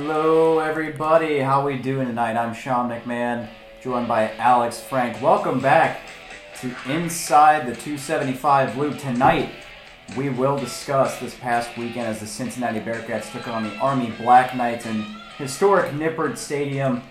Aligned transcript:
Hello, 0.00 0.60
everybody. 0.60 1.40
How 1.40 1.66
we 1.66 1.76
doing 1.76 2.06
tonight? 2.06 2.36
I'm 2.36 2.54
Sean 2.54 2.88
McMahon, 2.88 3.48
joined 3.82 4.06
by 4.06 4.32
Alex 4.36 4.80
Frank. 4.80 5.20
Welcome 5.20 5.58
back 5.58 6.02
to 6.60 6.72
Inside 6.86 7.62
the 7.62 7.74
275 7.74 8.78
Loop. 8.78 8.96
Tonight, 9.00 9.50
we 10.16 10.28
will 10.28 10.56
discuss 10.56 11.18
this 11.18 11.34
past 11.34 11.76
weekend 11.76 12.06
as 12.06 12.20
the 12.20 12.28
Cincinnati 12.28 12.78
Bearcats 12.78 13.32
took 13.32 13.48
on 13.48 13.64
the 13.64 13.76
Army 13.78 14.12
Black 14.20 14.54
Knights 14.54 14.86
in 14.86 15.04
historic 15.36 15.90
Nippert 15.90 16.38
Stadium, 16.38 17.02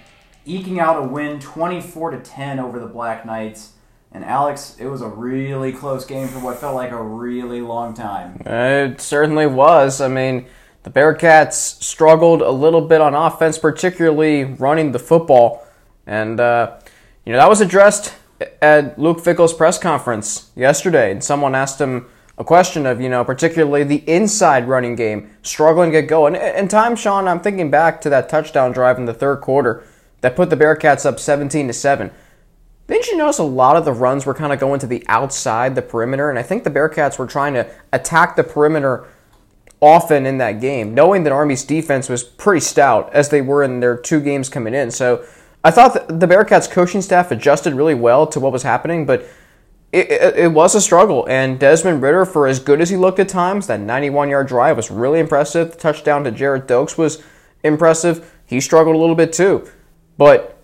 eking 0.45 0.79
out 0.79 1.04
a 1.04 1.05
win 1.05 1.41
24 1.41 2.11
to 2.11 2.19
10 2.19 2.57
over 2.57 2.79
the 2.79 2.88
Black 2.88 3.26
Knights. 3.26 3.73
And 4.13 4.23
Alex, 4.23 4.77
it 4.79 4.88
was 4.88 5.01
a 5.01 5.09
really 5.09 5.73
close 5.73 6.05
game 6.05 6.29
for 6.29 6.40
what 6.40 6.59
felt 6.59 6.76
like 6.76 6.91
a 6.91 7.04
really 7.04 7.59
long 7.59 7.93
time. 7.93 8.41
It 8.45 9.01
certainly 9.01 9.45
was. 9.45 9.99
I 9.99 10.07
mean, 10.07 10.48
the 10.84 10.90
Bearcats 10.90 11.81
struggled 11.84 12.41
a 12.41 12.52
little 12.52 12.81
bit 12.81 13.02
on 13.02 13.13
offense, 13.13 13.58
particularly 13.58 14.44
running 14.44 14.91
the 14.91 14.99
football. 14.99 15.66
And, 16.05 16.40
uh, 16.40 16.77
you 17.26 17.34
know, 17.34 17.40
that 17.40 17.49
was 17.49 17.62
addressed 17.62 18.13
at 18.62 18.98
Luke 18.98 19.20
Fickell's 19.20 19.54
press 19.54 19.77
conference 19.77 20.52
yesterday. 20.55 21.12
And 21.12 21.23
someone 21.23 21.55
asked 21.55 21.82
him 21.82 22.08
a 22.38 22.44
question 22.44 22.85
of, 22.85 23.02
you 23.02 23.09
know, 23.09 23.23
particularly 23.23 23.84
the 23.84 24.04
inside 24.09 24.68
running 24.68 24.95
game, 24.95 25.30
struggling 25.41 25.91
to 25.91 26.02
get 26.02 26.08
going. 26.08 26.35
And 26.35 26.70
time, 26.70 26.96
Sean, 26.96 27.27
I'm 27.27 27.40
thinking 27.40 27.71
back 27.71 27.99
to 28.02 28.09
that 28.09 28.30
touchdown 28.30 28.71
drive 28.71 28.98
in 28.98 29.05
the 29.05 29.13
third 29.13 29.41
quarter 29.41 29.84
that 30.21 30.35
put 30.35 30.49
the 30.49 30.57
Bearcats 30.57 31.05
up 31.05 31.20
17 31.20 31.68
to 31.68 31.73
7. 31.73 32.12
Didn't 32.88 33.07
you 33.07 33.18
notice 33.18 33.40
a 33.40 33.44
lot 33.44 33.76
of 33.76 33.84
the 33.84 33.91
runs 33.91 34.26
were 34.26 34.34
kind 34.34 34.54
of 34.54 34.59
going 34.59 34.80
to 34.80 34.88
the 34.88 35.04
outside 35.07 35.76
the 35.76 35.82
perimeter? 35.82 36.29
And 36.29 36.40
I 36.40 36.44
think 36.44 36.63
the 36.63 36.70
Bearcats 36.70 37.20
were 37.20 37.27
trying 37.27 37.54
to 37.55 37.70
attack 37.91 38.35
the 38.35 38.44
perimeter 38.44 39.05
often 39.81 40.25
in 40.25 40.37
that 40.39 40.59
game, 40.59 40.93
knowing 40.93 41.23
that 41.23 41.33
Army's 41.33 41.63
defense 41.63 42.09
was 42.09 42.23
pretty 42.23 42.61
stout 42.61 43.11
as 43.13 43.29
they 43.29 43.41
were 43.41 43.63
in 43.63 43.79
their 43.79 43.95
two 43.97 44.20
games 44.20 44.49
coming 44.49 44.73
in. 44.73 44.89
So 44.91 45.25
I 45.63 45.71
thought 45.71 46.07
the 46.07 46.27
Bearcats 46.27 46.70
coaching 46.70 47.01
staff 47.01 47.31
adjusted 47.31 47.73
really 47.73 47.93
well 47.95 48.25
to 48.27 48.39
what 48.39 48.51
was 48.51 48.63
happening, 48.63 49.05
but 49.05 49.27
it, 49.91 50.11
it, 50.11 50.37
it, 50.37 50.48
was 50.51 50.75
a 50.75 50.81
struggle. 50.81 51.25
And 51.29 51.59
Desmond 51.59 52.01
Ridder, 52.01 52.25
for 52.25 52.48
as 52.48 52.59
good 52.59 52.81
as 52.81 52.89
he 52.89 52.98
looked 52.98 53.20
at 53.20 53.29
times, 53.29 53.67
that 53.67 53.79
91 53.79 54.29
yard 54.29 54.48
drive 54.48 54.77
was 54.77 54.91
really 54.91 55.20
impressive. 55.20 55.71
The 55.71 55.77
touchdown 55.77 56.23
to 56.23 56.31
Gerrid 56.31 56.67
Doaks 56.67 56.98
was 56.98 57.23
impressive. 57.63 58.33
He 58.45 58.59
struggled 58.59 58.95
a 58.95 58.99
little 58.99 59.15
bit 59.15 59.31
too. 59.31 59.70
But 60.17 60.57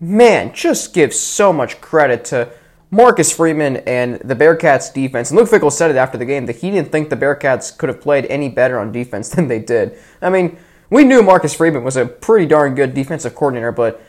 man, 0.00 0.52
just 0.52 0.94
give 0.94 1.14
so 1.14 1.52
much 1.52 1.80
credit 1.80 2.24
to 2.26 2.50
Marcus 2.90 3.30
Freeman 3.30 3.78
and 3.78 4.16
the 4.20 4.34
Bearcats 4.34 4.92
defense, 4.92 5.30
and 5.30 5.38
Luke 5.38 5.50
Fickell 5.50 5.72
said 5.72 5.90
it 5.90 5.96
after 5.96 6.16
the 6.16 6.24
game 6.24 6.46
that 6.46 6.56
he 6.56 6.70
didn't 6.70 6.90
think 6.90 7.10
the 7.10 7.16
Bearcats 7.16 7.76
could 7.76 7.88
have 7.88 8.00
played 8.00 8.24
any 8.26 8.48
better 8.48 8.78
on 8.78 8.92
defense 8.92 9.28
than 9.34 9.48
they 9.48 9.58
did. 9.58 9.98
I 10.22 10.30
mean, 10.30 10.58
we 10.90 11.04
knew 11.04 11.22
Marcus 11.22 11.54
Freeman 11.54 11.84
was 11.84 11.96
a 11.96 12.06
pretty 12.06 12.46
darn 12.46 12.74
good 12.74 12.94
defensive 12.94 13.34
coordinator, 13.34 13.72
but 13.72 14.00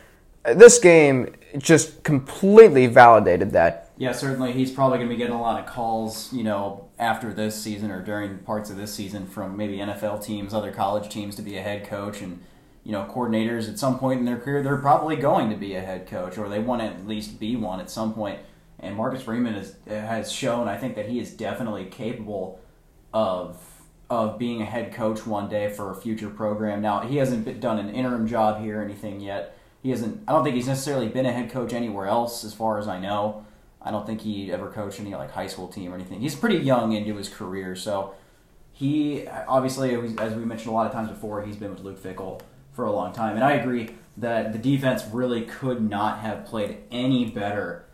this 0.44 0.80
game 0.80 1.36
just 1.58 2.04
completely 2.04 2.88
validated 2.88 3.52
that. 3.52 3.92
Yeah, 3.98 4.14
certainly 4.14 4.54
he's 4.54 4.72
probably 4.72 5.00
going 5.00 5.10
to 5.10 5.14
be 5.14 5.18
getting 5.18 5.36
a 5.36 5.42
lot 5.42 5.60
of 5.60 5.66
calls, 5.66 6.32
you 6.32 6.44
know, 6.44 6.88
after 6.98 7.34
this 7.34 7.62
season 7.62 7.92
or 7.92 8.02
during 8.02 8.38
parts 8.40 8.70
of 8.70 8.78
this 8.78 8.94
season 8.94 9.28
from 9.28 9.58
maybe 9.58 9.78
NFL 9.78 10.24
teams, 10.24 10.54
other 10.54 10.72
college 10.72 11.10
teams 11.10 11.36
to 11.36 11.42
be 11.42 11.58
a 11.58 11.62
head 11.62 11.86
coach 11.86 12.22
and 12.22 12.42
you 12.86 12.94
know, 12.94 13.04
coordinators 13.14 13.70
at 13.70 13.78
some 13.78 14.00
point 14.00 14.20
in 14.20 14.26
their 14.26 14.38
career, 14.38 14.64
they're 14.64 14.78
probably 14.78 15.16
going 15.16 15.50
to 15.50 15.56
be 15.56 15.76
a 15.76 15.82
head 15.82 16.08
coach 16.08 16.38
or 16.38 16.48
they 16.48 16.60
want 16.60 16.82
to 16.82 16.88
at 16.88 17.06
least 17.06 17.40
be 17.40 17.56
one 17.56 17.80
at 17.80 17.90
some 17.90 18.14
point. 18.14 18.40
And 18.82 18.96
Marcus 18.96 19.24
Freeman 19.24 19.54
has 19.54 19.76
has 19.88 20.32
shown, 20.32 20.68
I 20.68 20.78
think, 20.78 20.96
that 20.96 21.08
he 21.08 21.20
is 21.20 21.32
definitely 21.32 21.86
capable 21.86 22.60
of 23.14 23.58
of 24.10 24.40
being 24.40 24.62
a 24.62 24.66
head 24.66 24.94
coach 24.94 25.26
one 25.28 25.48
day 25.50 25.70
for 25.70 25.92
a 25.92 25.96
future 25.96 26.30
program. 26.30 26.82
Now, 26.82 27.02
he 27.02 27.18
hasn't 27.18 27.60
done 27.60 27.78
an 27.78 27.94
interim 27.94 28.28
job 28.28 28.62
here 28.62 28.80
or 28.80 28.84
anything 28.84 29.20
yet. 29.20 29.56
He 29.84 29.92
hasn't. 29.92 30.24
I 30.28 30.32
don't 30.32 30.44
think 30.44 30.56
he's 30.56 30.68
necessarily 30.68 31.08
been 31.08 31.26
a 31.26 31.32
head 31.32 31.52
coach 31.52 31.74
anywhere 31.74 32.08
else, 32.08 32.44
as 32.44 32.54
far 32.54 32.80
as 32.80 32.88
I 32.88 33.00
know. 33.00 33.46
I 33.82 33.92
don't 33.92 34.06
think 34.06 34.22
he 34.22 34.52
ever 34.52 34.70
coached 34.70 35.00
any 35.00 35.16
like 35.16 35.32
high 35.32 35.48
school 35.48 35.68
team 35.68 35.92
or 35.92 35.96
anything. 35.96 36.20
He's 36.20 36.36
pretty 36.36 36.58
young 36.58 36.92
into 36.94 37.16
his 37.16 37.30
career, 37.30 37.76
so 37.76 38.14
he 38.74 39.28
obviously, 39.28 39.96
as 40.18 40.34
we 40.34 40.44
mentioned 40.44 40.72
a 40.72 40.74
lot 40.74 40.86
of 40.86 40.92
times 40.92 41.10
before, 41.10 41.44
he's 41.44 41.56
been 41.56 41.72
with 41.72 41.82
Luke 41.82 42.02
Fickell 42.02 42.42
for 42.74 42.86
a 42.86 42.92
long 42.92 43.14
time, 43.14 43.36
and 43.36 43.44
I 43.44 43.54
agree 43.54 43.92
that 44.18 44.52
the 44.52 44.60
defense 44.60 45.04
really 45.14 45.44
could 45.44 45.82
not 45.82 46.20
have 46.20 46.46
played 46.46 46.80
any 46.92 47.26
better 47.30 47.86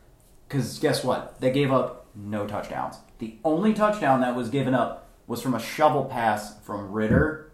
because 0.48 0.80
guess 0.80 1.04
what? 1.04 1.40
They 1.42 1.52
gave 1.52 1.72
up 1.72 2.08
no 2.16 2.48
touchdowns. 2.48 2.98
The 3.20 3.38
only 3.44 3.74
touchdown 3.74 4.22
that 4.22 4.36
was 4.36 4.50
given 4.50 4.74
up 4.74 5.08
was 5.28 5.42
from 5.42 5.54
a 5.54 5.60
shovel 5.60 6.06
pass 6.06 6.60
from 6.62 6.92
Ridder 6.92 7.52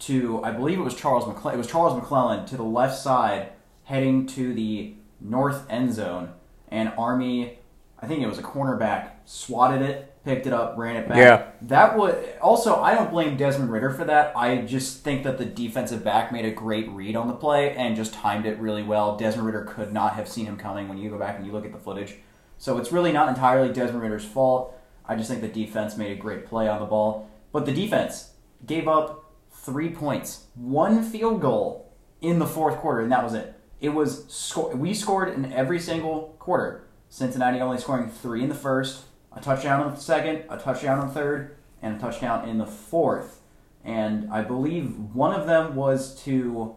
to 0.00 0.42
I 0.42 0.50
believe 0.50 0.78
it 0.78 0.82
was 0.82 0.94
Charles 0.94 1.26
McClellan. 1.26 1.56
It 1.56 1.58
was 1.58 1.70
Charles 1.70 1.94
McClellan 1.94 2.46
to 2.46 2.56
the 2.56 2.64
left 2.64 2.98
side, 2.98 3.50
heading 3.84 4.26
to 4.28 4.52
the 4.54 4.94
north 5.20 5.64
end 5.70 5.92
zone, 5.94 6.32
and 6.68 6.92
Army. 6.98 7.58
I 7.98 8.06
think 8.08 8.22
it 8.22 8.26
was 8.26 8.38
a 8.38 8.42
cornerback 8.42 9.10
swatted 9.24 9.82
it, 9.82 10.11
picked 10.24 10.46
it 10.46 10.52
up, 10.52 10.76
ran 10.76 10.96
it 10.96 11.08
back. 11.08 11.18
Yeah. 11.18 11.50
That 11.62 11.96
was 11.96 12.14
also 12.40 12.80
I 12.80 12.94
don't 12.94 13.10
blame 13.10 13.36
Desmond 13.36 13.70
Ridder 13.70 13.90
for 13.90 14.04
that. 14.04 14.36
I 14.36 14.62
just 14.62 15.02
think 15.02 15.24
that 15.24 15.38
the 15.38 15.44
defensive 15.44 16.04
back 16.04 16.32
made 16.32 16.44
a 16.44 16.50
great 16.50 16.88
read 16.90 17.16
on 17.16 17.28
the 17.28 17.34
play 17.34 17.74
and 17.74 17.96
just 17.96 18.14
timed 18.14 18.46
it 18.46 18.58
really 18.58 18.82
well. 18.82 19.16
Desmond 19.16 19.46
Ridder 19.46 19.64
could 19.64 19.92
not 19.92 20.14
have 20.14 20.28
seen 20.28 20.46
him 20.46 20.56
coming 20.56 20.88
when 20.88 20.98
you 20.98 21.10
go 21.10 21.18
back 21.18 21.36
and 21.36 21.46
you 21.46 21.52
look 21.52 21.64
at 21.64 21.72
the 21.72 21.78
footage. 21.78 22.16
So 22.58 22.78
it's 22.78 22.92
really 22.92 23.12
not 23.12 23.28
entirely 23.28 23.72
Desmond 23.72 24.02
Ridder's 24.02 24.24
fault. 24.24 24.78
I 25.04 25.16
just 25.16 25.28
think 25.28 25.40
the 25.40 25.48
defense 25.48 25.96
made 25.96 26.12
a 26.12 26.20
great 26.20 26.46
play 26.46 26.68
on 26.68 26.80
the 26.80 26.86
ball. 26.86 27.28
But 27.50 27.66
the 27.66 27.72
defense 27.72 28.30
gave 28.64 28.86
up 28.86 29.24
three 29.50 29.90
points, 29.90 30.46
one 30.54 31.02
field 31.02 31.40
goal 31.40 31.92
in 32.20 32.38
the 32.38 32.46
fourth 32.46 32.76
quarter, 32.76 33.00
and 33.00 33.10
that 33.12 33.24
was 33.24 33.34
it. 33.34 33.54
It 33.80 33.90
was 33.90 34.32
sco- 34.32 34.74
we 34.76 34.94
scored 34.94 35.28
in 35.30 35.52
every 35.52 35.80
single 35.80 36.36
quarter. 36.38 36.84
Cincinnati 37.08 37.60
only 37.60 37.78
scoring 37.78 38.08
three 38.08 38.42
in 38.42 38.48
the 38.48 38.54
first, 38.54 39.02
a 39.34 39.40
touchdown 39.40 39.86
in 39.86 39.94
the 39.94 40.00
second, 40.00 40.44
a 40.48 40.58
touchdown 40.58 41.00
in 41.00 41.08
the 41.08 41.14
third, 41.14 41.56
and 41.80 41.96
a 41.96 41.98
touchdown 41.98 42.48
in 42.48 42.58
the 42.58 42.66
fourth. 42.66 43.40
And 43.84 44.30
I 44.30 44.42
believe 44.42 44.96
one 44.96 45.38
of 45.38 45.46
them 45.46 45.74
was 45.74 46.20
to 46.22 46.76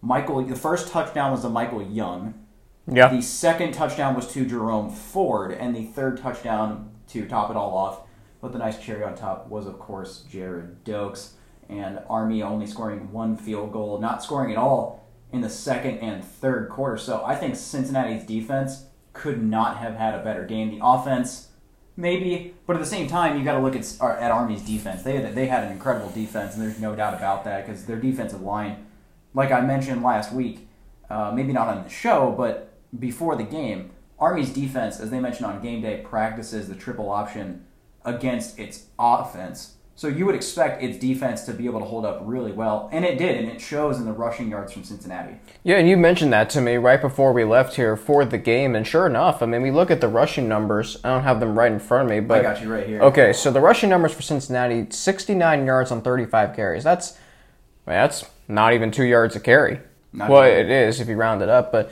Michael. 0.00 0.42
The 0.44 0.56
first 0.56 0.88
touchdown 0.88 1.32
was 1.32 1.42
to 1.42 1.48
Michael 1.48 1.82
Young. 1.82 2.34
Yeah. 2.90 3.08
The 3.08 3.20
second 3.20 3.72
touchdown 3.72 4.14
was 4.14 4.32
to 4.32 4.46
Jerome 4.46 4.90
Ford, 4.90 5.52
and 5.52 5.76
the 5.76 5.84
third 5.84 6.18
touchdown 6.18 6.90
to 7.08 7.26
top 7.26 7.50
it 7.50 7.56
all 7.56 7.76
off, 7.76 8.00
but 8.40 8.52
the 8.52 8.58
nice 8.58 8.78
cherry 8.78 9.04
on 9.04 9.14
top 9.14 9.48
was, 9.48 9.66
of 9.66 9.78
course, 9.78 10.24
Gerrid 10.30 10.84
Doaks. 10.84 11.34
And 11.68 12.00
Army 12.08 12.42
only 12.42 12.66
scoring 12.66 13.12
one 13.12 13.36
field 13.36 13.72
goal, 13.72 13.98
not 14.00 14.22
scoring 14.22 14.50
at 14.50 14.56
all 14.56 15.06
in 15.32 15.42
the 15.42 15.50
second 15.50 15.98
and 15.98 16.24
third 16.24 16.70
quarter. 16.70 16.96
So 16.96 17.22
I 17.26 17.34
think 17.34 17.56
Cincinnati's 17.56 18.24
defense 18.24 18.86
could 19.12 19.42
not 19.42 19.76
have 19.76 19.94
had 19.94 20.14
a 20.14 20.24
better 20.24 20.46
game. 20.46 20.70
The 20.70 20.80
offense, 20.82 21.48
maybe, 21.98 22.54
but 22.64 22.76
at 22.76 22.78
the 22.78 22.86
same 22.86 23.08
time, 23.08 23.36
you 23.36 23.44
got 23.44 23.54
to 23.54 23.58
look 23.58 23.74
at 23.74 23.84
at 24.00 24.30
Army's 24.30 24.62
defense. 24.62 25.02
They 25.02 25.16
had, 25.16 25.34
they 25.34 25.46
had 25.48 25.64
an 25.64 25.72
incredible 25.72 26.08
defense, 26.10 26.54
and 26.54 26.62
there's 26.62 26.78
no 26.78 26.94
doubt 26.94 27.14
about 27.14 27.44
that 27.44 27.66
because 27.66 27.84
their 27.84 27.98
defensive 27.98 28.40
line, 28.40 28.86
like 29.34 29.50
I 29.50 29.60
mentioned 29.60 30.02
last 30.02 30.32
week, 30.32 30.68
uh, 31.10 31.32
maybe 31.34 31.52
not 31.52 31.66
on 31.66 31.82
the 31.82 31.90
show, 31.90 32.32
but 32.36 32.72
before 32.98 33.34
the 33.36 33.42
game, 33.42 33.90
Army's 34.18 34.50
defense, 34.50 35.00
as 35.00 35.10
they 35.10 35.18
mentioned 35.18 35.46
on 35.46 35.60
game 35.60 35.82
day, 35.82 36.00
practices 36.04 36.68
the 36.68 36.74
triple 36.74 37.10
option 37.10 37.64
against 38.04 38.58
its 38.58 38.86
offense. 38.98 39.74
So 39.98 40.06
you 40.06 40.26
would 40.26 40.36
expect 40.36 40.80
its 40.80 40.96
defense 40.96 41.42
to 41.46 41.52
be 41.52 41.66
able 41.66 41.80
to 41.80 41.84
hold 41.84 42.06
up 42.06 42.20
really 42.22 42.52
well, 42.52 42.88
and 42.92 43.04
it 43.04 43.18
did, 43.18 43.36
and 43.36 43.48
it 43.48 43.60
shows 43.60 43.98
in 43.98 44.04
the 44.04 44.12
rushing 44.12 44.48
yards 44.48 44.72
from 44.72 44.84
Cincinnati. 44.84 45.34
Yeah, 45.64 45.78
and 45.78 45.88
you 45.88 45.96
mentioned 45.96 46.32
that 46.32 46.48
to 46.50 46.60
me 46.60 46.76
right 46.76 47.00
before 47.00 47.32
we 47.32 47.42
left 47.42 47.74
here 47.74 47.96
for 47.96 48.24
the 48.24 48.38
game, 48.38 48.76
and 48.76 48.86
sure 48.86 49.06
enough, 49.06 49.42
I 49.42 49.46
mean, 49.46 49.60
we 49.60 49.72
look 49.72 49.90
at 49.90 50.00
the 50.00 50.06
rushing 50.06 50.46
numbers. 50.46 50.98
I 51.02 51.08
don't 51.08 51.24
have 51.24 51.40
them 51.40 51.58
right 51.58 51.72
in 51.72 51.80
front 51.80 52.04
of 52.04 52.10
me, 52.10 52.20
but 52.20 52.38
I 52.38 52.42
got 52.42 52.62
you 52.62 52.72
right 52.72 52.86
here. 52.86 53.00
Okay, 53.00 53.32
so 53.32 53.50
the 53.50 53.60
rushing 53.60 53.90
numbers 53.90 54.14
for 54.14 54.22
Cincinnati: 54.22 54.86
69 54.88 55.66
yards 55.66 55.90
on 55.90 56.00
35 56.00 56.54
carries. 56.54 56.84
That's 56.84 57.18
that's 57.84 58.24
not 58.46 58.74
even 58.74 58.92
two 58.92 59.02
yards 59.02 59.34
a 59.34 59.40
carry. 59.40 59.80
Not 60.12 60.30
well, 60.30 60.46
even. 60.46 60.60
it 60.60 60.70
is 60.70 61.00
if 61.00 61.08
you 61.08 61.16
round 61.16 61.42
it 61.42 61.48
up, 61.48 61.72
but 61.72 61.90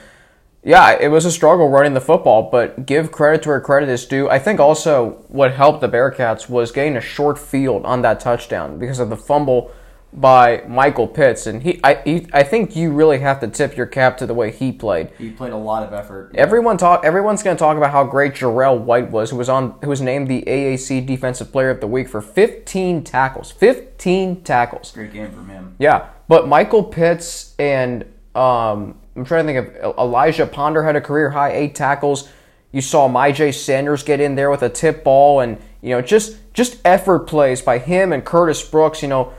yeah, 0.66 0.98
it 1.00 1.08
was 1.08 1.24
a 1.24 1.30
struggle 1.30 1.68
running 1.68 1.94
the 1.94 2.00
football, 2.00 2.50
but 2.50 2.86
give 2.86 3.12
credit 3.12 3.42
to 3.42 3.50
where 3.50 3.60
credit 3.60 3.88
is 3.88 4.04
due. 4.04 4.28
I 4.28 4.40
think 4.40 4.58
also 4.58 5.24
what 5.28 5.52
helped 5.52 5.80
the 5.80 5.88
Bearcats 5.88 6.48
was 6.48 6.72
getting 6.72 6.96
a 6.96 7.00
short 7.00 7.38
field 7.38 7.86
on 7.86 8.02
that 8.02 8.18
touchdown 8.18 8.76
because 8.76 8.98
of 8.98 9.08
the 9.08 9.16
fumble 9.16 9.70
by 10.12 10.64
Michael 10.66 11.06
Pitts, 11.06 11.46
and 11.46 11.62
he, 11.62 11.78
I, 11.84 12.02
he, 12.02 12.26
I 12.32 12.42
think 12.42 12.74
you 12.74 12.90
really 12.90 13.20
have 13.20 13.38
to 13.40 13.48
tip 13.48 13.76
your 13.76 13.86
cap 13.86 14.16
to 14.18 14.26
the 14.26 14.34
way 14.34 14.50
he 14.50 14.72
played. 14.72 15.10
He 15.18 15.30
played 15.30 15.52
a 15.52 15.56
lot 15.56 15.84
of 15.84 15.92
effort. 15.92 16.32
Everyone 16.34 16.76
talk. 16.78 17.04
Everyone's 17.04 17.44
going 17.44 17.56
to 17.56 17.58
talk 17.58 17.76
about 17.76 17.92
how 17.92 18.02
great 18.02 18.32
Jarrell 18.32 18.80
White 18.80 19.10
was, 19.10 19.30
who 19.30 19.36
was 19.36 19.48
on, 19.48 19.78
who 19.82 19.90
was 19.90 20.00
named 20.00 20.26
the 20.26 20.42
AAC 20.48 21.06
Defensive 21.06 21.52
Player 21.52 21.70
of 21.70 21.80
the 21.80 21.86
Week 21.86 22.08
for 22.08 22.20
15 22.20 23.04
tackles. 23.04 23.52
15 23.52 24.42
tackles. 24.42 24.90
Great 24.90 25.12
game 25.12 25.30
from 25.30 25.48
him. 25.48 25.76
Yeah, 25.78 26.08
but 26.26 26.48
Michael 26.48 26.82
Pitts 26.82 27.54
and 27.58 28.04
um, 28.34 28.98
I'm 29.16 29.24
trying 29.24 29.46
to 29.46 29.52
think 29.52 29.82
of 29.82 29.98
Elijah 29.98 30.46
Ponder 30.46 30.82
had 30.82 30.96
a 30.96 31.00
career 31.00 31.30
high 31.30 31.52
eight 31.52 31.74
tackles. 31.74 32.28
You 32.72 32.82
saw 32.82 33.08
Myjai 33.08 33.54
Sanders 33.54 34.02
get 34.02 34.20
in 34.20 34.34
there 34.34 34.50
with 34.50 34.62
a 34.62 34.68
tip 34.68 35.02
ball, 35.02 35.40
and 35.40 35.58
you 35.80 35.90
know 35.90 36.02
just 36.02 36.36
just 36.52 36.78
effort 36.84 37.20
plays 37.20 37.62
by 37.62 37.78
him 37.78 38.12
and 38.12 38.24
Curtis 38.24 38.62
Brooks. 38.62 39.02
You 39.02 39.08
know, 39.08 39.32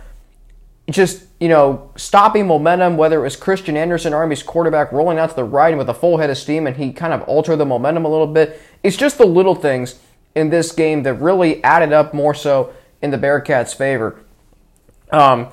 just 0.90 1.26
you 1.40 1.50
know 1.50 1.92
stopping 1.96 2.48
momentum. 2.48 2.98
Whether 2.98 3.20
it 3.20 3.24
was 3.24 3.36
Christian 3.36 3.78
Anderson, 3.78 4.14
Army's 4.14 4.42
quarterback, 4.42 4.92
rolling 4.92 5.20
out 5.20 5.30
to 5.30 5.36
the 5.36 5.44
right 5.44 5.70
and 5.70 5.78
with 5.78 5.90
a 5.90 5.94
full 5.94 6.18
head 6.18 6.30
of 6.30 6.38
steam, 6.38 6.66
and 6.66 6.78
he 6.78 6.92
kind 6.92 7.14
of 7.14 7.22
altered 7.24 7.58
the 7.58 7.66
momentum 7.66 8.06
a 8.06 8.10
little 8.10 8.28
bit. 8.28 8.60
It's 8.82 8.98
just 8.98 9.20
the 9.20 9.28
little 9.28 9.56
things 9.56 10.00
in 10.34 10.50
this 10.50 10.72
game 10.72 11.04
that 11.04 11.16
really 11.16 11.64
added 11.64 11.94
up 11.94 12.14
more 12.14 12.34
so 12.34 12.74
in 13.02 13.12
the 13.12 13.18
Bearcats' 13.18 13.76
favor. 13.76 14.20
Um, 15.12 15.50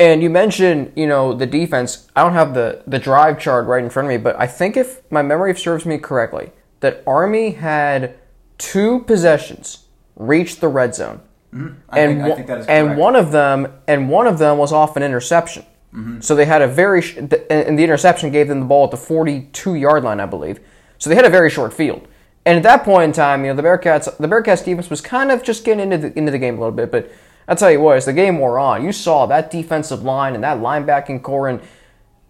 and 0.00 0.22
you 0.22 0.30
mentioned, 0.30 0.92
you 0.96 1.06
know, 1.06 1.34
the 1.34 1.46
defense. 1.46 2.08
I 2.16 2.22
don't 2.24 2.32
have 2.32 2.54
the, 2.54 2.82
the 2.86 2.98
drive 2.98 3.38
chart 3.38 3.66
right 3.66 3.84
in 3.84 3.90
front 3.90 4.06
of 4.06 4.10
me, 4.10 4.16
but 4.16 4.34
I 4.40 4.46
think 4.46 4.76
if 4.76 5.02
my 5.12 5.20
memory 5.20 5.54
serves 5.54 5.84
me 5.84 5.98
correctly, 5.98 6.52
that 6.80 7.02
Army 7.06 7.50
had 7.50 8.16
two 8.56 9.00
possessions 9.00 9.84
reach 10.16 10.60
the 10.60 10.68
red 10.68 10.94
zone. 10.94 11.20
Mm-hmm. 11.54 11.74
I 11.90 12.00
and 12.00 12.12
think, 12.12 12.24
I 12.24 12.28
one- 12.28 12.36
think 12.36 12.46
that 12.48 12.58
is 12.60 12.66
and 12.66 12.96
one 12.96 13.14
of 13.14 13.30
them 13.30 13.72
and 13.86 14.08
one 14.08 14.26
of 14.26 14.38
them 14.38 14.56
was 14.56 14.72
off 14.72 14.96
an 14.96 15.02
interception. 15.02 15.64
Mm-hmm. 15.94 16.20
So 16.20 16.34
they 16.34 16.46
had 16.46 16.62
a 16.62 16.68
very 16.68 17.02
sh- 17.02 17.16
the- 17.16 17.52
and 17.52 17.78
the 17.78 17.84
interception 17.84 18.30
gave 18.30 18.48
them 18.48 18.60
the 18.60 18.66
ball 18.66 18.84
at 18.84 18.92
the 18.92 18.96
42 18.96 19.74
yard 19.74 20.02
line, 20.02 20.20
I 20.20 20.26
believe. 20.26 20.60
So 20.98 21.10
they 21.10 21.16
had 21.16 21.26
a 21.26 21.30
very 21.30 21.50
short 21.50 21.74
field. 21.74 22.06
And 22.46 22.56
at 22.56 22.62
that 22.62 22.84
point 22.84 23.04
in 23.04 23.12
time, 23.12 23.44
you 23.44 23.50
know, 23.50 23.56
the 23.56 23.62
Bearcats 23.68 24.16
the 24.16 24.28
Bearcats 24.28 24.64
defense 24.64 24.88
was 24.88 25.02
kind 25.02 25.30
of 25.30 25.42
just 25.42 25.62
getting 25.64 25.92
into 25.92 25.98
the 26.08 26.18
into 26.18 26.32
the 26.32 26.38
game 26.38 26.56
a 26.56 26.60
little 26.60 26.74
bit, 26.74 26.90
but 26.90 27.10
I'll 27.48 27.56
tell 27.56 27.70
you 27.70 27.80
what, 27.80 27.96
as 27.96 28.04
the 28.04 28.12
game 28.12 28.38
wore 28.38 28.58
on, 28.58 28.84
you 28.84 28.92
saw 28.92 29.26
that 29.26 29.50
defensive 29.50 30.02
line 30.02 30.34
and 30.34 30.44
that 30.44 30.58
linebacking 30.58 31.22
corps 31.22 31.48
and 31.48 31.60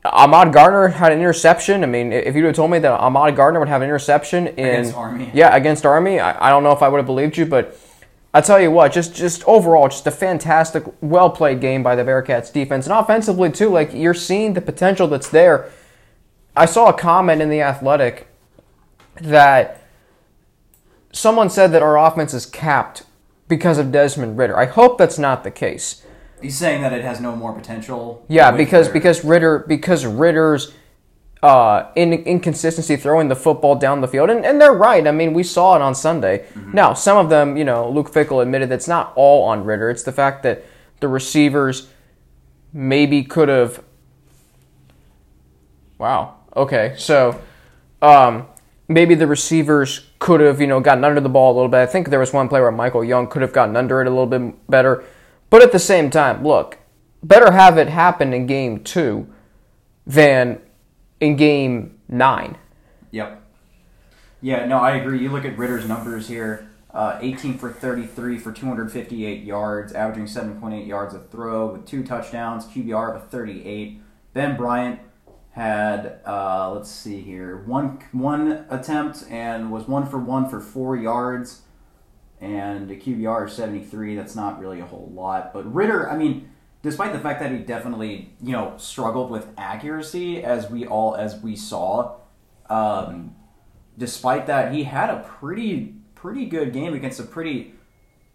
Ahmad 0.04 0.52
Gardner 0.52 0.88
had 0.88 1.12
an 1.12 1.18
interception. 1.18 1.82
I 1.82 1.86
mean, 1.86 2.12
if 2.12 2.34
you'd 2.34 2.46
have 2.46 2.54
told 2.54 2.70
me 2.70 2.78
that 2.78 2.90
Ahmad 2.90 3.36
Gardner 3.36 3.60
would 3.60 3.68
have 3.68 3.82
an 3.82 3.88
interception 3.88 4.46
in 4.46 4.66
Against 4.66 4.94
Army. 4.94 5.30
yeah, 5.34 5.54
against 5.54 5.84
Army, 5.84 6.18
I, 6.20 6.46
I 6.46 6.50
don't 6.50 6.62
know 6.62 6.72
if 6.72 6.82
I 6.82 6.88
would 6.88 6.96
have 6.96 7.06
believed 7.06 7.36
you, 7.36 7.44
but 7.44 7.78
I 8.32 8.40
tell 8.40 8.60
you 8.60 8.70
what, 8.70 8.92
just 8.92 9.14
just 9.14 9.44
overall, 9.44 9.88
just 9.88 10.06
a 10.06 10.10
fantastic, 10.10 10.84
well 11.02 11.28
played 11.28 11.60
game 11.60 11.82
by 11.82 11.96
the 11.96 12.02
Bearcats 12.02 12.52
defense, 12.52 12.86
and 12.86 12.94
offensively 12.94 13.50
too. 13.50 13.68
Like 13.68 13.92
you're 13.92 14.14
seeing 14.14 14.54
the 14.54 14.60
potential 14.60 15.06
that's 15.06 15.28
there. 15.28 15.70
I 16.56 16.64
saw 16.64 16.88
a 16.88 16.92
comment 16.92 17.42
in 17.42 17.50
the 17.50 17.60
Athletic 17.60 18.28
that 19.16 19.82
someone 21.12 21.50
said 21.50 21.72
that 21.72 21.82
our 21.82 21.98
offense 21.98 22.32
is 22.32 22.46
capped 22.46 23.02
because 23.50 23.76
of 23.76 23.92
Desmond 23.92 24.38
Ridder. 24.38 24.56
I 24.58 24.64
hope 24.64 24.96
that's 24.96 25.18
not 25.18 25.44
the 25.44 25.50
case. 25.50 26.06
He's 26.40 26.56
saying 26.56 26.80
that 26.80 26.94
it 26.94 27.04
has 27.04 27.20
no 27.20 27.36
more 27.36 27.52
potential. 27.52 28.24
Yeah, 28.28 28.50
because 28.50 28.86
their- 28.86 28.94
because 28.94 29.22
Ridder 29.22 29.58
because 29.68 30.06
Ridder's 30.06 30.72
uh, 31.42 31.90
in, 31.96 32.12
inconsistency 32.12 32.96
throwing 32.96 33.28
the 33.28 33.36
football 33.36 33.74
down 33.74 34.00
the 34.02 34.08
field, 34.08 34.28
and, 34.30 34.44
and 34.44 34.60
they're 34.60 34.72
right. 34.74 35.06
I 35.06 35.10
mean, 35.10 35.32
we 35.34 35.42
saw 35.42 35.74
it 35.76 35.82
on 35.82 35.94
Sunday. 35.94 36.46
Now, 36.74 36.92
some 36.92 37.16
of 37.16 37.30
them, 37.30 37.56
you 37.56 37.64
know, 37.64 37.88
Luke 37.90 38.10
Fickell 38.12 38.42
admitted 38.42 38.68
that's 38.68 38.88
not 38.88 39.12
all 39.16 39.44
on 39.44 39.64
Ridder. 39.64 39.88
It's 39.90 40.02
the 40.02 40.12
fact 40.12 40.42
that 40.42 40.64
the 41.00 41.08
receivers 41.08 41.88
maybe 42.74 43.22
could 43.22 43.48
have. 43.48 43.82
Wow. 45.98 46.36
Okay, 46.56 46.94
so 46.98 47.40
um, 48.02 48.46
maybe 48.90 49.14
the 49.14 49.26
receivers 49.26 50.10
could 50.18 50.40
have, 50.40 50.60
you 50.60 50.66
know, 50.66 50.80
gotten 50.80 51.04
under 51.04 51.20
the 51.20 51.28
ball 51.28 51.52
a 51.52 51.54
little 51.54 51.70
bit. 51.70 51.78
I 51.78 51.86
think 51.86 52.10
there 52.10 52.18
was 52.18 52.32
one 52.32 52.48
play 52.48 52.60
where 52.60 52.72
Michael 52.72 53.04
Young 53.04 53.28
could 53.28 53.40
have 53.40 53.52
gotten 53.52 53.76
under 53.76 54.00
it 54.02 54.06
a 54.08 54.10
little 54.10 54.26
bit 54.26 54.68
better. 54.68 55.04
But 55.48 55.62
at 55.62 55.72
the 55.72 55.78
same 55.78 56.10
time, 56.10 56.44
look, 56.44 56.78
better 57.22 57.52
have 57.52 57.78
it 57.78 57.88
happen 57.88 58.34
in 58.34 58.46
game 58.46 58.82
two 58.82 59.28
than 60.06 60.60
in 61.20 61.36
game 61.36 62.00
nine. 62.08 62.58
Yep. 63.12 63.40
Yeah, 64.42 64.66
no, 64.66 64.78
I 64.78 64.96
agree. 64.96 65.20
You 65.20 65.30
look 65.30 65.44
at 65.44 65.56
Ridder's 65.56 65.86
numbers 65.86 66.26
here 66.26 66.68
uh, 66.92 67.18
18 67.20 67.58
for 67.58 67.72
33 67.72 68.38
for 68.38 68.50
258 68.50 69.44
yards, 69.44 69.92
averaging 69.92 70.24
7.8 70.24 70.86
yards 70.86 71.14
a 71.14 71.20
throw 71.20 71.72
with 71.72 71.86
two 71.86 72.02
touchdowns, 72.02 72.66
QBR 72.66 73.14
of 73.14 73.28
38. 73.28 74.00
Ben 74.32 74.56
Bryant 74.56 75.00
had, 75.52 76.20
uh, 76.24 76.72
let's 76.72 76.90
see 76.90 77.20
here, 77.20 77.56
one 77.66 77.98
one 78.12 78.66
attempt 78.70 79.24
and 79.28 79.70
was 79.70 79.88
one 79.88 80.06
for 80.06 80.18
one 80.18 80.48
for 80.48 80.60
four 80.60 80.96
yards 80.96 81.62
and 82.40 82.90
a 82.90 82.96
QBR 82.96 83.44
of 83.44 83.52
73. 83.52 84.14
That's 84.14 84.36
not 84.36 84.60
really 84.60 84.80
a 84.80 84.86
whole 84.86 85.10
lot. 85.12 85.52
But 85.52 85.72
Ridder, 85.72 86.08
I 86.08 86.16
mean, 86.16 86.50
despite 86.82 87.12
the 87.12 87.18
fact 87.18 87.40
that 87.40 87.50
he 87.50 87.58
definitely, 87.58 88.32
you 88.42 88.52
know, 88.52 88.74
struggled 88.76 89.30
with 89.30 89.48
accuracy 89.58 90.42
as 90.42 90.70
we 90.70 90.86
all 90.86 91.14
as 91.16 91.40
we 91.40 91.56
saw, 91.56 92.16
um, 92.68 93.34
despite 93.98 94.46
that, 94.46 94.72
he 94.72 94.84
had 94.84 95.10
a 95.10 95.20
pretty 95.20 95.96
pretty 96.14 96.46
good 96.46 96.72
game 96.72 96.94
against 96.94 97.18
a 97.18 97.24
pretty 97.24 97.74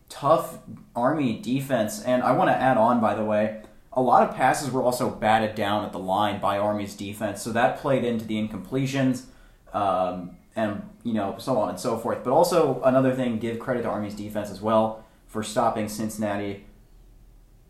tough 0.09 0.59
Army 0.95 1.39
defense. 1.39 2.01
And 2.01 2.23
I 2.23 2.31
want 2.33 2.49
to 2.49 2.55
add 2.55 2.77
on, 2.77 2.99
by 2.99 3.15
the 3.15 3.23
way, 3.23 3.61
a 3.95 4.01
lot 4.01 4.27
of 4.27 4.35
passes 4.35 4.71
were 4.71 4.83
also 4.83 5.09
batted 5.09 5.55
down 5.55 5.85
at 5.85 5.91
the 5.91 5.99
line 5.99 6.39
by 6.39 6.57
Army's 6.57 6.95
defense, 6.95 7.41
so 7.41 7.51
that 7.53 7.79
played 7.79 8.03
into 8.03 8.25
the 8.25 8.35
incompletions. 8.35 9.25
Um, 9.73 10.37
and 10.55 10.89
you 11.03 11.13
know 11.13 11.35
so 11.37 11.57
on 11.57 11.69
and 11.69 11.79
so 11.79 11.97
forth. 11.97 12.23
But 12.23 12.31
also 12.31 12.81
another 12.83 13.13
thing, 13.13 13.39
give 13.39 13.59
credit 13.59 13.83
to 13.83 13.89
Army's 13.89 14.15
defense 14.15 14.49
as 14.49 14.61
well 14.61 15.03
for 15.27 15.43
stopping 15.43 15.89
Cincinnati 15.89 16.65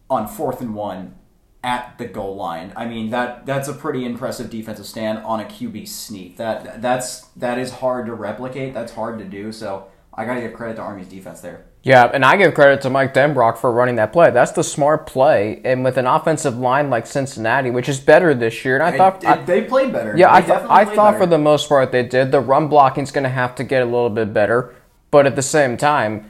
on 0.09 0.27
fourth 0.27 0.61
and 0.61 0.75
one 0.75 1.15
at 1.63 1.97
the 1.97 2.05
goal 2.05 2.35
line. 2.35 2.71
I 2.75 2.85
mean 2.85 3.09
that 3.09 3.45
that's 3.45 3.67
a 3.67 3.73
pretty 3.73 4.05
impressive 4.05 4.49
defensive 4.49 4.85
stand 4.85 5.19
on 5.19 5.39
a 5.39 5.45
QB 5.45 5.87
sneak. 5.87 6.37
That 6.37 6.81
that's 6.81 7.21
that 7.35 7.57
is 7.57 7.73
hard 7.73 8.05
to 8.05 8.13
replicate. 8.13 8.73
That's 8.73 8.93
hard 8.93 9.17
to 9.19 9.25
do. 9.25 9.51
So 9.51 9.87
I 10.13 10.25
got 10.25 10.35
to 10.35 10.41
give 10.41 10.53
credit 10.53 10.75
to 10.75 10.81
Army's 10.81 11.07
defense 11.07 11.41
there. 11.41 11.65
Yeah, 11.85 12.09
and 12.11 12.25
I 12.25 12.35
give 12.35 12.55
credit 12.55 12.81
to 12.81 12.89
Mike 12.89 13.13
Denbrock 13.13 13.59
for 13.59 13.71
running 13.71 13.97
that 13.97 14.11
play. 14.11 14.31
That's 14.31 14.51
the 14.53 14.63
smart 14.63 15.05
play, 15.05 15.61
and 15.63 15.83
with 15.83 15.97
an 15.97 16.07
offensive 16.07 16.57
line 16.57 16.89
like 16.89 17.05
Cincinnati, 17.05 17.69
which 17.69 17.87
is 17.87 17.99
better 17.99 18.33
this 18.33 18.65
year, 18.65 18.75
and 18.75 18.83
I 18.83 18.97
thought, 18.97 19.23
It- 19.23 19.29
I- 19.29 19.37
they 19.43 19.61
played 19.61 19.93
better. 19.93 20.17
yeah, 20.17 20.31
They 20.31 20.37
I, 20.37 20.57
th- 20.57 20.67
I 20.67 20.85
thought 20.85 21.11
better. 21.13 21.17
for 21.19 21.25
the 21.27 21.37
most 21.37 21.69
part 21.69 21.91
they 21.91 22.01
did. 22.01 22.31
The 22.31 22.39
run 22.39 22.69
blocking's 22.69 23.11
going 23.11 23.23
to 23.25 23.29
have 23.29 23.53
to 23.55 23.63
get 23.63 23.83
a 23.83 23.85
little 23.85 24.09
bit 24.09 24.33
better, 24.33 24.73
but 25.11 25.27
at 25.27 25.35
the 25.35 25.43
same 25.43 25.77
time, 25.77 26.25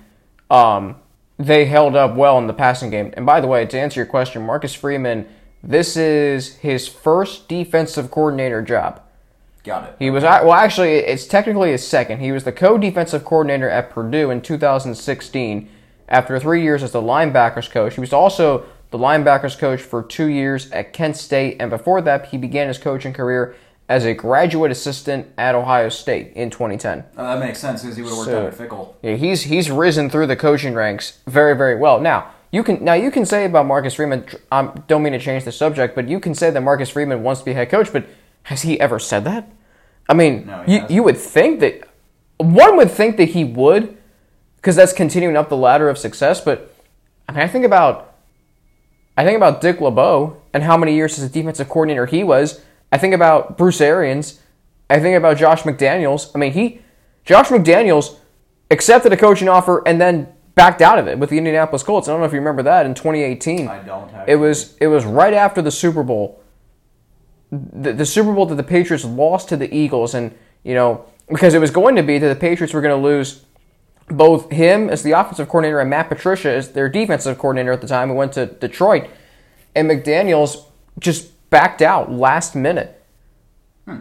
um, 0.52 0.98
they 1.40 1.64
held 1.66 1.96
up 1.96 2.16
well 2.16 2.38
in 2.38 2.48
the 2.48 2.54
passing 2.54 2.90
game. 2.90 3.14
And 3.16 3.26
by 3.26 3.40
the 3.40 3.48
way, 3.48 3.66
to 3.66 3.80
answer 3.80 4.02
your 4.02 4.08
question, 4.08 4.46
Marcus 4.46 4.74
Freeman, 4.74 5.26
this 5.64 5.96
is 5.96 6.58
his 6.58 6.86
first 6.90 7.48
defensive 7.48 8.12
coordinator 8.12 8.62
job. 8.62 9.00
Got 9.66 9.90
it. 9.90 9.96
He 10.00 10.10
was 10.12 10.24
well, 10.24 10.54
actually, 10.54 10.94
it's 10.98 11.26
technically 11.26 11.72
his 11.72 11.86
second. 11.86 12.20
He 12.20 12.32
was 12.32 12.44
the 12.44 12.52
co-defensive 12.52 13.26
coordinator 13.26 13.70
at 13.70 13.90
Purdue 13.90 14.30
in 14.30 14.42
2016. 14.42 15.70
After 16.08 16.40
three 16.40 16.62
years 16.62 16.84
as 16.84 16.92
the 16.92 17.02
linebackers 17.02 17.70
coach, 17.70 17.96
he 17.96 18.00
was 18.02 18.14
also 18.14 18.64
the 18.92 18.98
linebackers 19.00 19.58
coach 19.58 19.82
for 19.82 20.04
two 20.04 20.28
years 20.28 20.70
at 20.72 20.94
Kent 20.94 21.18
State, 21.18 21.58
and 21.60 21.72
before 21.72 22.00
that, 22.04 22.28
he 22.28 22.38
began 22.38 22.68
his 22.68 22.78
coaching 22.78 23.12
career 23.12 23.56
as 23.90 24.06
a 24.06 24.14
graduate 24.14 24.72
assistant 24.72 25.28
at 25.38 25.56
Ohio 25.56 25.90
State 25.90 26.34
in 26.36 26.50
2010. 26.52 27.04
Uh, 27.18 27.36
that 27.36 27.40
makes 27.44 27.60
sense 27.60 27.82
because 27.82 27.96
he 27.98 28.04
would 28.04 28.10
have 28.10 28.18
worked 28.20 28.30
So- 28.30 28.42
out 28.46 28.48
at 28.48 28.54
Fickell. 28.58 28.94
Yeah, 29.02 29.16
he's 29.16 29.44
he's 29.44 29.72
risen 29.72 30.10
through 30.12 30.28
the 30.28 30.36
coaching 30.36 30.76
ranks 30.76 31.20
very 31.28 31.56
very 31.56 31.76
well. 31.76 32.00
Now 32.00 32.28
you 32.52 32.64
can 32.64 32.84
now 32.84 32.94
you 32.94 33.10
can 33.12 33.26
say 33.26 33.46
about 33.46 33.66
Marcus 33.66 33.96
Freeman. 33.96 34.26
I 34.52 34.60
Um, 34.60 34.84
don't 34.88 35.02
mean 35.04 35.14
to 35.14 35.20
change 35.20 35.44
the 35.44 35.52
subject, 35.52 35.96
but 35.96 36.08
you 36.08 36.20
can 36.20 36.34
say 36.36 36.52
that 36.52 36.62
Marcus 36.62 36.90
Freeman 36.92 37.24
wants 37.24 37.42
to 37.42 37.46
be 37.46 37.54
head 37.54 37.70
coach. 37.70 37.92
But 37.92 38.06
has 38.46 38.62
he 38.62 38.80
ever 38.80 39.00
said 39.00 39.24
that? 39.26 39.52
I 40.08 40.14
mean, 40.14 40.46
No, 40.46 40.64
you 40.68 40.86
you 40.90 41.04
would 41.04 41.18
think 41.18 41.60
that 41.60 41.88
one 42.38 42.78
would 42.78 42.92
think 42.92 43.18
that 43.18 43.30
he 43.30 43.44
would, 43.44 43.98
because 44.58 44.76
that's 44.76 44.94
continuing 44.94 45.36
up 45.36 45.50
the 45.50 45.58
ladder 45.58 45.90
of 45.90 45.98
success. 45.98 46.42
But 46.42 46.74
I 47.28 47.32
mean, 47.32 47.42
I 47.42 47.48
think 47.48 47.66
about 47.66 48.14
I 49.18 49.24
think 49.24 49.38
about 49.38 49.62
Dick 49.62 49.82
LeBeau 49.82 50.42
and 50.54 50.64
how 50.64 50.78
many 50.78 50.96
years 50.96 51.18
as 51.18 51.24
a 51.24 51.30
defensive 51.30 51.70
coordinator 51.70 52.06
he 52.06 52.24
was. 52.24 52.62
I 52.92 52.98
think 52.98 53.14
about 53.14 53.58
Bruce 53.58 53.82
Arians. 53.82 54.40
I 54.90 55.00
think 55.00 55.18
about 55.18 55.38
Josh 55.38 55.64
McDaniels. 55.64 56.32
I 56.36 56.38
mean, 56.38 56.54
he 56.54 56.82
Josh 57.24 57.48
McDaniels 57.48 58.18
accepted 58.70 59.12
a 59.12 59.18
coaching 59.18 59.50
offer 59.50 59.82
and 59.88 60.00
then 60.00 60.28
backed 60.54 60.82
out 60.82 61.00
of 61.00 61.08
it 61.08 61.18
with 61.18 61.30
the 61.30 61.38
Indianapolis 61.38 61.84
Colts. 61.84 62.08
I 62.08 62.12
don't 62.12 62.20
know 62.20 62.28
if 62.28 62.32
you 62.34 62.40
remember 62.40 62.64
that 62.64 62.86
in 62.86 62.94
2018. 62.94 63.68
I 63.68 63.80
don't 63.80 64.10
have. 64.12 64.30
It 64.30 64.36
was 64.36 64.78
it 64.78 64.88
was 64.88 65.04
right 65.04 65.34
after 65.34 65.62
the 65.62 65.72
Super 65.72 66.04
Bowl. 66.04 66.42
The, 67.74 67.94
the 67.94 68.06
Super 68.06 68.34
Bowl 68.34 68.46
that 68.48 68.56
the 68.56 68.64
Patriots 68.64 69.06
lost 69.06 69.50
to 69.50 69.58
the 69.58 69.74
Eagles, 69.74 70.14
and 70.14 70.36
you 70.64 70.74
know 70.74 71.06
because 71.28 71.54
it 71.54 71.60
was 71.60 71.72
going 71.72 71.96
to 71.96 72.04
be 72.04 72.18
that 72.18 72.28
the 72.28 72.40
Patriots 72.40 72.74
were 72.74 72.82
going 72.82 72.96
to 72.96 73.04
lose 73.04 73.44
both 74.08 74.52
him 74.52 74.90
as 74.90 75.02
the 75.02 75.14
offensive 75.14 75.48
coordinator 75.48 75.80
and 75.80 75.90
Matt 75.90 76.10
Patricia 76.10 76.52
as 76.52 76.74
their 76.74 76.90
defensive 76.90 77.38
coordinator 77.38 77.72
at 77.72 77.82
the 77.82 77.88
time, 77.88 78.10
who 78.10 78.16
went 78.16 78.34
to 78.34 78.46
Detroit, 78.46 79.10
and 79.76 79.90
McDaniel's 79.90 80.66
just 81.00 81.50
backed 81.50 81.82
out 81.82 82.12
last 82.12 82.56
minute. 82.56 83.04
Hmm. 83.86 84.00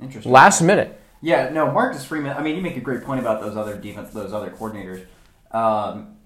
Interesting. 0.00 0.32
Last 0.32 0.62
minute. 0.62 1.00
Yeah, 1.20 1.48
no, 1.50 1.72
Marcus 1.72 2.04
Freeman. 2.04 2.36
I 2.36 2.42
mean, 2.42 2.56
you 2.56 2.62
make 2.62 2.76
a 2.76 2.80
great 2.80 3.02
point 3.02 3.20
about 3.20 3.40
those 3.40 3.56
other 3.56 3.76
defense, 3.76 4.10
those 4.10 4.32
other 4.32 4.50
coordinators. 4.50 5.04
Um, 5.50 6.17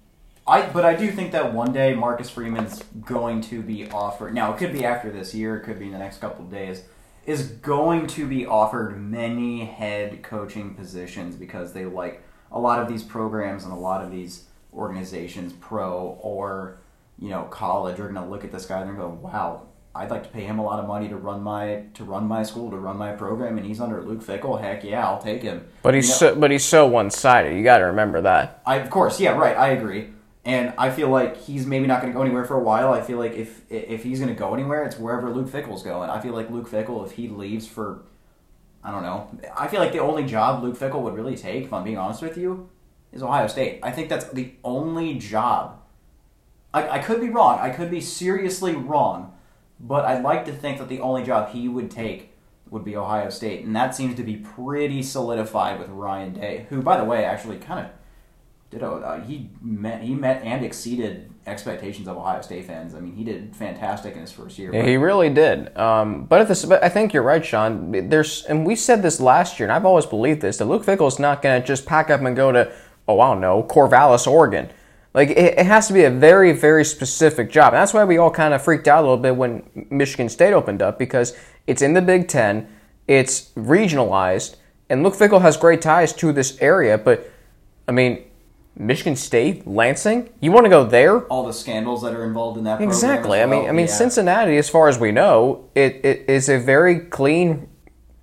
I, 0.46 0.66
but 0.66 0.84
I 0.84 0.94
do 0.94 1.10
think 1.10 1.32
that 1.32 1.52
one 1.52 1.72
day 1.72 1.94
Marcus 1.94 2.28
Freeman's 2.28 2.82
going 3.04 3.40
to 3.42 3.62
be 3.62 3.88
offered. 3.90 4.34
Now, 4.34 4.52
it 4.52 4.58
could 4.58 4.72
be 4.72 4.84
after 4.84 5.10
this 5.10 5.34
year, 5.34 5.56
it 5.56 5.60
could 5.62 5.78
be 5.78 5.86
in 5.86 5.92
the 5.92 5.98
next 5.98 6.18
couple 6.18 6.44
of 6.44 6.50
days. 6.50 6.82
Is 7.24 7.46
going 7.46 8.08
to 8.08 8.26
be 8.26 8.46
offered 8.46 9.00
many 9.00 9.64
head 9.64 10.24
coaching 10.24 10.74
positions 10.74 11.36
because 11.36 11.72
they 11.72 11.84
like 11.84 12.22
a 12.50 12.58
lot 12.58 12.80
of 12.80 12.88
these 12.88 13.04
programs 13.04 13.62
and 13.62 13.72
a 13.72 13.76
lot 13.76 14.04
of 14.04 14.10
these 14.10 14.46
organizations, 14.74 15.52
pro 15.52 16.18
or 16.20 16.78
you 17.22 17.28
know, 17.28 17.44
college 17.44 18.00
are 18.00 18.08
going 18.08 18.14
to 18.16 18.28
look 18.28 18.44
at 18.44 18.50
this 18.50 18.66
guy 18.66 18.80
and 18.80 18.88
they're 18.88 18.96
going, 18.96 19.22
"Wow, 19.22 19.68
I'd 19.94 20.10
like 20.10 20.24
to 20.24 20.28
pay 20.28 20.42
him 20.42 20.58
a 20.58 20.64
lot 20.64 20.80
of 20.80 20.88
money 20.88 21.08
to 21.08 21.16
run 21.16 21.42
my 21.42 21.84
to 21.94 22.02
run 22.02 22.26
my 22.26 22.42
school 22.42 22.70
to 22.70 22.76
run 22.76 22.96
my 22.96 23.12
program, 23.12 23.58
and 23.58 23.66
he's 23.66 23.80
under 23.80 24.02
Luke 24.02 24.24
Fickell. 24.24 24.60
Heck 24.60 24.82
yeah, 24.82 25.06
I'll 25.06 25.22
take 25.22 25.42
him." 25.42 25.64
But 25.82 25.94
he's 25.94 26.06
You 26.06 26.26
know, 26.28 26.34
so, 26.34 26.40
but 26.40 26.50
he's 26.50 26.64
so 26.64 26.86
one 26.86 27.10
sided. 27.10 27.56
You 27.56 27.62
got 27.62 27.78
to 27.78 27.84
remember 27.84 28.22
that. 28.22 28.60
I, 28.66 28.76
of 28.76 28.90
course, 28.90 29.20
yeah, 29.20 29.32
right. 29.32 29.56
I 29.56 29.68
agree, 29.68 30.08
and 30.44 30.74
I 30.76 30.90
feel 30.90 31.08
like 31.08 31.36
he's 31.36 31.66
maybe 31.66 31.86
not 31.86 32.00
going 32.00 32.12
to 32.12 32.16
go 32.16 32.22
anywhere 32.22 32.44
for 32.44 32.56
a 32.56 32.62
while. 32.62 32.92
I 32.92 33.00
feel 33.00 33.18
like 33.18 33.32
if 33.34 33.62
if 33.70 34.02
he's 34.02 34.18
going 34.18 34.32
to 34.32 34.38
go 34.38 34.54
anywhere, 34.54 34.84
it's 34.84 34.98
wherever 34.98 35.30
Luke 35.30 35.48
Fickell's 35.48 35.82
going. 35.82 36.10
I 36.10 36.20
feel 36.20 36.32
like 36.32 36.50
Luke 36.50 36.68
Fickell, 36.68 37.04
if 37.06 37.12
he 37.12 37.28
leaves 37.28 37.66
for, 37.66 38.02
I 38.82 38.90
don't 38.90 39.02
know, 39.02 39.30
I 39.56 39.68
feel 39.68 39.80
like 39.80 39.92
the 39.92 40.00
only 40.00 40.24
job 40.24 40.62
Luke 40.62 40.76
Fickell 40.76 41.02
would 41.02 41.14
really 41.14 41.36
take, 41.36 41.64
if 41.64 41.72
I'm 41.72 41.84
being 41.84 41.98
honest 41.98 42.22
with 42.22 42.36
you, 42.36 42.68
is 43.12 43.22
Ohio 43.22 43.46
State. 43.46 43.78
I 43.82 43.92
think 43.92 44.08
that's 44.08 44.28
the 44.30 44.52
only 44.64 45.14
job. 45.14 45.80
I, 46.74 46.88
I 46.88 46.98
could 46.98 47.20
be 47.20 47.28
wrong. 47.28 47.60
I 47.60 47.70
could 47.70 47.90
be 47.90 48.00
seriously 48.00 48.74
wrong, 48.74 49.34
but 49.78 50.04
I'd 50.04 50.24
like 50.24 50.44
to 50.46 50.52
think 50.52 50.78
that 50.78 50.88
the 50.88 51.00
only 51.00 51.22
job 51.22 51.50
he 51.50 51.68
would 51.68 51.90
take 51.90 52.32
would 52.68 52.84
be 52.84 52.96
Ohio 52.96 53.28
State, 53.28 53.64
and 53.64 53.76
that 53.76 53.94
seems 53.94 54.16
to 54.16 54.24
be 54.24 54.36
pretty 54.36 55.02
solidified 55.02 55.78
with 55.78 55.90
Ryan 55.90 56.32
Day, 56.32 56.66
who, 56.70 56.80
by 56.82 56.96
the 56.96 57.04
way, 57.04 57.24
actually 57.24 57.58
kind 57.58 57.86
of 57.86 57.92
A, 58.80 58.86
uh, 58.86 59.20
he 59.20 59.50
met 59.60 60.02
he 60.02 60.14
met 60.14 60.42
and 60.42 60.64
exceeded 60.64 61.30
expectations 61.46 62.08
of 62.08 62.16
Ohio 62.16 62.40
State 62.40 62.64
fans. 62.64 62.94
I 62.94 63.00
mean, 63.00 63.14
he 63.14 63.24
did 63.24 63.54
fantastic 63.54 64.14
in 64.14 64.20
his 64.20 64.32
first 64.32 64.58
year. 64.58 64.74
Yeah, 64.74 64.84
he 64.84 64.96
really 64.96 65.28
did. 65.28 65.76
Um, 65.76 66.24
but 66.24 66.40
at 66.40 66.48
this, 66.48 66.64
but 66.64 66.82
I 66.82 66.88
think 66.88 67.12
you're 67.12 67.22
right, 67.22 67.44
Sean. 67.44 68.08
There's, 68.08 68.44
and 68.44 68.64
we 68.64 68.76
said 68.76 69.02
this 69.02 69.20
last 69.20 69.58
year, 69.58 69.68
and 69.68 69.72
I've 69.72 69.84
always 69.84 70.06
believed 70.06 70.40
this: 70.40 70.58
that 70.58 70.66
Luke 70.66 70.84
Fickell 70.84 71.08
is 71.08 71.18
not 71.18 71.42
going 71.42 71.60
to 71.60 71.66
just 71.66 71.84
pack 71.84 72.10
up 72.10 72.20
and 72.20 72.34
go 72.34 72.52
to, 72.52 72.72
oh, 73.08 73.20
I 73.20 73.32
don't 73.32 73.40
know, 73.40 73.62
Corvallis, 73.64 74.26
Oregon. 74.26 74.70
Like 75.14 75.30
it, 75.30 75.58
it 75.58 75.66
has 75.66 75.88
to 75.88 75.92
be 75.92 76.04
a 76.04 76.10
very, 76.10 76.52
very 76.52 76.84
specific 76.84 77.50
job. 77.50 77.74
And 77.74 77.80
that's 77.80 77.92
why 77.92 78.04
we 78.04 78.16
all 78.18 78.30
kind 78.30 78.54
of 78.54 78.62
freaked 78.62 78.88
out 78.88 79.00
a 79.00 79.02
little 79.02 79.18
bit 79.18 79.36
when 79.36 79.62
Michigan 79.90 80.28
State 80.28 80.54
opened 80.54 80.80
up 80.80 80.98
because 80.98 81.36
it's 81.66 81.82
in 81.82 81.92
the 81.92 82.02
Big 82.02 82.28
Ten, 82.28 82.68
it's 83.06 83.50
regionalized, 83.50 84.56
and 84.88 85.02
Luke 85.02 85.14
Fickell 85.14 85.42
has 85.42 85.56
great 85.56 85.82
ties 85.82 86.12
to 86.14 86.32
this 86.32 86.56
area. 86.60 86.96
But 86.96 87.30
I 87.86 87.92
mean, 87.92 88.24
Michigan 88.74 89.16
State, 89.16 89.66
Lansing, 89.66 90.30
you 90.40 90.50
want 90.50 90.64
to 90.64 90.70
go 90.70 90.84
there? 90.84 91.20
all 91.26 91.46
the 91.46 91.52
scandals 91.52 92.02
that 92.02 92.14
are 92.14 92.24
involved 92.24 92.56
in 92.58 92.64
that. 92.64 92.76
program 92.76 92.88
Exactly. 92.88 93.40
as 93.40 93.46
I 93.46 93.50
mean. 93.50 93.68
I 93.68 93.72
mean, 93.72 93.86
Yeah. 93.86 93.92
Cincinnati, 93.92 94.56
as 94.56 94.68
far 94.68 94.88
as 94.88 94.98
we 94.98 95.12
know, 95.12 95.68
it, 95.74 96.00
it 96.04 96.24
is 96.28 96.48
a 96.48 96.58
very 96.58 96.98
clean 97.00 97.68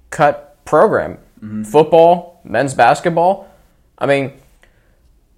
cut 0.10 0.64
program. 0.66 1.18
Mm-hmm. 1.44 1.64
Football, 1.64 2.42
men's 2.44 2.74
basketball. 2.74 3.48
I 3.98 4.06
mean, 4.08 4.34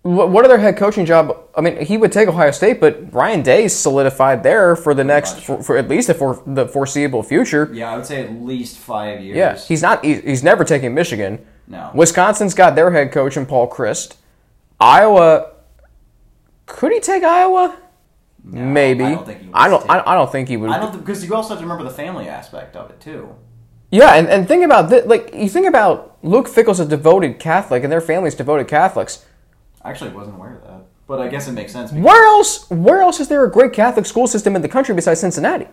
what, 0.04 0.30
what 0.30 0.46
other 0.46 0.58
head 0.58 0.78
coaching 0.78 1.06
job? 1.06 1.38
I 1.56 1.62
mean, 1.62 1.78
he 1.86 1.98
would 1.98 2.12
take 2.12 2.28
Ohio 2.28 2.52
State, 2.52 2.80
but 2.80 3.14
Ryan 3.14 3.44
Day's 3.44 3.76
solidified 3.76 4.44
there 4.44 4.76
for 4.76 4.94
the 4.94 5.04
next, 5.04 5.42
for, 5.42 5.62
for 5.62 5.78
at 5.78 5.88
least 5.90 6.12
for 6.16 6.42
the 6.48 6.68
foreseeable 6.68 7.22
future. 7.22 7.70
Yeah, 7.74 7.92
I 7.92 7.98
would 7.98 8.06
say 8.06 8.24
at 8.24 8.32
least 8.34 8.78
five 8.78 9.22
years. 9.22 9.38
Yeah, 9.38 9.58
he's 9.58 9.82
not. 9.82 10.04
He's 10.04 10.42
never 10.44 10.64
taking 10.64 10.94
Michigan. 10.96 11.46
No. 11.68 11.92
Wisconsin's 11.94 12.54
got 12.54 12.76
their 12.76 12.92
head 12.92 13.12
coach 13.12 13.38
in 13.38 13.46
Paul 13.46 13.70
Chryst. 13.70 14.16
Iowa. 14.82 15.52
Could 16.66 16.92
he 16.92 17.00
take 17.00 17.24
Iowa? 17.24 17.78
Maybe. 18.44 19.04
I 19.04 19.16
don't 19.16 19.26
think 19.26 19.42
he 19.42 19.48
would 19.48 19.56
I 19.56 19.68
don't. 19.68 19.90
I, 19.90 20.12
I 20.12 20.16
don't 20.16 20.32
think 20.32 20.50
he 20.50 20.58
would. 20.58 20.70
I 20.70 20.80
don't 20.80 20.98
because 20.98 21.24
you 21.24 21.36
also 21.36 21.50
have 21.50 21.60
to 21.60 21.64
remember 21.64 21.84
the 21.84 21.96
family 21.96 22.28
aspect 22.28 22.76
of 22.76 22.90
it 22.90 23.00
too. 23.00 23.36
Yeah, 23.92 24.16
and, 24.16 24.28
and 24.30 24.48
think 24.48 24.64
about 24.64 24.90
this. 24.90 25.06
Like 25.06 25.34
you 25.34 25.48
think 25.50 25.68
about 25.68 26.18
Luke 26.24 26.48
Fickell's 26.48 26.80
a 26.80 26.86
devoted 26.86 27.40
Catholic, 27.40 27.84
and 27.84 27.92
their 27.92 28.02
family's 28.02 28.34
devoted 28.36 28.68
Catholics. 28.68 29.26
I 29.84 29.90
actually 29.92 30.12
wasn't 30.12 30.38
aware 30.38 30.56
of 30.56 30.64
that, 30.64 30.86
but 31.08 31.20
I 31.20 31.28
guess 31.28 31.48
it 31.48 31.52
makes 31.52 31.72
sense. 31.72 31.92
Where 31.92 32.26
else? 32.26 32.70
Where 32.70 33.02
else 33.02 33.20
is 33.20 33.28
there 33.28 33.46
a 33.46 33.52
great 33.52 33.74
Catholic 33.74 34.06
school 34.06 34.28
system 34.28 34.56
in 34.56 34.62
the 34.62 34.70
country 34.70 34.96
besides 34.96 35.20
Cincinnati? 35.20 35.68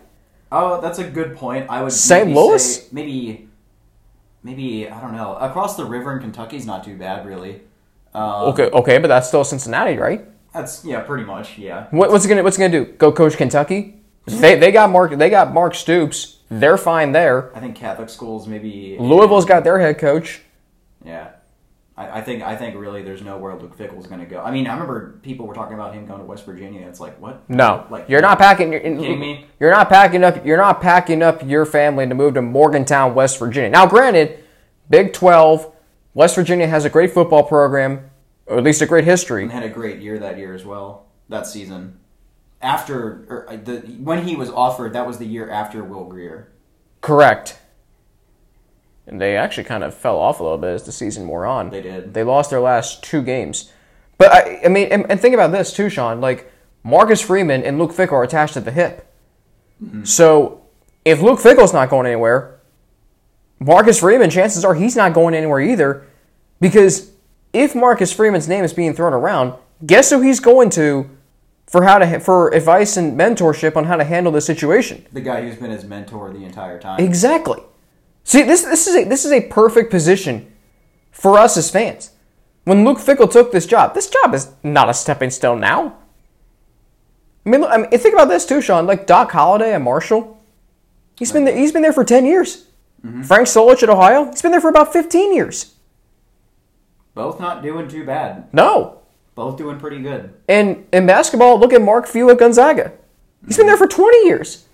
oh, 0.51 0.81
that's 0.81 0.97
a 0.99 1.07
good 1.07 1.35
point. 1.35 1.67
I 1.69 1.81
would 1.83 1.91
St. 1.91 2.29
Louis? 2.33 2.77
say- 2.81 2.87
maybe, 2.91 3.47
maybe 4.43 4.89
I 4.89 4.99
don't 4.99 5.13
know. 5.13 5.35
Across 5.35 5.77
the 5.77 5.85
river 5.85 6.11
in 6.13 6.19
Kentucky's 6.19 6.65
not 6.65 6.83
too 6.83 6.97
bad, 6.97 7.25
really. 7.25 7.61
Um, 8.13 8.49
Okay, 8.49 8.69
okay, 8.69 8.97
but 8.97 9.07
that's 9.07 9.27
still 9.27 9.43
Cincinnati, 9.43 9.97
right? 9.97 10.25
That's 10.53 10.83
yeah, 10.83 11.01
pretty 11.01 11.25
much 11.25 11.57
yeah. 11.57 11.87
What, 11.91 12.11
what's 12.11 12.25
it 12.25 12.29
gonna 12.29 12.43
What's 12.43 12.57
it 12.57 12.61
gonna 12.61 12.85
do? 12.85 12.91
Go 12.93 13.11
coach 13.11 13.37
Kentucky? 13.37 14.01
They 14.25 14.55
they 14.55 14.71
got 14.71 14.89
Mark. 14.89 15.17
They 15.17 15.29
got 15.29 15.53
Mark 15.53 15.75
Stoops. 15.75 16.37
They're 16.49 16.77
fine 16.77 17.11
there. 17.11 17.55
I 17.55 17.59
think 17.59 17.75
Catholic 17.75 18.09
schools 18.09 18.47
maybe 18.47 18.97
Louisville's 18.99 19.45
got 19.45 19.63
their 19.63 19.79
head 19.79 19.99
coach. 19.99 20.41
Yeah. 21.05 21.29
I, 21.99 22.19
I 22.19 22.21
think 22.21 22.41
I 22.41 22.55
think 22.55 22.75
really 22.75 23.03
there's 23.03 23.21
nowhere 23.21 23.55
Luke 23.55 23.75
Fickell's 23.75 24.07
going 24.07 24.21
to 24.21 24.25
go. 24.25 24.41
I 24.41 24.51
mean, 24.51 24.67
I 24.67 24.73
remember 24.73 25.19
people 25.21 25.45
were 25.45 25.53
talking 25.53 25.73
about 25.75 25.93
him 25.93 26.05
going 26.05 26.19
to 26.19 26.25
West 26.25 26.45
Virginia. 26.45 26.87
It's 26.87 26.99
like 26.99 27.19
what? 27.19 27.47
No, 27.49 27.85
like 27.89 28.07
you're 28.07 28.21
not 28.21 28.39
packing. 28.39 28.71
You're, 28.71 28.81
kidding 28.81 29.19
me? 29.19 29.45
You're 29.59 29.71
not 29.71 29.89
packing 29.89 30.23
up. 30.23 30.45
You're 30.45 30.57
not 30.57 30.81
packing 30.81 31.21
up 31.21 31.45
your 31.45 31.65
family 31.65 32.07
to 32.07 32.15
move 32.15 32.35
to 32.35 32.41
Morgantown, 32.41 33.13
West 33.13 33.37
Virginia. 33.37 33.69
Now, 33.69 33.85
granted, 33.85 34.43
Big 34.89 35.11
Twelve, 35.13 35.71
West 36.19 36.35
Virginia 36.35 36.67
has 36.67 36.83
a 36.83 36.89
great 36.89 37.13
football 37.13 37.43
program, 37.43 38.09
or 38.45 38.57
at 38.57 38.63
least 38.65 38.81
a 38.81 38.85
great 38.85 39.05
history. 39.05 39.41
And 39.41 39.53
had 39.53 39.63
a 39.63 39.69
great 39.69 40.01
year 40.01 40.19
that 40.19 40.37
year 40.37 40.53
as 40.53 40.65
well. 40.65 41.05
That 41.29 41.47
season, 41.47 41.97
after 42.61 43.25
or 43.29 43.49
uh, 43.49 43.55
the 43.55 43.77
when 44.03 44.27
he 44.27 44.35
was 44.35 44.49
offered, 44.49 44.91
that 44.91 45.07
was 45.07 45.17
the 45.17 45.25
year 45.25 45.49
after 45.49 45.81
Will 45.81 46.03
Grier. 46.03 46.51
Correct. 46.99 47.57
And 49.07 49.21
they 49.21 49.37
actually 49.37 49.63
kind 49.63 49.81
of 49.81 49.93
fell 49.93 50.17
off 50.17 50.41
a 50.41 50.43
little 50.43 50.57
bit 50.57 50.71
as 50.71 50.83
the 50.83 50.91
season 50.91 51.25
wore 51.25 51.45
on. 51.45 51.69
They 51.69 51.81
did. 51.81 52.13
They 52.13 52.23
lost 52.23 52.49
their 52.49 52.59
last 52.59 53.01
two 53.01 53.21
games. 53.21 53.71
But 54.17 54.33
I, 54.33 54.59
I 54.65 54.67
mean, 54.67 54.89
and, 54.91 55.09
and 55.09 55.21
think 55.21 55.33
about 55.33 55.53
this 55.53 55.71
too, 55.71 55.89
Sean. 55.89 56.19
Like 56.19 56.51
Marcus 56.83 57.21
Freeman 57.21 57.63
and 57.63 57.79
Luke 57.79 57.91
Fickell 57.91 58.11
are 58.11 58.23
attached 58.23 58.57
at 58.57 58.65
the 58.65 58.73
hip. 58.73 59.09
So 60.03 60.65
if 61.05 61.21
Luke 61.21 61.39
Fickell's 61.39 61.71
not 61.71 61.89
going 61.89 62.07
anywhere, 62.07 62.59
Marcus 63.57 64.01
Freeman, 64.01 64.29
chances 64.29 64.65
are 64.65 64.73
he's 64.73 64.97
not 64.97 65.13
going 65.13 65.33
anywhere 65.33 65.61
either. 65.61 66.05
Because 66.59 67.11
if 67.53 67.75
Marcus 67.75 68.11
Freeman's 68.11 68.47
name 68.47 68.63
is 68.63 68.73
being 68.73 68.93
thrown 68.93 69.13
around, 69.13 69.53
guess 69.85 70.09
who 70.09 70.21
he's 70.21 70.39
going 70.39 70.69
to 70.71 71.09
for 71.67 71.83
how 71.83 71.99
to 71.99 72.19
for 72.19 72.49
advice 72.53 72.97
and 72.97 73.17
mentorship 73.17 73.75
on 73.77 73.85
how 73.85 73.95
to 73.95 74.03
handle 74.03 74.31
the 74.31 74.41
situation? 74.41 75.05
The 75.13 75.21
guy 75.21 75.41
who's 75.41 75.55
been 75.55 75.71
his 75.71 75.83
mentor 75.83 76.31
the 76.31 76.43
entire 76.43 76.79
time. 76.79 76.99
Exactly. 76.99 77.61
See, 78.23 78.43
this 78.43 78.63
this 78.63 78.87
is 78.87 78.95
a 78.95 79.03
this 79.05 79.25
is 79.25 79.31
a 79.31 79.41
perfect 79.41 79.89
position 79.89 80.51
for 81.11 81.37
us 81.37 81.57
as 81.57 81.71
fans. 81.71 82.11
When 82.65 82.85
Luke 82.85 82.99
Fickell 82.99 83.31
took 83.31 83.51
this 83.51 83.65
job, 83.65 83.95
this 83.95 84.09
job 84.09 84.33
is 84.33 84.51
not 84.63 84.89
a 84.89 84.93
stepping 84.93 85.31
stone 85.31 85.59
now. 85.59 85.95
I 87.45 87.49
mean, 87.49 87.61
look, 87.61 87.71
I 87.71 87.77
mean, 87.77 87.89
think 87.89 88.13
about 88.13 88.27
this 88.27 88.45
too, 88.45 88.61
Sean. 88.61 88.85
Like 88.85 89.07
Doc 89.07 89.31
Holliday 89.31 89.73
and 89.73 89.83
Marshall, 89.83 90.39
he's 91.17 91.31
been 91.31 91.45
there, 91.45 91.57
he's 91.57 91.71
been 91.71 91.81
there 91.81 91.93
for 91.93 92.03
ten 92.03 92.25
years. 92.25 92.65
Mm-hmm. 93.03 93.23
Frank 93.23 93.47
Solich 93.47 93.81
at 93.81 93.89
Ohio, 93.89 94.25
he's 94.25 94.41
been 94.41 94.51
there 94.51 94.61
for 94.61 94.69
about 94.69 94.93
fifteen 94.93 95.33
years. 95.33 95.73
Both 97.15 97.39
not 97.39 97.61
doing 97.63 97.87
too 97.87 98.05
bad. 98.05 98.47
No, 98.53 98.99
Both 99.35 99.57
doing 99.57 99.79
pretty 99.79 99.99
good. 100.01 100.33
and 100.47 100.85
in 100.93 101.05
basketball, 101.05 101.59
look 101.59 101.73
at 101.73 101.81
Mark 101.81 102.07
Few 102.07 102.29
at 102.29 102.37
Gonzaga. 102.39 102.93
He's 103.47 103.57
been 103.57 103.67
there 103.67 103.77
for 103.77 103.87
twenty 103.87 104.25
years. 104.27 104.65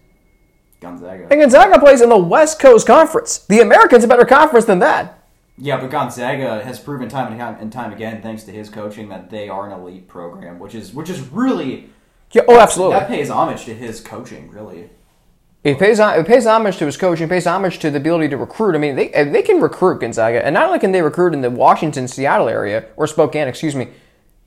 Gonzaga. 0.81 1.27
And 1.31 1.41
Gonzaga 1.41 1.79
plays 1.79 2.01
in 2.01 2.09
the 2.09 2.17
West 2.17 2.59
Coast 2.59 2.85
Conference. 2.85 3.39
The 3.39 3.61
Americans 3.61 4.03
a 4.03 4.07
better 4.07 4.25
conference 4.25 4.65
than 4.65 4.79
that. 4.79 5.23
Yeah, 5.57 5.77
but 5.79 5.89
Gonzaga 5.89 6.63
has 6.63 6.79
proven 6.79 7.07
time 7.07 7.31
and 7.31 7.39
time 7.39 7.57
and 7.61 7.71
time 7.71 7.93
again, 7.93 8.21
thanks 8.21 8.43
to 8.43 8.51
his 8.51 8.69
coaching, 8.69 9.07
that 9.09 9.29
they 9.29 9.47
are 9.49 9.65
an 9.65 9.79
elite 9.79 10.07
program, 10.07 10.59
which 10.59 10.75
is 10.75 10.93
which 10.93 11.09
is 11.09 11.21
really 11.29 11.89
Yeah, 12.33 12.41
oh, 12.47 12.59
absolutely. 12.59 12.99
that 12.99 13.07
pays 13.07 13.29
homage 13.29 13.63
to 13.65 13.73
his 13.73 14.01
coaching. 14.01 14.51
Really, 14.51 14.89
It 15.65 15.79
pays 15.79 15.99
it 15.99 16.27
pays 16.27 16.45
homage 16.45 16.77
to 16.77 16.85
his 16.85 16.95
coach 16.95 17.19
and 17.21 17.29
pays 17.29 17.47
homage 17.47 17.79
to 17.79 17.89
the 17.89 17.97
ability 17.97 18.29
to 18.29 18.37
recruit. 18.37 18.75
I 18.75 18.77
mean, 18.77 18.95
they 18.95 19.07
they 19.09 19.41
can 19.41 19.59
recruit 19.59 19.99
Gonzaga, 20.01 20.45
and 20.45 20.53
not 20.53 20.67
only 20.67 20.77
can 20.79 20.91
they 20.91 21.01
recruit 21.01 21.33
in 21.33 21.41
the 21.41 21.49
Washington, 21.49 22.07
Seattle 22.07 22.47
area 22.47 22.85
or 22.97 23.07
Spokane, 23.07 23.47
excuse 23.47 23.75
me, 23.75 23.87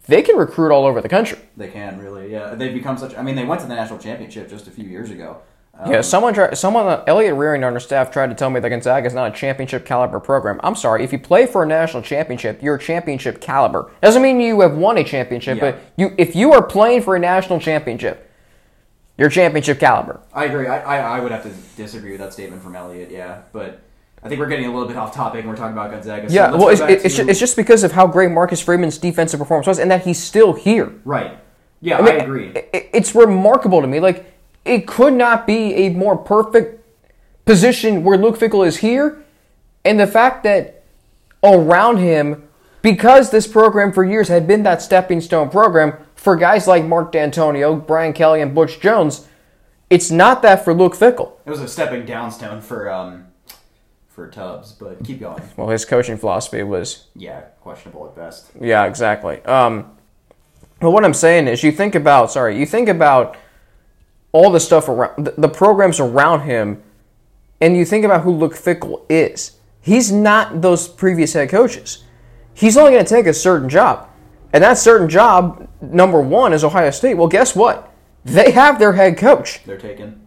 they 0.06 0.22
can 0.22 0.36
recruit 0.36 0.70
all 0.72 0.86
over 0.86 1.00
the 1.00 1.08
country. 1.08 1.38
they 1.56 1.68
can 1.68 1.98
really. 1.98 2.30
Yeah, 2.32 2.54
they've 2.54 2.72
become 2.72 2.96
such. 2.96 3.16
I 3.16 3.22
mean, 3.22 3.34
they 3.34 3.44
went 3.44 3.60
to 3.62 3.66
the 3.66 3.74
national 3.74 3.98
championship 3.98 4.48
just 4.48 4.68
a 4.68 4.70
few 4.70 4.84
years 4.84 5.10
ago. 5.10 5.38
Um, 5.76 5.90
Yeah, 5.92 6.00
someone 6.02 6.34
tried, 6.34 6.56
someone 6.56 6.86
uh, 6.86 7.02
Elliot 7.08 7.34
Rearing 7.34 7.64
on 7.64 7.72
our 7.72 7.80
staff 7.80 8.10
tried 8.12 8.28
to 8.28 8.34
tell 8.36 8.50
me 8.50 8.60
that 8.60 8.68
Gonzaga 8.68 9.06
is 9.06 9.14
not 9.14 9.32
a 9.32 9.34
championship 9.36 9.84
caliber 9.84 10.20
program. 10.20 10.60
I'm 10.62 10.76
sorry, 10.76 11.02
if 11.02 11.12
you 11.12 11.18
play 11.18 11.46
for 11.46 11.64
a 11.64 11.66
national 11.66 12.02
championship, 12.04 12.62
you're 12.62 12.76
a 12.76 12.80
championship 12.80 13.40
caliber. 13.40 13.90
Doesn't 14.02 14.22
mean 14.22 14.40
you 14.40 14.60
have 14.60 14.76
won 14.76 14.98
a 14.98 15.04
championship, 15.04 15.58
Yeah. 15.58 15.72
but 15.72 15.80
you 15.96 16.14
if 16.16 16.36
you 16.36 16.52
are 16.52 16.62
playing 16.62 17.02
for 17.02 17.16
a 17.16 17.18
national 17.18 17.58
championship, 17.60 18.27
you're 19.18 19.28
championship 19.28 19.78
caliber. 19.80 20.20
I 20.32 20.44
agree. 20.46 20.66
I, 20.68 20.80
I, 20.80 21.18
I 21.18 21.20
would 21.20 21.32
have 21.32 21.42
to 21.42 21.50
disagree 21.76 22.12
with 22.12 22.20
that 22.20 22.32
statement 22.32 22.62
from 22.62 22.74
Elliot. 22.76 23.10
Yeah, 23.10 23.42
but 23.52 23.80
I 24.22 24.28
think 24.28 24.38
we're 24.40 24.46
getting 24.48 24.66
a 24.66 24.72
little 24.72 24.88
bit 24.88 24.96
off 24.96 25.14
topic, 25.14 25.40
and 25.40 25.48
we're 25.50 25.56
talking 25.56 25.72
about 25.72 25.90
Gonzaga. 25.90 26.28
So 26.28 26.34
Yeah, 26.34 26.52
well, 26.52 26.68
it's, 26.68 26.80
it's, 26.80 27.16
to- 27.16 27.28
it's 27.28 27.40
just 27.40 27.56
because 27.56 27.82
of 27.84 27.92
how 27.92 28.06
great 28.06 28.30
Marcus 28.30 28.60
Freeman's 28.60 28.96
defensive 28.96 29.38
performance 29.40 29.66
was, 29.66 29.78
and 29.78 29.90
that 29.90 30.04
he's 30.04 30.18
still 30.22 30.52
here. 30.54 30.92
right. 31.04 31.38
Yeah, 31.80 31.98
I, 31.98 32.06
I 32.06 32.10
agree. 32.14 32.52
i- 32.56 32.64
i- 32.74 32.88
It's 32.92 33.14
remarkable 33.14 33.80
to 33.80 33.86
me. 33.86 34.00
Like, 34.00 34.32
it 34.64 34.86
could 34.88 35.12
not 35.14 35.46
be 35.46 35.74
a 35.74 35.90
more 35.90 36.16
perfect 36.16 36.84
position 37.44 38.02
where 38.04 38.18
Luke 38.18 38.38
Fickell 38.38 38.66
is 38.66 38.78
here, 38.78 39.22
and 39.84 39.98
the 39.98 40.06
fact 40.06 40.42
that 40.44 40.82
around 41.42 41.98
him 41.98 42.42
because 42.82 43.30
this 43.30 43.46
program 43.46 43.92
for 43.92 44.04
years 44.04 44.26
had 44.28 44.46
been 44.46 44.64
that 44.64 44.82
stepping 44.82 45.20
stone 45.20 45.48
program 45.50 45.94
for 46.18 46.36
guys 46.36 46.66
like 46.66 46.84
Mark 46.84 47.12
Dantonio, 47.12 47.86
Brian 47.86 48.12
Kelly, 48.12 48.40
and 48.42 48.54
Butch 48.54 48.80
Jones. 48.80 49.26
It's 49.88 50.10
not 50.10 50.42
that 50.42 50.64
for 50.64 50.74
Luke 50.74 50.94
Fickell. 50.94 51.32
It 51.46 51.50
was 51.50 51.60
a 51.60 51.68
stepping 51.68 52.04
down 52.04 52.30
stone 52.30 52.60
for 52.60 52.90
um 52.90 53.26
for 54.08 54.28
Tubbs, 54.28 54.72
but 54.72 55.02
keep 55.04 55.20
going. 55.20 55.42
Well, 55.56 55.68
his 55.68 55.84
coaching 55.84 56.16
philosophy 56.18 56.62
was 56.62 57.06
Yeah, 57.14 57.40
questionable 57.60 58.06
at 58.06 58.16
best. 58.16 58.50
Yeah, 58.60 58.84
exactly. 58.84 59.40
Um, 59.44 59.96
but 60.80 60.90
what 60.90 61.04
I'm 61.04 61.14
saying 61.14 61.46
is, 61.48 61.62
you 61.62 61.72
think 61.72 61.94
about 61.94 62.30
sorry, 62.32 62.58
you 62.58 62.66
think 62.66 62.88
about 62.88 63.36
all 64.32 64.50
the 64.50 64.60
stuff 64.60 64.88
around 64.88 65.24
the, 65.24 65.34
the 65.38 65.48
programs 65.48 66.00
around 66.00 66.42
him, 66.42 66.82
and 67.60 67.76
you 67.76 67.84
think 67.84 68.04
about 68.04 68.22
who 68.22 68.32
Luke 68.32 68.54
Fickell 68.54 69.02
is. 69.08 69.52
He's 69.80 70.12
not 70.12 70.60
those 70.60 70.88
previous 70.88 71.32
head 71.32 71.48
coaches. 71.48 72.04
He's 72.52 72.76
only 72.76 72.92
going 72.92 73.04
to 73.04 73.08
take 73.08 73.26
a 73.26 73.32
certain 73.32 73.68
job, 73.68 74.08
and 74.52 74.64
that 74.64 74.78
certain 74.78 75.08
job, 75.08 75.68
number 75.80 76.20
one, 76.20 76.52
is 76.52 76.64
Ohio 76.64 76.90
State. 76.90 77.14
Well, 77.14 77.28
guess 77.28 77.54
what? 77.54 77.92
They 78.24 78.50
have 78.52 78.78
their 78.78 78.92
head 78.92 79.16
coach. 79.16 79.62
They're 79.64 79.78
taken. 79.78 80.20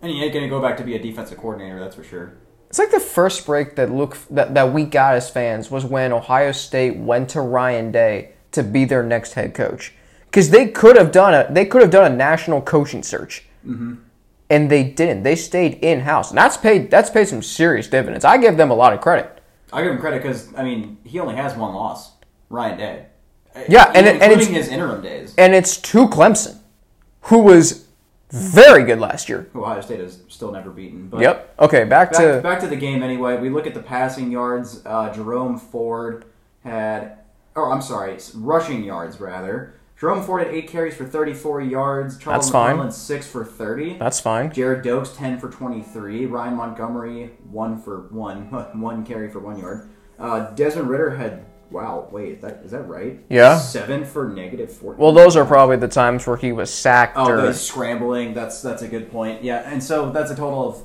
And 0.00 0.12
he 0.12 0.22
ain't 0.22 0.32
gonna 0.32 0.48
go 0.48 0.60
back 0.60 0.76
to 0.78 0.84
be 0.84 0.94
a 0.94 0.98
defensive 0.98 1.38
coordinator, 1.38 1.78
that's 1.80 1.96
for 1.96 2.04
sure. 2.04 2.34
It's 2.68 2.78
like 2.78 2.90
the 2.90 3.00
first 3.00 3.46
break 3.46 3.76
that 3.76 3.90
Luke 3.90 4.16
that, 4.30 4.54
that 4.54 4.72
we 4.72 4.84
got 4.84 5.14
as 5.14 5.30
fans 5.30 5.70
was 5.70 5.84
when 5.84 6.12
Ohio 6.12 6.52
State 6.52 6.96
went 6.96 7.30
to 7.30 7.40
Ryan 7.40 7.90
Day 7.90 8.32
to 8.52 8.62
be 8.62 8.84
their 8.84 9.02
next 9.02 9.34
head 9.34 9.54
coach 9.54 9.94
because 10.26 10.50
they 10.50 10.68
could 10.68 10.96
have 10.96 11.10
done 11.10 11.34
a 11.34 11.52
they 11.52 11.64
could 11.64 11.82
have 11.82 11.90
done 11.90 12.12
a 12.12 12.14
national 12.14 12.60
coaching 12.60 13.02
search, 13.02 13.44
mm-hmm. 13.66 13.94
and 14.50 14.70
they 14.70 14.84
didn't. 14.84 15.22
They 15.22 15.34
stayed 15.34 15.74
in 15.82 16.00
house, 16.00 16.30
and 16.30 16.38
that's 16.38 16.56
paid 16.56 16.90
that's 16.90 17.10
paid 17.10 17.26
some 17.26 17.42
serious 17.42 17.88
dividends. 17.88 18.24
I 18.24 18.36
give 18.36 18.56
them 18.56 18.70
a 18.70 18.74
lot 18.74 18.92
of 18.92 19.00
credit. 19.00 19.42
I 19.72 19.82
give 19.82 19.92
him 19.92 19.98
credit 19.98 20.22
because 20.22 20.54
I 20.54 20.62
mean 20.62 20.98
he 21.04 21.18
only 21.18 21.36
has 21.36 21.56
one 21.56 21.74
loss, 21.74 22.12
Ryan 22.50 22.78
Day. 22.78 23.06
Yeah, 23.68 23.90
and 23.94 24.06
it- 24.06 24.22
and 24.22 24.32
it's- 24.32 24.46
his 24.46 24.68
interim 24.68 25.00
days. 25.02 25.34
And 25.38 25.54
it's 25.54 25.76
to 25.78 26.06
Clemson, 26.08 26.56
who 27.22 27.38
was 27.38 27.86
very 28.30 28.84
good 28.84 29.00
last 29.00 29.28
year. 29.28 29.48
Ohio 29.54 29.80
State 29.80 30.00
has 30.00 30.18
still 30.28 30.52
never 30.52 30.70
beaten. 30.70 31.08
But 31.08 31.20
Yep. 31.20 31.54
Okay, 31.60 31.84
back, 31.84 32.12
Back, 32.12 32.20
to 32.20 32.40
back 32.42 32.60
to 32.60 32.66
the 32.66 32.76
game 32.76 33.02
anyway. 33.02 33.38
We 33.38 33.48
look 33.50 33.66
at 33.66 33.74
the 33.74 33.80
passing 33.82 34.30
yards. 34.30 34.82
Uh, 34.84 35.10
Jerome 35.12 35.56
Ford 35.58 36.24
had, 36.64 37.18
oh, 37.56 37.70
I'm 37.70 37.80
sorry, 37.82 38.16
rushing 38.34 38.84
yards 38.84 39.18
rather. 39.20 39.74
Jerome 39.98 40.22
Ford 40.22 40.44
had 40.44 40.54
eight 40.54 40.68
carries 40.68 40.94
for 40.94 41.04
34 41.04 41.60
yards. 41.60 42.18
Charles 42.18 42.44
That's 42.44 42.52
fine. 42.52 42.68
McClellan 42.76 42.92
six 42.92 43.26
for 43.26 43.44
30. 43.44 43.96
that's 43.98 44.20
fine. 44.20 44.50
Gerrid 44.50 44.82
Doaks 44.84 45.16
10 45.16 45.38
for 45.40 45.48
23. 45.48 46.26
Ryan 46.26 46.54
Montgomery 46.54 47.30
one 47.50 47.80
for 47.80 48.02
one, 48.10 48.42
one 48.80 49.04
carry 49.04 49.28
for 49.28 49.40
one 49.40 49.58
yard. 49.58 49.88
Uh, 50.18 50.50
Desmond 50.50 50.88
Ridder 50.88 51.10
had 51.16 51.46
wow, 51.70 52.08
wait, 52.10 52.40
that 52.42 52.62
is 52.64 52.70
that 52.70 52.88
right? 52.88 53.18
Yeah. 53.28 53.58
seven 53.58 54.04
for 54.04 54.28
negative 54.28 54.72
14. 54.72 54.98
Well, 55.00 55.12
those 55.12 55.36
are 55.36 55.44
probably 55.44 55.76
the 55.76 55.88
times 55.88 56.26
where 56.26 56.36
he 56.36 56.52
was 56.52 56.72
sacked 56.72 57.16
Oh, 57.16 57.28
or 57.30 57.52
scrambling. 57.52 58.34
That's 58.34 58.62
that's 58.62 58.82
a 58.82 58.88
good 58.88 59.10
point. 59.10 59.42
Yeah, 59.42 59.70
and 59.70 59.82
so 59.82 60.10
that's 60.10 60.30
a 60.30 60.36
total 60.36 60.68
of 60.68 60.84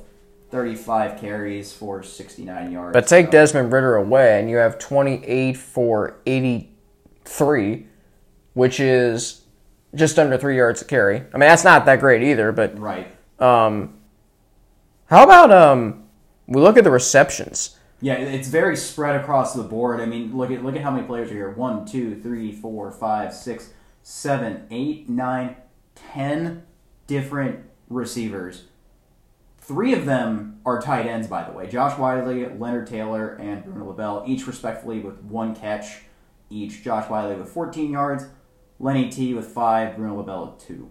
thirty-five 0.51 1.19
carries 1.19 1.71
for 1.73 2.03
sixty-nine 2.03 2.71
yards. 2.71 2.93
But 2.93 3.07
take 3.07 3.27
So- 3.27 3.31
Desmond 3.31 3.71
Ridder 3.73 3.95
away, 3.95 4.39
and 4.39 4.49
you 4.49 4.57
have 4.57 4.77
28 4.77 5.57
for 5.57 6.17
83, 6.25 7.87
which 8.53 8.79
is 8.79 9.41
just 9.95 10.17
under 10.19 10.37
three 10.37 10.57
yards 10.57 10.81
a 10.81 10.85
carry. 10.85 11.17
I 11.17 11.37
mean, 11.37 11.47
that's 11.49 11.63
not 11.63 11.85
that 11.85 11.99
great 11.99 12.23
either. 12.23 12.51
But 12.51 12.77
right. 12.79 13.07
um, 13.39 13.95
how 15.05 15.23
about 15.23 15.51
um, 15.51 16.03
we 16.47 16.61
look 16.61 16.77
at 16.77 16.83
the 16.83 16.91
receptions? 16.91 17.77
Yeah, 18.03 18.15
it's 18.15 18.50
very 18.50 18.75
spread 18.75 19.15
across 19.15 19.53
the 19.53 19.63
board. 19.63 20.01
I 20.01 20.05
mean, 20.05 20.36
look 20.36 20.51
at 20.51 20.62
look 20.62 20.75
at 20.75 20.81
how 20.81 20.91
many 20.91 21.07
players 21.07 21.31
are 21.31 21.36
here. 21.36 21.51
One, 21.51 21.86
two, 21.86 22.19
three, 22.19 22.51
four, 22.51 22.92
five, 22.92 23.33
six, 23.33 23.72
seven, 24.01 24.68
eight, 24.72 25.07
nine, 25.07 25.55
ten 25.96 26.63
different 27.07 27.63
receivers. 27.87 28.63
Three 29.57 29.94
of 29.94 30.05
them 30.05 30.59
are 30.66 30.81
tight 30.81 31.05
ends, 31.05 31.27
by 31.27 31.46
the 31.46 31.53
way. 31.53 31.70
Josh 31.70 31.98
Whyle, 31.98 32.25
Leonard 32.25 32.87
Taylor, 32.87 33.35
and 33.35 33.63
Bruno 33.63 33.85
LaBelle, 33.85 34.25
each 34.27 34.48
respectively 34.48 35.00
with 35.00 35.22
one 35.22 35.55
catch 35.55 36.01
each. 36.50 36.83
Josh 36.83 37.09
Whyle 37.09 37.33
with 37.33 37.48
14 37.48 37.89
yards, 37.89 38.25
Lenny 38.81 39.07
T 39.07 39.33
with 39.33 39.48
five, 39.48 39.96
Bruno 39.96 40.18
LaBelle 40.18 40.48
with 40.48 40.68
two. 40.68 40.89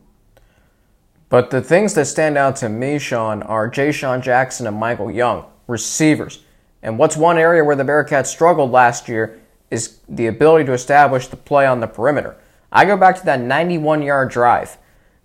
But 1.28 1.50
the 1.50 1.60
things 1.60 1.92
that 1.92 2.06
stand 2.06 2.38
out 2.38 2.56
to 2.56 2.70
me, 2.70 2.98
Sean, 2.98 3.42
are 3.42 3.70
Jayshon 3.70 4.22
Jackson 4.22 4.66
and 4.66 4.78
Michael 4.78 5.10
Young, 5.10 5.44
receivers. 5.66 6.42
And 6.82 6.98
what's 6.98 7.16
one 7.16 7.38
area 7.38 7.64
where 7.64 7.76
the 7.76 7.84
Bearcats 7.84 8.26
struggled 8.26 8.72
last 8.72 9.08
year 9.08 9.40
is 9.70 9.98
the 10.08 10.26
ability 10.26 10.64
to 10.66 10.72
establish 10.72 11.28
the 11.28 11.36
play 11.36 11.66
on 11.66 11.80
the 11.80 11.86
perimeter. 11.86 12.36
I 12.70 12.84
go 12.84 12.96
back 12.96 13.16
to 13.18 13.24
that 13.26 13.40
91 13.40 14.02
yard 14.02 14.30
drive. 14.30 14.78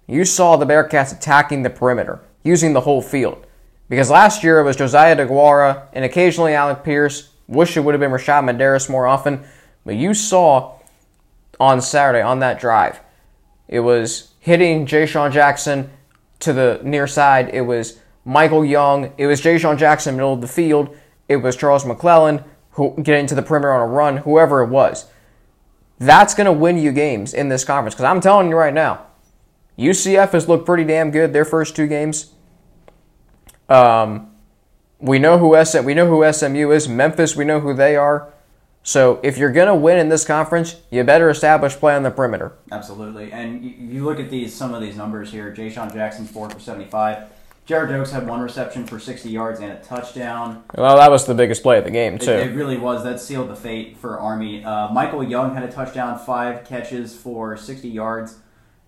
You 0.06 0.24
saw 0.24 0.56
the 0.56 0.66
Bearcats 0.66 1.16
attacking 1.16 1.64
the 1.64 1.70
perimeter, 1.70 2.22
using 2.44 2.74
the 2.74 2.82
whole 2.82 3.02
field. 3.02 3.46
Because 3.90 4.10
last 4.10 4.44
year 4.44 4.60
it 4.60 4.64
was 4.64 4.76
Josiah 4.76 5.16
DeGuara 5.16 5.88
and 5.94 6.06
occasionally 6.06 6.54
Alec 6.54 6.84
Pierce. 6.84 7.30
Wish 7.48 7.78
it 7.78 7.82
would 7.82 7.94
have 7.94 8.02
been 8.02 8.12
Rashad 8.12 8.44
Medaris 8.44 8.90
more 8.90 9.08
often. 9.08 9.44
But 9.86 9.96
you 9.96 10.14
saw 10.14 10.76
on 11.60 11.82
Saturday 11.82 12.22
on 12.22 12.40
that 12.40 12.60
drive, 12.60 13.00
it 13.68 13.80
was 13.80 14.34
hitting 14.40 14.86
Jayshon 14.86 15.32
Jackson 15.32 15.90
to 16.40 16.54
the 16.54 16.80
near 16.84 17.08
side. 17.08 17.50
It 17.54 17.62
was 17.62 18.00
Michael 18.26 18.64
Young. 18.64 19.14
It 19.18 19.28
was 19.28 19.42
Jayshon 19.42 19.78
Jackson 19.78 20.12
in 20.12 20.16
the 20.16 20.22
middle 20.22 20.34
of 20.34 20.42
the 20.42 20.48
field. 20.48 20.96
It 21.28 21.38
was 21.38 21.56
Charles 21.56 21.86
McClellan 21.86 22.44
who 22.72 22.96
getting 23.02 23.26
to 23.28 23.36
the 23.36 23.42
perimeter 23.42 23.74
on 23.74 23.82
a 23.82 23.88
run. 23.88 24.18
Whoever 24.18 24.62
it 24.62 24.70
was, 24.70 25.06
that's 26.00 26.34
going 26.34 26.46
to 26.46 26.54
win 26.54 26.78
you 26.78 26.92
games 26.92 27.34
in 27.34 27.50
this 27.50 27.64
conference. 27.64 27.96
Because 27.96 28.06
I'm 28.06 28.22
telling 28.22 28.50
you 28.50 28.56
right 28.56 28.74
now, 28.74 29.08
UCF 29.78 30.32
has 30.32 30.48
looked 30.48 30.66
pretty 30.66 30.84
damn 30.84 31.12
good 31.12 31.34
their 31.34 31.46
first 31.46 31.76
two 31.76 31.88
games. 31.88 32.34
Um, 33.68 34.32
we 35.00 35.20
know 35.20 35.38
who 35.38 35.64
SM, 35.64 35.84
we 35.84 35.94
know 35.94 36.08
who 36.08 36.32
SMU 36.32 36.72
is. 36.72 36.88
Memphis, 36.88 37.36
we 37.36 37.46
know 37.46 37.60
who 37.60 37.74
they 37.74 37.96
are. 37.96 38.34
So 38.84 39.20
if 39.22 39.38
you're 39.38 39.52
going 39.52 39.68
to 39.68 39.76
win 39.76 39.98
in 39.98 40.08
this 40.10 40.24
conference, 40.24 40.78
you 40.90 41.04
better 41.04 41.30
establish 41.30 41.76
play 41.76 41.94
on 41.96 42.04
the 42.04 42.12
perimeter. 42.12 42.54
Absolutely. 42.72 43.32
And 43.34 43.64
you, 43.64 44.06
look 44.06 44.20
at 44.20 44.30
these 44.30 44.54
some 44.54 44.74
of 44.74 44.82
these 44.82 44.96
numbers 44.96 45.30
here. 45.30 45.54
Jayshon 45.54 45.94
Jackson, 45.94 46.26
four 46.26 46.50
for 46.50 46.60
75. 46.60 47.24
Gerrid 47.68 47.90
Doaks 47.90 48.12
had 48.12 48.26
one 48.26 48.40
reception 48.40 48.88
for 48.88 48.98
60 48.98 49.30
yards 49.30 49.60
and 49.60 49.74
a 49.74 49.76
touchdown. 49.82 50.64
Well, 50.76 50.96
that 50.96 51.12
was 51.12 51.26
the 51.26 51.34
biggest 51.36 51.62
play 51.62 51.78
of 51.78 51.84
the 51.84 51.92
game 51.92 52.16
It, 52.16 52.22
too. 52.22 52.32
it 52.32 52.56
really 52.56 52.78
was. 52.78 53.04
That 53.04 53.20
sealed 53.20 53.50
the 53.50 53.58
fate 53.58 53.98
for 53.98 54.18
Army. 54.18 54.64
Uh, 54.64 54.90
Michael 54.94 55.22
Young 55.22 55.54
had 55.54 55.64
a 55.64 55.72
touchdown, 55.72 56.18
five 56.18 56.64
catches 56.64 57.14
for 57.14 57.58
60 57.58 57.90
yards. 57.90 58.38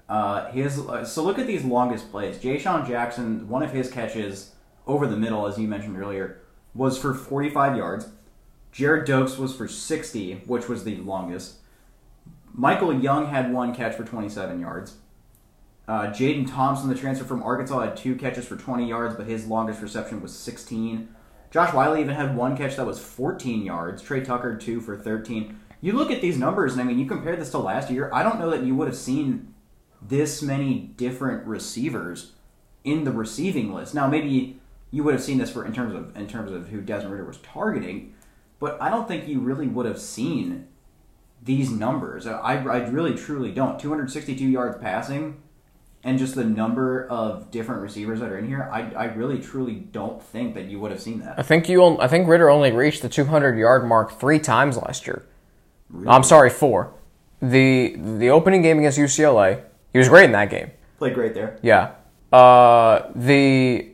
Uh, 0.08 0.50
his 0.52 0.80
uh, 0.80 1.04
so 1.04 1.24
look 1.24 1.38
at 1.38 1.46
these 1.46 1.66
longest 1.66 2.10
plays. 2.10 2.38
Jayshon 2.38 2.88
Jackson, 2.88 3.50
one 3.50 3.62
of 3.64 3.72
his 3.72 3.92
catches 3.92 4.54
over 4.88 5.06
the 5.06 5.18
middle, 5.18 5.46
as 5.46 5.60
you 5.60 5.68
mentioned 5.68 5.98
earlier, 5.98 6.40
was 6.74 6.98
for 6.98 7.14
45 7.14 7.76
yards. 7.76 8.08
Gerrid 8.74 9.06
Doaks 9.06 9.38
was 9.38 9.54
for 9.54 9.68
60, 9.68 10.44
which 10.46 10.70
was 10.70 10.86
the 10.86 10.96
longest. 10.98 11.56
Michael 12.54 12.94
Young 12.98 13.28
had 13.28 13.52
one 13.54 13.76
catch 13.76 13.96
for 13.96 14.06
27 14.06 14.60
yards. 14.60 14.96
Uh, 15.90 16.12
Jaden 16.12 16.48
Thompson, 16.48 16.88
the 16.88 16.94
transfer 16.94 17.26
from 17.26 17.42
Arkansas, 17.42 17.80
had 17.80 17.98
two 17.98 18.16
catches 18.16 18.46
for 18.46 18.56
20 18.56 18.88
yards, 18.88 19.16
but 19.16 19.26
his 19.26 19.48
longest 19.48 19.82
reception 19.82 20.22
was 20.22 20.38
16. 20.38 21.10
Josh 21.50 21.74
Whyle 21.74 21.98
even 21.98 22.14
had 22.14 22.38
one 22.38 22.56
catch 22.56 22.76
that 22.76 22.86
was 22.86 23.00
14 23.00 23.64
yards. 23.64 24.04
Tre 24.04 24.24
Tucker, 24.24 24.56
two 24.56 24.82
for 24.82 24.96
13. 24.96 25.60
You 25.82 25.94
look 25.94 26.12
at 26.12 26.22
these 26.22 26.38
numbers, 26.38 26.74
and 26.74 26.82
I 26.84 26.86
mean, 26.86 27.00
you 27.00 27.08
compare 27.08 27.36
this 27.36 27.50
to 27.52 27.58
last 27.58 27.90
year, 27.90 28.08
I 28.14 28.22
don't 28.22 28.38
know 28.38 28.52
that 28.52 28.62
you 28.62 28.76
would 28.76 28.88
have 28.88 28.96
seen 28.96 29.56
this 30.00 30.44
many 30.44 30.92
different 30.96 31.48
receivers 31.48 32.34
in 32.84 33.04
the 33.04 33.12
receiving 33.12 33.74
list. 33.74 33.96
Now, 33.96 34.08
maybe 34.08 34.60
you 34.92 35.04
would 35.04 35.16
have 35.16 35.24
seen 35.24 35.40
this 35.40 35.50
for 35.50 35.66
in 35.66 35.74
terms 35.74 35.96
of 35.96 36.16
in 36.16 36.28
terms 36.28 36.52
of 36.52 36.70
who 36.70 36.82
Desmond 36.82 37.14
Ridder 37.14 37.26
was 37.26 37.38
targeting, 37.40 38.14
but 38.60 38.80
I 38.80 38.92
don't 38.92 39.08
think 39.08 39.28
you 39.28 39.40
really 39.40 39.68
would 39.68 39.88
have 39.88 40.00
seen 40.00 40.68
these 41.44 41.72
numbers. 41.72 42.28
I, 42.28 42.64
I 42.64 42.88
really 42.90 43.16
truly 43.16 43.52
don't. 43.52 43.80
262 43.80 44.46
yards 44.46 44.78
passing, 44.80 45.42
and 46.04 46.18
just 46.18 46.36
the 46.36 46.44
number 46.46 47.06
of 47.08 47.52
different 47.52 47.82
receivers 47.82 48.20
that 48.22 48.30
are 48.32 48.38
in 48.38 48.48
here. 48.48 48.70
I, 48.72 48.92
I 48.94 49.06
really 49.14 49.40
truly 49.40 49.76
don't 49.76 50.22
think 50.24 50.56
that 50.56 50.66
you 50.66 50.80
would 50.80 50.92
have 50.92 51.02
seen 51.02 51.20
that. 51.20 51.38
I 51.38 51.42
think 51.44 51.68
you. 51.70 51.84
on- 51.84 52.00
I 52.00 52.08
think 52.08 52.28
Ridder 52.28 52.50
only 52.50 52.72
reached 52.72 53.02
the 53.02 53.10
200 53.10 53.58
yard 53.58 53.86
mark 53.86 54.20
three 54.20 54.40
times 54.40 54.78
last 54.78 55.06
year. 55.08 55.24
I'm 56.08 56.24
sorry, 56.24 56.50
four. 56.50 56.94
The 57.42 57.96
the 58.18 58.30
opening 58.30 58.62
game 58.62 58.78
against 58.80 58.98
UCLA, 59.00 59.64
he 59.92 59.98
was 60.00 60.08
great 60.10 60.26
in 60.26 60.32
that 60.34 60.50
game. 60.50 60.72
Played 61.00 61.14
great 61.16 61.34
there. 61.34 61.58
Yeah. 61.62 61.92
Uh, 62.32 63.10
the 63.16 63.88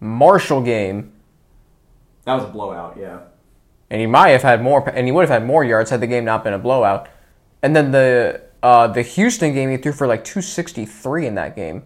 Marshall 0.00 0.62
game, 0.62 1.12
That 2.24 2.34
was 2.34 2.44
a 2.44 2.48
blowout. 2.48 2.96
Yeah. 2.98 3.20
and 3.90 4.00
he 4.00 4.06
might 4.06 4.30
have 4.30 4.42
had 4.42 4.62
more, 4.62 4.88
and 4.88 5.06
he 5.06 5.12
would 5.12 5.22
have 5.28 5.30
had 5.40 5.46
more 5.46 5.62
yards 5.64 5.90
had 5.90 6.00
the 6.00 6.06
game 6.06 6.24
not 6.24 6.42
been 6.44 6.52
a 6.54 6.58
blowout. 6.58 7.08
And 7.62 7.74
then 7.74 7.90
the 7.92 8.40
uh, 8.64 8.86
the 8.88 9.02
Houston 9.02 9.52
game, 9.54 9.70
he 9.70 9.76
threw 9.76 9.92
for 9.92 10.06
like 10.06 10.24
263 10.24 11.26
in 11.26 11.34
that 11.36 11.54
game. 11.54 11.82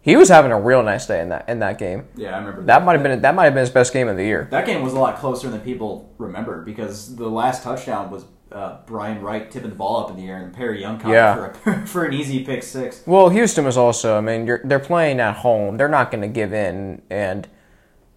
he 0.00 0.16
was 0.16 0.28
having 0.28 0.52
a 0.52 0.60
real 0.60 0.82
nice 0.82 1.06
day 1.06 1.20
in 1.20 1.28
that 1.30 1.48
in 1.48 1.58
that 1.58 1.76
game. 1.78 2.06
Yeah, 2.16 2.34
I 2.36 2.38
remember 2.38 2.62
That 2.64 2.84
might 2.84 2.92
have 2.92 3.02
been 3.02 3.20
that 3.22 3.34
might 3.34 3.44
have 3.44 3.54
been 3.54 3.62
his 3.62 3.70
best 3.70 3.92
game 3.92 4.08
of 4.08 4.16
the 4.16 4.24
year. 4.24 4.46
That 4.50 4.64
game 4.64 4.82
was 4.82 4.92
a 4.94 4.98
lot 4.98 5.18
closer 5.18 5.50
than 5.50 5.60
people 5.60 6.12
remember 6.18 6.62
because 6.62 7.16
the 7.16 7.28
last 7.28 7.62
touchdown 7.62 8.10
was 8.10 8.24
uh, 8.52 8.78
Brian 8.86 9.20
Wright 9.20 9.50
tipping 9.50 9.68
the 9.70 9.76
ball 9.76 9.96
up 10.04 10.10
in 10.10 10.16
the 10.16 10.26
air 10.26 10.42
and 10.42 10.54
Perry 10.54 10.80
Young 10.80 10.98
caught 10.98 11.10
Yeah. 11.12 11.48
it 11.48 11.56
for, 11.56 11.70
a, 11.72 11.86
for 11.92 12.04
an 12.06 12.14
easy 12.14 12.44
pick 12.44 12.62
six. 12.62 13.02
Well, 13.06 13.28
Houston 13.28 13.64
was 13.66 13.76
also. 13.76 14.16
I 14.16 14.22
mean, 14.22 14.46
you're, 14.46 14.60
they're 14.64 14.78
playing 14.78 15.20
at 15.20 15.36
home. 15.36 15.76
They're 15.76 15.88
not 15.88 16.10
going 16.10 16.22
to 16.22 16.28
give 16.28 16.54
in, 16.54 17.02
and 17.10 17.46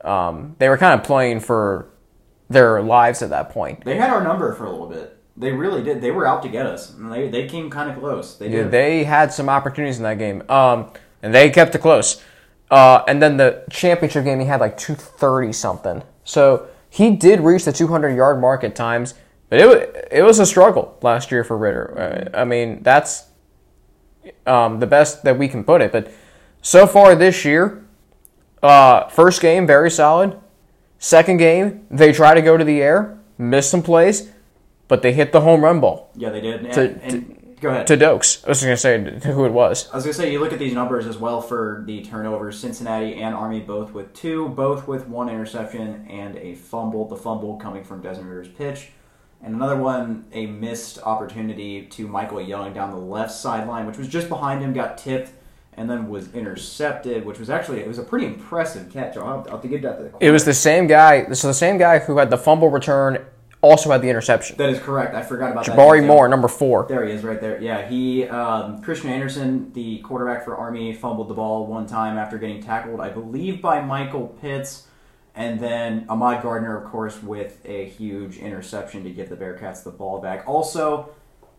um, 0.05 0.55
they 0.59 0.69
were 0.69 0.77
kind 0.77 0.97
of 0.97 1.05
playing 1.05 1.41
for 1.41 1.89
their 2.49 2.81
lives 2.81 3.21
at 3.21 3.29
that 3.31 3.49
point. 3.49 3.83
They 3.83 3.97
had 3.97 4.09
our 4.09 4.23
number 4.23 4.53
for 4.53 4.65
a 4.65 4.71
little 4.71 4.87
bit. 4.87 5.17
They 5.37 5.51
really 5.51 5.81
did. 5.81 6.01
They 6.01 6.11
were 6.11 6.27
out 6.27 6.43
to 6.43 6.49
get 6.49 6.65
us. 6.65 6.93
And 6.93 7.11
they 7.11 7.29
they 7.29 7.47
came 7.47 7.69
kind 7.69 7.89
of 7.89 7.97
close. 7.97 8.37
They 8.37 8.47
Yeah, 8.49 8.63
did. 8.63 8.71
they 8.71 9.03
had 9.05 9.31
some 9.33 9.49
opportunities 9.49 9.97
in 9.97 10.03
that 10.03 10.17
game, 10.19 10.43
um, 10.49 10.91
and 11.23 11.33
they 11.33 11.49
kept 11.49 11.73
it 11.75 11.79
close. 11.79 12.21
Uh, 12.69 13.03
and 13.07 13.21
then 13.21 13.37
the 13.37 13.63
championship 13.69 14.23
game, 14.23 14.39
he 14.39 14.45
had 14.45 14.59
like 14.59 14.77
two 14.77 14.95
thirty 14.95 15.51
something. 15.53 16.03
So 16.23 16.67
he 16.89 17.11
did 17.15 17.39
reach 17.41 17.65
the 17.65 17.71
two 17.71 17.87
hundred 17.87 18.15
yard 18.15 18.39
mark 18.41 18.63
at 18.63 18.75
times, 18.75 19.13
but 19.49 19.59
it 19.59 19.67
wa- 19.67 20.01
it 20.11 20.21
was 20.23 20.39
a 20.39 20.45
struggle 20.45 20.97
last 21.01 21.31
year 21.31 21.43
for 21.43 21.57
Ridder. 21.57 22.29
Uh, 22.33 22.37
I 22.37 22.43
mean, 22.45 22.83
that's 22.83 23.25
um, 24.45 24.79
the 24.79 24.87
best 24.87 25.23
that 25.23 25.37
we 25.37 25.47
can 25.47 25.63
put 25.63 25.81
it. 25.81 25.91
But 25.91 26.11
so 26.61 26.85
far 26.87 27.15
this 27.15 27.43
year, 27.45 27.83
uh, 28.61 29.07
first 29.07 29.41
game 29.41 29.65
very 29.65 29.89
solid. 29.91 30.37
Second 30.99 31.37
game, 31.37 31.87
they 31.89 32.11
try 32.11 32.35
to 32.35 32.41
go 32.41 32.57
to 32.57 32.63
the 32.63 32.81
air, 32.81 33.17
miss 33.37 33.67
some 33.69 33.81
plays, 33.81 34.29
but 34.91 35.01
they 35.03 35.13
hit 35.13 35.31
the 35.31 35.39
home 35.39 35.63
run 35.63 35.79
ball 35.79 36.11
yeah, 36.17 36.29
they 36.29 36.41
did. 36.41 36.65
And, 36.65 36.73
To- 36.73 36.99
and 37.01 37.55
go 37.61 37.69
ahead. 37.69 37.87
to 37.87 37.95
Doaks. 37.95 38.43
I 38.43 38.49
was 38.49 38.61
going 38.61 38.73
to 38.73 38.77
say 38.77 38.99
who 39.31 39.45
it 39.45 39.53
was. 39.53 39.89
I 39.89 39.95
was 39.95 40.03
gonna 40.03 40.13
say 40.13 40.29
you 40.33 40.39
look 40.41 40.51
at 40.51 40.59
these 40.59 40.73
numbers 40.73 41.05
as 41.07 41.17
well 41.17 41.41
for 41.41 41.83
the 41.87 42.03
turnovers. 42.03 42.59
Cincinnati 42.59 43.15
and 43.21 43.33
Army 43.33 43.61
both 43.61 43.93
with 43.93 44.13
two, 44.13 44.49
both 44.49 44.89
with 44.89 45.07
one 45.07 45.29
interception 45.29 46.05
and 46.09 46.35
a 46.35 46.55
fumble. 46.55 47.07
The 47.07 47.15
fumble 47.15 47.55
coming 47.55 47.85
from 47.85 48.01
Desmond 48.01 48.29
Ridder's 48.29 48.49
pitch, 48.49 48.89
and 49.41 49.55
another 49.55 49.77
one 49.77 50.25
a 50.33 50.45
missed 50.47 50.99
opportunity 51.03 51.83
to 51.85 52.05
Michael 52.05 52.41
Young 52.41 52.73
down 52.73 52.91
the 52.91 52.97
left 52.97 53.31
sideline, 53.31 53.87
which 53.87 53.97
was 53.97 54.09
just 54.09 54.27
behind 54.27 54.61
him, 54.61 54.73
got 54.73 54.97
tipped, 54.97 55.31
and 55.73 55.89
then 55.89 56.09
was 56.09 56.33
intercepted. 56.33 57.25
Which 57.25 57.39
was 57.39 57.49
actually 57.49 57.79
it 57.79 57.87
was 57.87 57.97
a 57.97 58.03
pretty 58.03 58.25
impressive 58.25 58.91
catch. 58.91 59.15
I'll 59.15 59.37
have, 59.37 59.47
I'll 59.47 59.53
have 59.53 59.61
to 59.61 59.69
give 59.69 59.83
that 59.83 59.97
to 59.99 60.03
the. 60.03 60.11
It 60.19 60.31
was 60.31 60.43
the 60.43 60.53
same 60.53 60.85
guy. 60.87 61.31
So 61.31 61.47
the 61.47 61.53
same 61.53 61.77
guy 61.77 61.99
who 61.99 62.17
had 62.17 62.29
the 62.29 62.37
fumble 62.37 62.69
return 62.69 63.25
also 63.61 63.91
had 63.91 64.01
the 64.01 64.09
interception. 64.09 64.57
that 64.57 64.69
is 64.69 64.79
correct. 64.79 65.15
I 65.15 65.21
forgot 65.21 65.51
about 65.51 65.65
that. 65.65 65.77
Jabari. 65.77 66.05
Moore, 66.05 66.27
number 66.27 66.47
four. 66.47 66.85
There 66.87 67.05
he 67.05 67.13
is, 67.13 67.23
right 67.23 67.39
there. 67.39 67.61
Yeah, 67.61 67.87
he 67.87 68.27
um, 68.27 68.81
Christian 68.81 69.09
Anderson, 69.09 69.71
the 69.73 69.99
quarterback 69.99 70.43
for 70.43 70.57
Army, 70.57 70.93
fumbled 70.93 71.29
the 71.29 71.33
ball 71.33 71.65
one 71.67 71.85
time 71.85 72.17
after 72.17 72.37
getting 72.37 72.61
tackled, 72.61 72.99
I 72.99 73.09
believe, 73.09 73.61
by 73.61 73.81
Michael 73.81 74.27
Pitts, 74.41 74.87
and 75.35 75.59
then 75.59 76.05
Ahmad 76.09 76.41
Gardner, 76.41 76.77
of 76.77 76.91
course, 76.91 77.21
with 77.21 77.61
a 77.65 77.85
huge 77.85 78.37
interception 78.37 79.03
to 79.03 79.11
give 79.11 79.29
the 79.29 79.37
Bearcats 79.37 79.83
the 79.83 79.91
ball 79.91 80.19
back. 80.19 80.47
Also, 80.47 81.09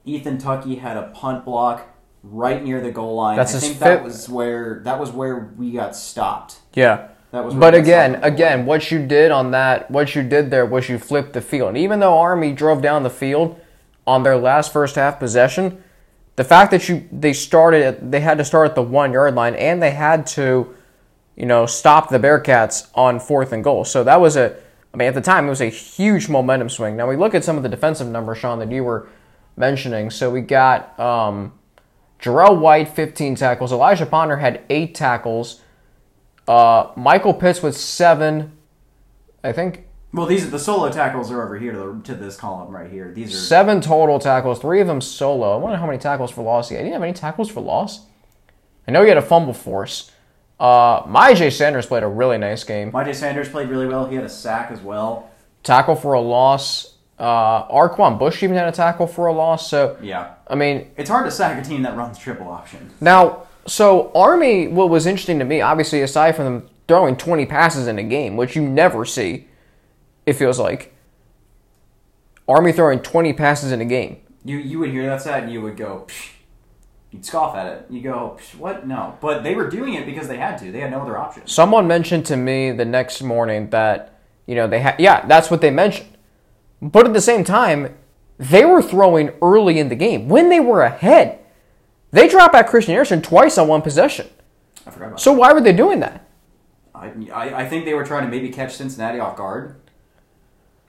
Ethan 0.04 0.38
Tucky 0.38 0.76
had 0.76 0.96
a 0.96 1.10
punt 1.14 1.44
block 1.44 1.88
right 2.22 2.62
near 2.62 2.80
the 2.80 2.90
goal 2.90 3.14
line. 3.14 3.36
That's 3.36 3.54
I 3.54 3.58
think 3.58 3.78
that 3.78 4.04
was 4.04 4.28
where 4.28 4.80
that 4.84 4.98
was 4.98 5.10
where 5.10 5.52
we 5.56 5.72
got 5.72 5.96
stopped. 5.96 6.60
Yeah. 6.74 7.08
That 7.32 7.46
was. 7.46 7.54
But 7.54 7.74
again, 7.74 8.16
again, 8.22 8.66
what 8.66 8.90
you 8.90 9.04
did 9.04 9.30
on 9.30 9.50
that, 9.50 9.90
what 9.90 10.14
you 10.14 10.22
did 10.22 10.50
there 10.50 10.66
was 10.66 10.88
you 10.88 10.98
flipped 10.98 11.32
the 11.32 11.40
field. 11.40 11.70
And 11.70 11.78
even 11.78 11.98
though 11.98 12.18
Army 12.18 12.52
drove 12.52 12.82
down 12.82 13.02
the 13.02 13.10
field 13.10 13.58
on 14.06 14.22
their 14.22 14.36
last 14.36 14.72
first 14.72 14.96
half 14.96 15.18
possession, 15.18 15.82
the 16.36 16.44
fact 16.44 16.70
that 16.70 16.88
you 16.88 17.08
they 17.10 17.32
started 17.32 17.82
at, 17.82 18.10
they 18.10 18.20
had 18.20 18.38
to 18.38 18.44
start 18.44 18.68
at 18.68 18.74
the 18.74 18.82
one 18.82 19.12
yard 19.12 19.34
line 19.34 19.54
and 19.54 19.82
they 19.82 19.92
had 19.92 20.26
to, 20.28 20.74
you 21.34 21.46
know, 21.46 21.64
stop 21.64 22.10
the 22.10 22.18
Bearcats 22.18 22.90
on 22.94 23.18
fourth 23.18 23.52
and 23.52 23.64
goal. 23.64 23.84
So 23.86 24.04
that 24.04 24.20
was 24.20 24.36
a, 24.36 24.54
I 24.92 24.96
mean, 24.98 25.08
at 25.08 25.14
the 25.14 25.22
time 25.22 25.46
it 25.46 25.50
was 25.50 25.62
a 25.62 25.70
huge 25.70 26.28
momentum 26.28 26.68
swing. 26.68 26.96
Now 26.96 27.08
we 27.08 27.16
look 27.16 27.34
at 27.34 27.44
some 27.44 27.56
of 27.56 27.62
the 27.62 27.68
defensive 27.70 28.08
numbers, 28.08 28.38
Sean, 28.38 28.58
that 28.58 28.70
you 28.70 28.84
were 28.84 29.08
mentioning. 29.56 30.10
So 30.10 30.30
we 30.30 30.42
got 30.42 30.98
um, 31.00 31.54
Jarrell 32.20 32.58
White, 32.60 32.88
15 32.88 33.36
tackles. 33.36 33.72
Elijah 33.72 34.04
Ponder 34.04 34.36
had 34.36 34.62
eight 34.68 34.94
tackles. 34.94 35.61
Uh, 36.48 36.90
Michael 36.96 37.34
Pitts 37.34 37.62
with 37.62 37.76
seven. 37.76 38.52
I 39.44 39.52
think 39.52 39.86
well, 40.12 40.26
these 40.26 40.46
are 40.46 40.50
the 40.50 40.58
solo 40.58 40.90
tackles 40.90 41.30
are 41.30 41.42
over 41.42 41.58
here 41.58 41.72
to, 41.72 41.78
the, 41.78 42.00
to 42.04 42.14
this 42.14 42.36
column 42.36 42.70
right 42.70 42.90
here. 42.90 43.12
These 43.12 43.34
are 43.34 43.38
seven 43.38 43.80
total 43.80 44.18
tackles, 44.18 44.58
three 44.60 44.80
of 44.80 44.86
them 44.86 45.00
solo. 45.00 45.54
I 45.54 45.56
wonder 45.56 45.78
how 45.78 45.86
many 45.86 45.98
tackles 45.98 46.30
for 46.30 46.42
loss 46.42 46.68
he 46.68 46.74
had. 46.74 46.82
He 46.84 46.90
didn't 46.90 47.00
have 47.00 47.02
any 47.02 47.14
tackles 47.14 47.50
for 47.50 47.60
loss. 47.60 48.06
I 48.86 48.90
know 48.90 49.02
he 49.02 49.08
had 49.08 49.16
a 49.16 49.22
fumble 49.22 49.54
force. 49.54 50.10
Uh, 50.60 51.02
Myjai 51.04 51.50
Sanders 51.50 51.86
played 51.86 52.02
a 52.02 52.08
really 52.08 52.36
nice 52.36 52.62
game. 52.62 52.92
Myjai 52.92 53.14
Sanders 53.14 53.48
played 53.48 53.68
really 53.68 53.86
well. 53.86 54.06
He 54.06 54.16
had 54.16 54.24
a 54.24 54.28
sack 54.28 54.70
as 54.70 54.80
well. 54.80 55.30
Tackle 55.62 55.96
for 55.96 56.12
a 56.12 56.20
loss. 56.20 56.96
Uh, 57.18 57.66
Arquan 57.68 58.18
Bush 58.18 58.42
even 58.42 58.56
had 58.56 58.68
a 58.68 58.72
tackle 58.72 59.06
for 59.06 59.26
a 59.26 59.32
loss. 59.32 59.68
So, 59.70 59.96
Yeah. 60.02 60.34
I 60.46 60.56
mean, 60.56 60.90
It's 60.96 61.08
hard 61.08 61.24
to 61.24 61.30
sack 61.30 61.64
a 61.64 61.66
team 61.66 61.82
that 61.82 61.96
runs 61.96 62.18
triple 62.18 62.48
option. 62.48 62.90
Now, 63.00 63.44
so 63.66 64.10
Army, 64.14 64.68
what 64.68 64.90
was 64.90 65.06
interesting 65.06 65.38
to 65.38 65.44
me, 65.44 65.60
obviously, 65.60 66.02
aside 66.02 66.36
from 66.36 66.44
them 66.44 66.70
throwing 66.88 67.16
20 67.16 67.46
passes 67.46 67.86
in 67.86 67.98
a 67.98 68.02
game, 68.02 68.36
which 68.36 68.56
you 68.56 68.62
never 68.62 69.04
see, 69.04 69.46
it 70.26 70.34
feels 70.34 70.58
like. 70.58 70.94
Army 72.48 72.72
throwing 72.72 73.00
20 73.00 73.32
passes 73.32 73.72
in 73.72 73.80
a 73.80 73.84
game. 73.84 74.18
You 74.44 74.58
you 74.58 74.78
would 74.80 74.90
hear 74.90 75.06
that 75.06 75.20
stat 75.20 75.44
and 75.44 75.52
you 75.52 75.62
would 75.62 75.76
go, 75.76 76.06
Psh. 76.08 76.30
you'd 77.12 77.24
scoff 77.24 77.54
at 77.54 77.66
it. 77.66 77.86
You 77.88 78.02
go, 78.02 78.36
Psh, 78.40 78.56
what? 78.56 78.86
No. 78.86 79.16
But 79.20 79.44
they 79.44 79.54
were 79.54 79.70
doing 79.70 79.94
it 79.94 80.04
because 80.04 80.26
they 80.26 80.36
had 80.38 80.58
to. 80.58 80.72
They 80.72 80.80
had 80.80 80.90
no 80.90 81.00
other 81.00 81.16
option. 81.16 81.46
Someone 81.46 81.86
mentioned 81.86 82.26
to 82.26 82.36
me 82.36 82.72
the 82.72 82.84
next 82.84 83.22
morning 83.22 83.70
that, 83.70 84.18
you 84.46 84.56
know, 84.56 84.66
they 84.66 84.80
had, 84.80 84.98
yeah, 84.98 85.24
that's 85.26 85.50
what 85.50 85.60
they 85.60 85.70
mentioned. 85.70 86.08
But 86.80 87.06
at 87.06 87.12
the 87.12 87.20
same 87.20 87.44
time, 87.44 87.96
they 88.38 88.64
were 88.64 88.82
throwing 88.82 89.30
early 89.40 89.78
in 89.78 89.88
the 89.88 89.94
game 89.94 90.28
when 90.28 90.48
they 90.48 90.58
were 90.58 90.82
ahead. 90.82 91.38
They 92.12 92.28
dropped 92.28 92.52
back 92.52 92.68
Christian 92.68 92.92
Anderson 92.92 93.22
twice 93.22 93.58
on 93.58 93.68
one 93.68 93.82
possession. 93.82 94.28
I 94.86 94.90
forgot 94.90 95.06
about 95.08 95.20
So 95.20 95.32
why 95.32 95.52
were 95.52 95.60
they 95.60 95.72
doing 95.72 96.00
that? 96.00 96.24
that. 96.94 97.16
I, 97.32 97.32
I, 97.32 97.60
I 97.62 97.68
think 97.68 97.84
they 97.84 97.94
were 97.94 98.04
trying 98.04 98.24
to 98.24 98.30
maybe 98.30 98.50
catch 98.50 98.74
Cincinnati 98.74 99.18
off 99.18 99.36
guard. 99.36 99.76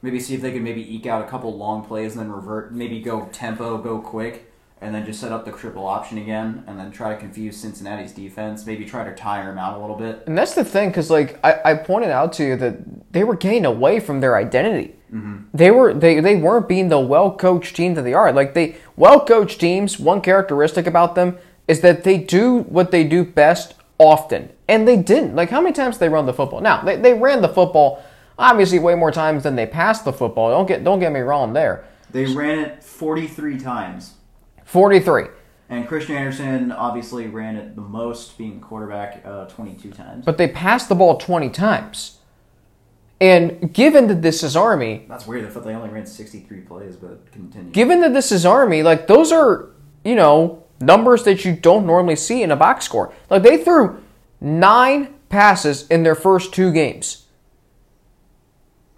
Maybe 0.02 0.20
see 0.20 0.36
if 0.36 0.42
they 0.42 0.52
could 0.52 0.62
maybe 0.62 0.96
eke 0.96 1.06
out 1.06 1.24
a 1.24 1.28
couple 1.28 1.56
long 1.58 1.86
plays 1.86 2.16
and 2.16 2.22
then 2.26 2.32
revert, 2.32 2.74
maybe 2.74 3.02
go 3.02 3.30
tempo, 3.32 3.78
go 3.78 4.00
quick, 4.00 4.52
and 4.84 4.94
then 4.94 5.06
just 5.06 5.20
set 5.20 5.32
up 5.32 5.46
the 5.46 5.52
triple 5.52 5.88
option 5.88 6.18
again, 6.18 6.64
and 6.68 6.78
then 6.78 6.92
try 6.92 7.14
to 7.14 7.20
confuse 7.20 7.58
Cincinnati's 7.58 8.12
defense. 8.12 8.66
Maybe 8.66 8.86
try 8.86 9.04
to 9.04 9.16
tire 9.16 9.46
them 9.46 9.58
out 9.58 9.78
a 9.78 9.82
little 9.82 9.96
bit. 9.96 10.24
And 10.28 10.38
that's 10.38 10.54
the 10.54 10.66
thing, 10.66 10.90
because 10.90 11.10
like 11.10 11.40
I, 11.44 11.62
I 11.66 11.74
pointed 11.76 12.12
out 12.12 12.34
to 12.34 12.44
you 12.44 12.56
that 12.58 13.14
they 13.14 13.24
were 13.24 13.36
getting 13.36 13.66
away 13.66 14.00
from 14.00 14.20
their 14.20 14.36
identity. 14.36 14.96
Mm-hmm. 15.14 15.44
They 15.54 15.72
were 15.72 15.94
they, 15.94 16.20
they 16.20 16.36
weren't 16.36 16.68
being 16.68 16.90
the 16.90 17.00
well 17.00 17.36
coached 17.36 17.76
team 17.76 17.94
that 17.96 18.02
they 18.02 18.14
are. 18.14 18.32
Like 18.34 18.54
they 18.54 18.76
well 18.96 19.24
coached 19.26 19.60
teams, 19.60 20.00
one 20.00 20.22
characteristic 20.22 20.88
about 20.88 21.16
them 21.16 21.38
is 21.68 21.82
that 21.82 22.04
they 22.04 22.18
do 22.18 22.60
what 22.60 22.92
they 22.92 23.04
do 23.04 23.24
best 23.24 23.76
often, 23.98 24.50
and 24.68 24.88
they 24.88 24.98
didn't. 24.98 25.36
Like 25.36 25.50
how 25.50 25.62
many 25.62 25.74
times 25.74 25.96
did 25.96 26.02
they 26.02 26.10
run 26.10 26.26
the 26.26 26.34
football? 26.34 26.62
Now 26.62 26.82
they, 26.82 26.98
they 26.98 27.14
ran 27.14 27.42
the 27.42 27.50
football 27.50 28.04
obviously 28.38 28.80
way 28.80 28.96
more 28.96 29.12
times 29.12 29.44
than 29.44 29.56
they 29.56 29.66
passed 29.66 30.06
the 30.06 30.14
football. 30.14 30.50
Don't 30.50 30.68
get 30.68 30.84
don't 30.84 31.00
get 31.00 31.12
me 31.12 31.22
wrong 31.22 31.54
there. 31.54 31.86
They 32.12 32.26
ran 32.26 32.60
it 32.60 32.84
43 32.84 33.58
times. 33.60 34.14
Forty 34.74 35.00
three. 35.00 35.26
And 35.70 35.88
Christian 35.88 36.16
Anderson 36.16 36.72
obviously 36.72 37.28
ran 37.28 37.56
it 37.58 37.76
the 37.76 37.82
most, 37.82 38.38
being 38.40 38.60
quarterback 38.60 39.24
uh, 39.26 39.46
22 39.46 39.92
times. 39.92 40.26
But 40.26 40.38
they 40.38 40.48
passed 40.48 40.90
the 40.90 40.96
ball 40.96 41.18
twenty 41.18 41.50
times. 41.52 42.18
And 43.22 43.72
given 43.72 44.08
that 44.08 44.24
this 44.24 44.42
is 44.42 44.56
Army, 44.56 45.06
That's 45.08 45.28
weird. 45.28 45.46
I 45.46 45.50
thought 45.50 45.64
they 45.64 45.74
only 45.76 45.90
ran 45.90 46.08
63 46.08 46.62
plays, 46.62 46.96
but 46.96 47.32
continue. 47.32 47.72
given 47.72 48.02
that 48.02 48.14
this 48.14 48.32
is 48.32 48.46
Army, 48.48 48.82
like 48.82 49.06
those 49.06 49.32
are, 49.32 49.70
you 50.04 50.16
know, 50.16 50.64
numbers 50.82 51.24
that 51.24 51.46
you 51.46 51.56
don't 51.56 51.86
normally 51.86 52.16
see 52.16 52.42
in 52.42 52.50
a 52.52 52.56
box 52.56 52.84
score. 52.86 53.14
Like 53.30 53.44
they 53.44 53.64
threw 53.64 54.02
nine 54.42 55.14
passes 55.30 55.88
in 55.90 56.02
their 56.04 56.16
first 56.16 56.52
two 56.52 56.72
games. 56.74 57.28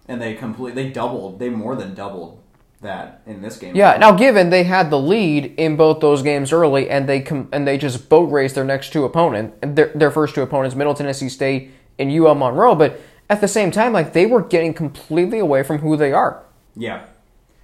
and 0.08 0.22
they 0.22 0.32
complete. 0.34 0.74
They 0.74 0.88
doubled. 0.88 1.38
They 1.38 1.50
more 1.50 1.76
than 1.76 1.94
doubled 1.94 2.42
that 2.86 3.22
in 3.26 3.42
this 3.42 3.58
game. 3.58 3.76
Yeah. 3.76 3.96
Now, 3.98 4.12
given 4.12 4.50
they 4.50 4.64
had 4.64 4.90
the 4.90 4.98
lead 4.98 5.54
in 5.56 5.76
both 5.76 6.00
those 6.00 6.22
games 6.22 6.52
early, 6.52 6.88
and 6.88 7.08
they 7.08 7.20
com- 7.20 7.48
and 7.52 7.66
they 7.66 7.78
just 7.78 8.08
boat 8.08 8.30
raced 8.30 8.54
their 8.54 8.64
next 8.64 8.92
two 8.92 9.04
opponent, 9.04 9.54
their 9.76 9.92
their 9.94 10.10
first 10.10 10.34
two 10.34 10.42
opponents, 10.42 10.74
Middle 10.74 10.94
Tennessee 10.94 11.28
State 11.28 11.70
and 11.98 12.10
UL 12.10 12.34
Monroe, 12.34 12.74
but 12.74 13.00
at 13.28 13.40
the 13.40 13.48
same 13.48 13.70
time, 13.70 13.92
like 13.92 14.12
they 14.12 14.26
were 14.26 14.42
getting 14.42 14.74
completely 14.74 15.38
away 15.38 15.62
from 15.62 15.78
who 15.78 15.96
they 15.96 16.12
are. 16.12 16.44
Yeah. 16.74 17.06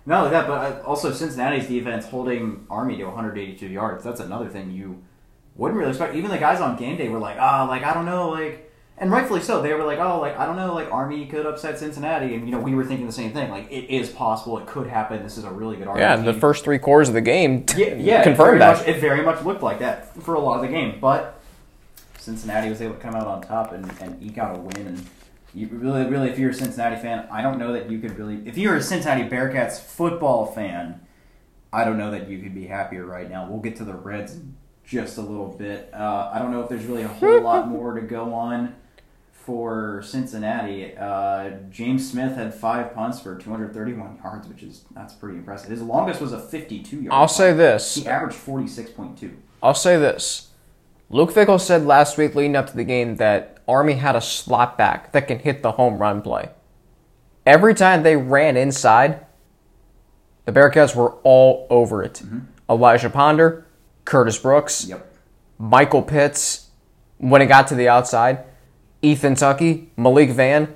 Not 0.04 0.24
only 0.24 0.30
that, 0.32 0.48
but 0.48 0.52
uh, 0.54 0.82
also 0.84 1.12
Cincinnati's 1.12 1.68
defense 1.68 2.06
holding 2.06 2.66
Army 2.68 2.96
to 2.96 3.04
182 3.04 3.66
yards. 3.66 4.02
That's 4.02 4.20
another 4.20 4.48
thing 4.48 4.72
you 4.72 5.02
wouldn't 5.54 5.78
really 5.78 5.90
expect. 5.90 6.16
Even 6.16 6.30
the 6.30 6.38
guys 6.38 6.60
on 6.60 6.76
game 6.76 6.96
day 6.96 7.08
were 7.08 7.20
like, 7.20 7.36
ah, 7.38 7.66
like 7.68 7.84
I 7.84 7.94
don't 7.94 8.06
know, 8.06 8.30
like, 8.30 8.71
and 9.02 9.10
rightfully 9.10 9.40
so. 9.40 9.60
They 9.60 9.74
were 9.74 9.82
like, 9.82 9.98
oh, 9.98 10.20
like 10.20 10.38
I 10.38 10.46
don't 10.46 10.54
know, 10.54 10.72
like 10.74 10.90
Army 10.92 11.26
could 11.26 11.44
upset 11.44 11.76
Cincinnati, 11.76 12.36
and 12.36 12.46
you 12.46 12.52
know 12.52 12.60
we 12.60 12.72
were 12.72 12.84
thinking 12.84 13.04
the 13.04 13.12
same 13.12 13.32
thing. 13.32 13.50
Like 13.50 13.70
it 13.70 13.92
is 13.92 14.08
possible, 14.10 14.56
it 14.58 14.66
could 14.66 14.86
happen. 14.86 15.24
This 15.24 15.36
is 15.36 15.42
a 15.44 15.50
really 15.50 15.76
good 15.76 15.88
Army 15.88 16.00
Yeah, 16.00 16.14
team. 16.14 16.24
the 16.24 16.34
first 16.34 16.62
three 16.62 16.78
quarters 16.78 17.08
of 17.08 17.14
the 17.14 17.20
game 17.20 17.66
yeah, 17.76 17.94
yeah, 17.94 18.22
confirmed 18.22 18.56
it 18.56 18.58
that. 18.60 18.78
Much, 18.78 18.86
it 18.86 19.00
very 19.00 19.22
much 19.22 19.42
looked 19.42 19.60
like 19.62 19.80
that 19.80 20.14
for 20.22 20.34
a 20.34 20.40
lot 20.40 20.54
of 20.54 20.62
the 20.62 20.68
game, 20.68 21.00
but 21.00 21.40
Cincinnati 22.16 22.68
was 22.70 22.80
able 22.80 22.94
to 22.94 23.00
come 23.00 23.16
out 23.16 23.26
on 23.26 23.42
top 23.42 23.72
and, 23.72 23.90
and 24.00 24.22
eke 24.22 24.38
out 24.38 24.56
a 24.56 24.60
win. 24.60 24.86
And 24.86 25.06
you 25.52 25.66
really, 25.72 26.04
really, 26.06 26.30
if 26.30 26.38
you're 26.38 26.50
a 26.50 26.54
Cincinnati 26.54 26.94
fan, 27.02 27.26
I 27.28 27.42
don't 27.42 27.58
know 27.58 27.72
that 27.72 27.90
you 27.90 27.98
could 27.98 28.16
really. 28.16 28.40
If 28.46 28.56
you're 28.56 28.76
a 28.76 28.82
Cincinnati 28.82 29.28
Bearcats 29.28 29.80
football 29.80 30.46
fan, 30.46 31.00
I 31.72 31.84
don't 31.84 31.98
know 31.98 32.12
that 32.12 32.28
you 32.28 32.40
could 32.40 32.54
be 32.54 32.68
happier 32.68 33.04
right 33.04 33.28
now. 33.28 33.48
We'll 33.50 33.58
get 33.62 33.74
to 33.76 33.84
the 33.84 33.94
Reds 33.94 34.38
just 34.84 35.18
a 35.18 35.22
little 35.22 35.48
bit. 35.48 35.90
Uh, 35.92 36.30
I 36.32 36.38
don't 36.38 36.52
know 36.52 36.60
if 36.62 36.68
there's 36.68 36.84
really 36.84 37.02
a 37.02 37.08
whole 37.08 37.40
lot 37.42 37.66
more 37.76 37.94
to 37.94 38.00
go 38.02 38.32
on 38.32 38.76
for 39.44 40.02
Cincinnati. 40.02 40.96
Uh, 40.96 41.50
James 41.70 42.08
Smith 42.10 42.34
had 42.36 42.54
five 42.54 42.94
punts 42.94 43.20
for 43.20 43.36
231 43.36 44.18
yards, 44.22 44.48
which 44.48 44.62
is 44.62 44.84
that's 44.94 45.14
pretty 45.14 45.38
impressive. 45.38 45.70
His 45.70 45.82
longest 45.82 46.20
was 46.20 46.32
a 46.32 46.38
52 46.40 46.96
yard. 46.96 47.08
I'll 47.12 47.28
say 47.28 47.52
this. 47.52 47.94
He 47.96 48.06
averaged 48.06 48.36
46.2. 48.36 49.34
I'll 49.62 49.74
say 49.74 49.96
this. 49.96 50.48
Luke 51.10 51.30
Fickell 51.32 51.60
said 51.60 51.84
last 51.84 52.16
week 52.16 52.34
leading 52.34 52.56
up 52.56 52.68
to 52.70 52.76
the 52.76 52.84
game 52.84 53.16
that 53.16 53.58
Army 53.68 53.94
had 53.94 54.16
a 54.16 54.20
slot 54.20 54.78
back 54.78 55.12
that 55.12 55.28
can 55.28 55.38
hit 55.38 55.62
the 55.62 55.72
home 55.72 55.98
run 55.98 56.22
play. 56.22 56.50
Every 57.44 57.74
time 57.74 58.02
they 58.02 58.16
ran 58.16 58.56
inside, 58.56 59.26
the 60.44 60.52
Bearcats 60.52 60.94
were 60.94 61.12
all 61.22 61.66
over 61.70 62.02
it. 62.02 62.22
Elijah 62.70 63.10
Ponder, 63.10 63.66
Curtis 64.04 64.38
Brooks, 64.38 64.86
Yep. 64.86 65.06
Michael 65.58 66.02
Pitts, 66.02 66.68
when 67.18 67.42
it 67.42 67.46
got 67.46 67.66
to 67.68 67.74
the 67.74 67.88
outside, 67.88 68.44
Ethan 69.02 69.34
Tucky, 69.34 69.90
Malik 69.96 70.30
Vann. 70.30 70.72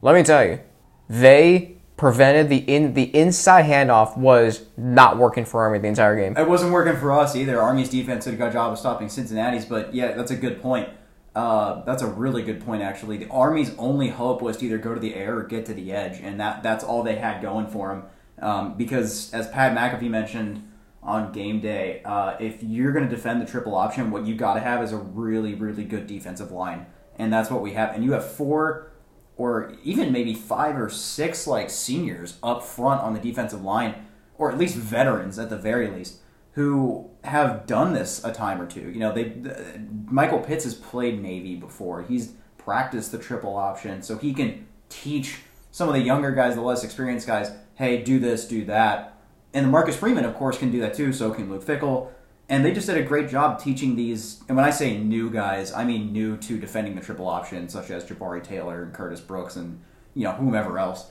Let 0.00 0.14
me 0.14 0.22
tell 0.22 0.44
you, 0.44 0.60
they 1.08 1.76
prevented 1.96 2.48
the 2.48 2.56
in 2.56 2.94
the 2.94 3.14
inside 3.14 3.64
handoff 3.64 4.16
was 4.16 4.64
not 4.76 5.18
working 5.18 5.44
for 5.44 5.62
Army 5.62 5.78
the 5.78 5.88
entire 5.88 6.16
game. 6.16 6.36
It 6.36 6.48
wasn't 6.48 6.72
working 6.72 6.96
for 6.96 7.12
us 7.12 7.36
either. 7.36 7.60
Army's 7.60 7.90
defense 7.90 8.24
did 8.24 8.34
a 8.34 8.36
good 8.36 8.52
job 8.52 8.72
of 8.72 8.78
stopping 8.78 9.08
Cincinnati's, 9.08 9.64
but 9.64 9.94
yeah, 9.94 10.12
that's 10.12 10.30
a 10.30 10.36
good 10.36 10.60
point. 10.60 10.88
Uh, 11.34 11.82
that's 11.84 12.02
a 12.02 12.06
really 12.06 12.42
good 12.42 12.64
point, 12.64 12.82
actually. 12.82 13.16
The 13.16 13.28
Army's 13.28 13.74
only 13.78 14.08
hope 14.08 14.42
was 14.42 14.56
to 14.58 14.66
either 14.66 14.78
go 14.78 14.94
to 14.94 15.00
the 15.00 15.14
air 15.14 15.38
or 15.38 15.44
get 15.44 15.64
to 15.66 15.74
the 15.74 15.92
edge, 15.92 16.20
and 16.20 16.40
that 16.40 16.62
that's 16.62 16.84
all 16.84 17.02
they 17.02 17.16
had 17.16 17.40
going 17.40 17.68
for 17.68 17.88
them. 17.88 18.04
Um, 18.38 18.76
because, 18.76 19.32
as 19.32 19.48
Pat 19.48 19.76
McAfee 19.76 20.10
mentioned 20.10 20.68
on 21.02 21.32
game 21.32 21.60
day, 21.60 22.02
uh, 22.04 22.36
if 22.38 22.62
you're 22.62 22.92
going 22.92 23.08
to 23.08 23.14
defend 23.14 23.40
the 23.40 23.46
triple 23.46 23.74
option, 23.74 24.10
what 24.10 24.26
you 24.26 24.34
got 24.34 24.54
to 24.54 24.60
have 24.60 24.82
is 24.82 24.92
a 24.92 24.98
really, 24.98 25.54
really 25.54 25.84
good 25.84 26.06
defensive 26.06 26.50
line, 26.50 26.86
and 27.16 27.32
that's 27.32 27.50
what 27.50 27.62
we 27.62 27.72
have. 27.72 27.94
And 27.94 28.04
you 28.04 28.12
have 28.12 28.24
four 28.24 28.92
or 29.36 29.74
even 29.82 30.12
maybe 30.12 30.34
five 30.34 30.76
or 30.76 30.90
six 30.90 31.46
like 31.46 31.70
seniors 31.70 32.38
up 32.42 32.62
front 32.62 33.00
on 33.02 33.14
the 33.14 33.20
defensive 33.20 33.62
line, 33.62 34.06
or 34.36 34.50
at 34.50 34.58
least 34.58 34.76
veterans 34.76 35.38
at 35.38 35.50
the 35.50 35.56
very 35.56 35.88
least, 35.88 36.18
who 36.52 37.10
have 37.24 37.66
done 37.66 37.94
this 37.94 38.22
a 38.24 38.32
time 38.32 38.60
or 38.60 38.66
two. 38.66 38.90
You 38.90 39.00
know, 39.00 39.12
they 39.12 39.26
uh, 39.26 39.78
Michael 40.06 40.40
Pitts 40.40 40.64
has 40.64 40.74
played 40.74 41.22
Navy 41.22 41.56
before. 41.56 42.02
He's 42.02 42.34
practiced 42.58 43.10
the 43.12 43.18
triple 43.18 43.56
option, 43.56 44.02
so 44.02 44.16
he 44.16 44.32
can 44.32 44.66
teach 44.88 45.40
some 45.70 45.88
of 45.88 45.94
the 45.94 46.00
younger 46.00 46.30
guys, 46.32 46.54
the 46.54 46.60
less 46.60 46.84
experienced 46.84 47.26
guys, 47.26 47.50
hey, 47.74 48.02
do 48.02 48.18
this, 48.18 48.46
do 48.46 48.64
that. 48.66 49.18
And 49.54 49.70
Marcus 49.70 49.96
Freeman, 49.96 50.24
of 50.24 50.34
course, 50.34 50.58
can 50.58 50.70
do 50.70 50.80
that 50.80 50.94
too. 50.94 51.12
So 51.12 51.30
can 51.30 51.50
Luke 51.50 51.64
Fickell. 51.64 52.10
And 52.52 52.62
they 52.62 52.72
just 52.72 52.86
did 52.86 52.98
a 52.98 53.02
great 53.02 53.30
job 53.30 53.62
teaching 53.62 53.96
these. 53.96 54.44
And 54.46 54.58
when 54.58 54.66
I 54.66 54.68
say 54.68 54.98
new 54.98 55.30
guys, 55.30 55.72
I 55.72 55.84
mean 55.86 56.12
new 56.12 56.36
to 56.36 56.58
defending 56.58 56.94
the 56.94 57.00
triple 57.00 57.26
option, 57.26 57.66
such 57.70 57.90
as 57.90 58.04
Jabari 58.04 58.44
Taylor 58.44 58.82
and 58.82 58.92
Curtis 58.92 59.22
Brooks 59.22 59.56
and 59.56 59.80
you 60.12 60.24
know 60.24 60.32
whomever 60.32 60.78
else. 60.78 61.10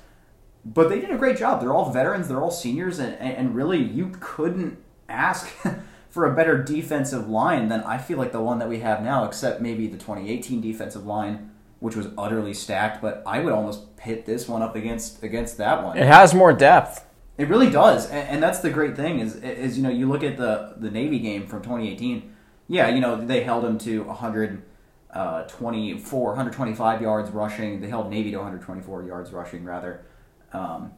But 0.63 0.89
they 0.89 1.01
did 1.01 1.09
a 1.09 1.17
great 1.17 1.37
job. 1.37 1.59
They're 1.59 1.73
all 1.73 1.91
veterans. 1.91 2.27
They're 2.27 2.43
all 2.43 2.51
seniors, 2.51 2.99
and, 2.99 3.15
and 3.15 3.55
really, 3.55 3.81
you 3.81 4.11
couldn't 4.19 4.77
ask 5.09 5.51
for 6.11 6.31
a 6.31 6.35
better 6.35 6.61
defensive 6.61 7.27
line 7.27 7.69
than 7.69 7.81
I 7.85 7.97
feel 7.97 8.19
like 8.19 8.33
the 8.33 8.41
one 8.41 8.59
that 8.59 8.69
we 8.69 8.81
have 8.81 9.01
now, 9.01 9.25
except 9.25 9.61
maybe 9.61 9.87
the 9.87 9.97
2018 9.97 10.61
defensive 10.61 11.07
line, 11.07 11.49
which 11.79 11.95
was 11.95 12.09
utterly 12.19 12.53
stacked. 12.53 13.01
But 13.01 13.23
I 13.25 13.39
would 13.39 13.51
almost 13.51 13.97
pit 13.97 14.27
this 14.27 14.47
one 14.47 14.61
up 14.61 14.75
against 14.75 15.23
against 15.23 15.57
that 15.57 15.83
one. 15.83 15.97
It 15.97 16.05
has 16.05 16.35
more 16.35 16.53
depth. 16.53 17.03
It 17.37 17.47
really 17.47 17.69
does, 17.69 18.09
and, 18.09 18.27
and 18.27 18.43
that's 18.43 18.59
the 18.59 18.69
great 18.69 18.95
thing 18.95 19.19
is, 19.19 19.35
is 19.35 19.77
you 19.77 19.83
know 19.83 19.89
you 19.89 20.07
look 20.07 20.23
at 20.23 20.37
the 20.37 20.75
the 20.77 20.91
Navy 20.91 21.19
game 21.19 21.47
from 21.47 21.61
2018. 21.61 22.33
Yeah, 22.67 22.89
you 22.89 22.99
know 22.99 23.15
they 23.15 23.43
held 23.43 23.65
him 23.65 23.77
to 23.79 24.03
124, 24.03 26.27
125 26.27 27.01
yards 27.01 27.31
rushing. 27.31 27.81
They 27.81 27.87
held 27.87 28.09
Navy 28.09 28.31
to 28.31 28.37
124 28.37 29.03
yards 29.03 29.31
rushing 29.31 29.63
rather, 29.63 30.05
um, 30.53 30.91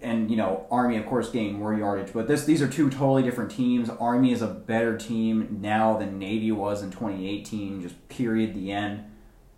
and 0.00 0.30
you 0.30 0.36
know 0.36 0.66
Army 0.70 0.96
of 0.96 1.06
course 1.06 1.30
gained 1.30 1.58
more 1.58 1.74
yardage. 1.74 2.12
But 2.12 2.26
this 2.26 2.44
these 2.44 2.62
are 2.62 2.68
two 2.68 2.90
totally 2.90 3.22
different 3.22 3.50
teams. 3.50 3.90
Army 3.90 4.32
is 4.32 4.42
a 4.42 4.48
better 4.48 4.96
team 4.96 5.58
now 5.60 5.98
than 5.98 6.18
Navy 6.18 6.52
was 6.52 6.82
in 6.82 6.90
2018. 6.90 7.82
Just 7.82 8.08
period. 8.08 8.54
The 8.54 8.72
end. 8.72 9.04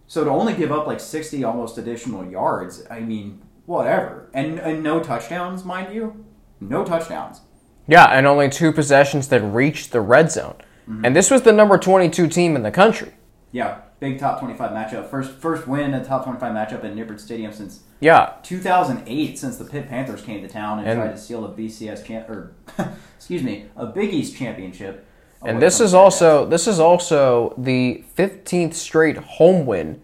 So 0.08 0.24
to 0.24 0.30
only 0.30 0.54
give 0.54 0.72
up 0.72 0.88
like 0.88 0.98
60 0.98 1.44
almost 1.44 1.78
additional 1.78 2.28
yards, 2.28 2.84
I 2.90 2.98
mean, 2.98 3.40
whatever. 3.66 4.30
And, 4.34 4.58
and 4.58 4.82
no 4.82 5.00
touchdowns, 5.00 5.64
mind 5.64 5.94
you. 5.94 6.24
No 6.60 6.84
touchdowns. 6.84 7.40
Yeah, 7.86 8.06
and 8.06 8.26
only 8.26 8.48
two 8.48 8.72
possessions 8.72 9.28
that 9.28 9.40
reached 9.42 9.92
the 9.92 10.00
red 10.00 10.30
zone. 10.30 10.56
Mm-hmm. 10.88 11.04
And 11.06 11.16
this 11.16 11.30
was 11.30 11.42
the 11.42 11.52
number 11.52 11.78
22 11.78 12.28
team 12.28 12.54
in 12.56 12.62
the 12.62 12.70
country. 12.70 13.12
Yeah, 13.52 13.78
big 13.98 14.18
top 14.20 14.38
25 14.38 14.70
matchup. 14.70 15.10
First 15.10 15.32
first 15.32 15.66
win 15.66 15.92
in 15.94 16.04
top 16.04 16.24
25 16.24 16.52
matchup 16.52 16.84
at 16.84 16.94
Nippert 16.94 17.18
Stadium 17.18 17.52
since 17.52 17.80
Yeah, 18.00 18.34
2008, 18.44 19.38
since 19.38 19.56
the 19.56 19.64
Pitt 19.64 19.88
Panthers 19.88 20.22
came 20.22 20.40
to 20.42 20.48
town 20.48 20.78
and, 20.80 20.88
And- 20.88 21.00
tried 21.00 21.10
to 21.12 21.18
steal 21.18 21.44
a 21.44 21.48
BCS 21.48 22.04
champ 22.04 22.28
or 22.28 22.54
excuse 23.16 23.42
me, 23.42 23.66
a 23.76 23.86
Big 23.86 24.12
East 24.14 24.36
championship. 24.36 25.04
and 25.44 25.60
this 25.60 25.80
is 25.80 25.94
also 25.94 26.46
this 26.46 26.68
is 26.68 26.78
also 26.78 27.54
the 27.58 28.04
15th 28.16 28.74
straight 28.74 29.16
home 29.16 29.66
win 29.66 30.00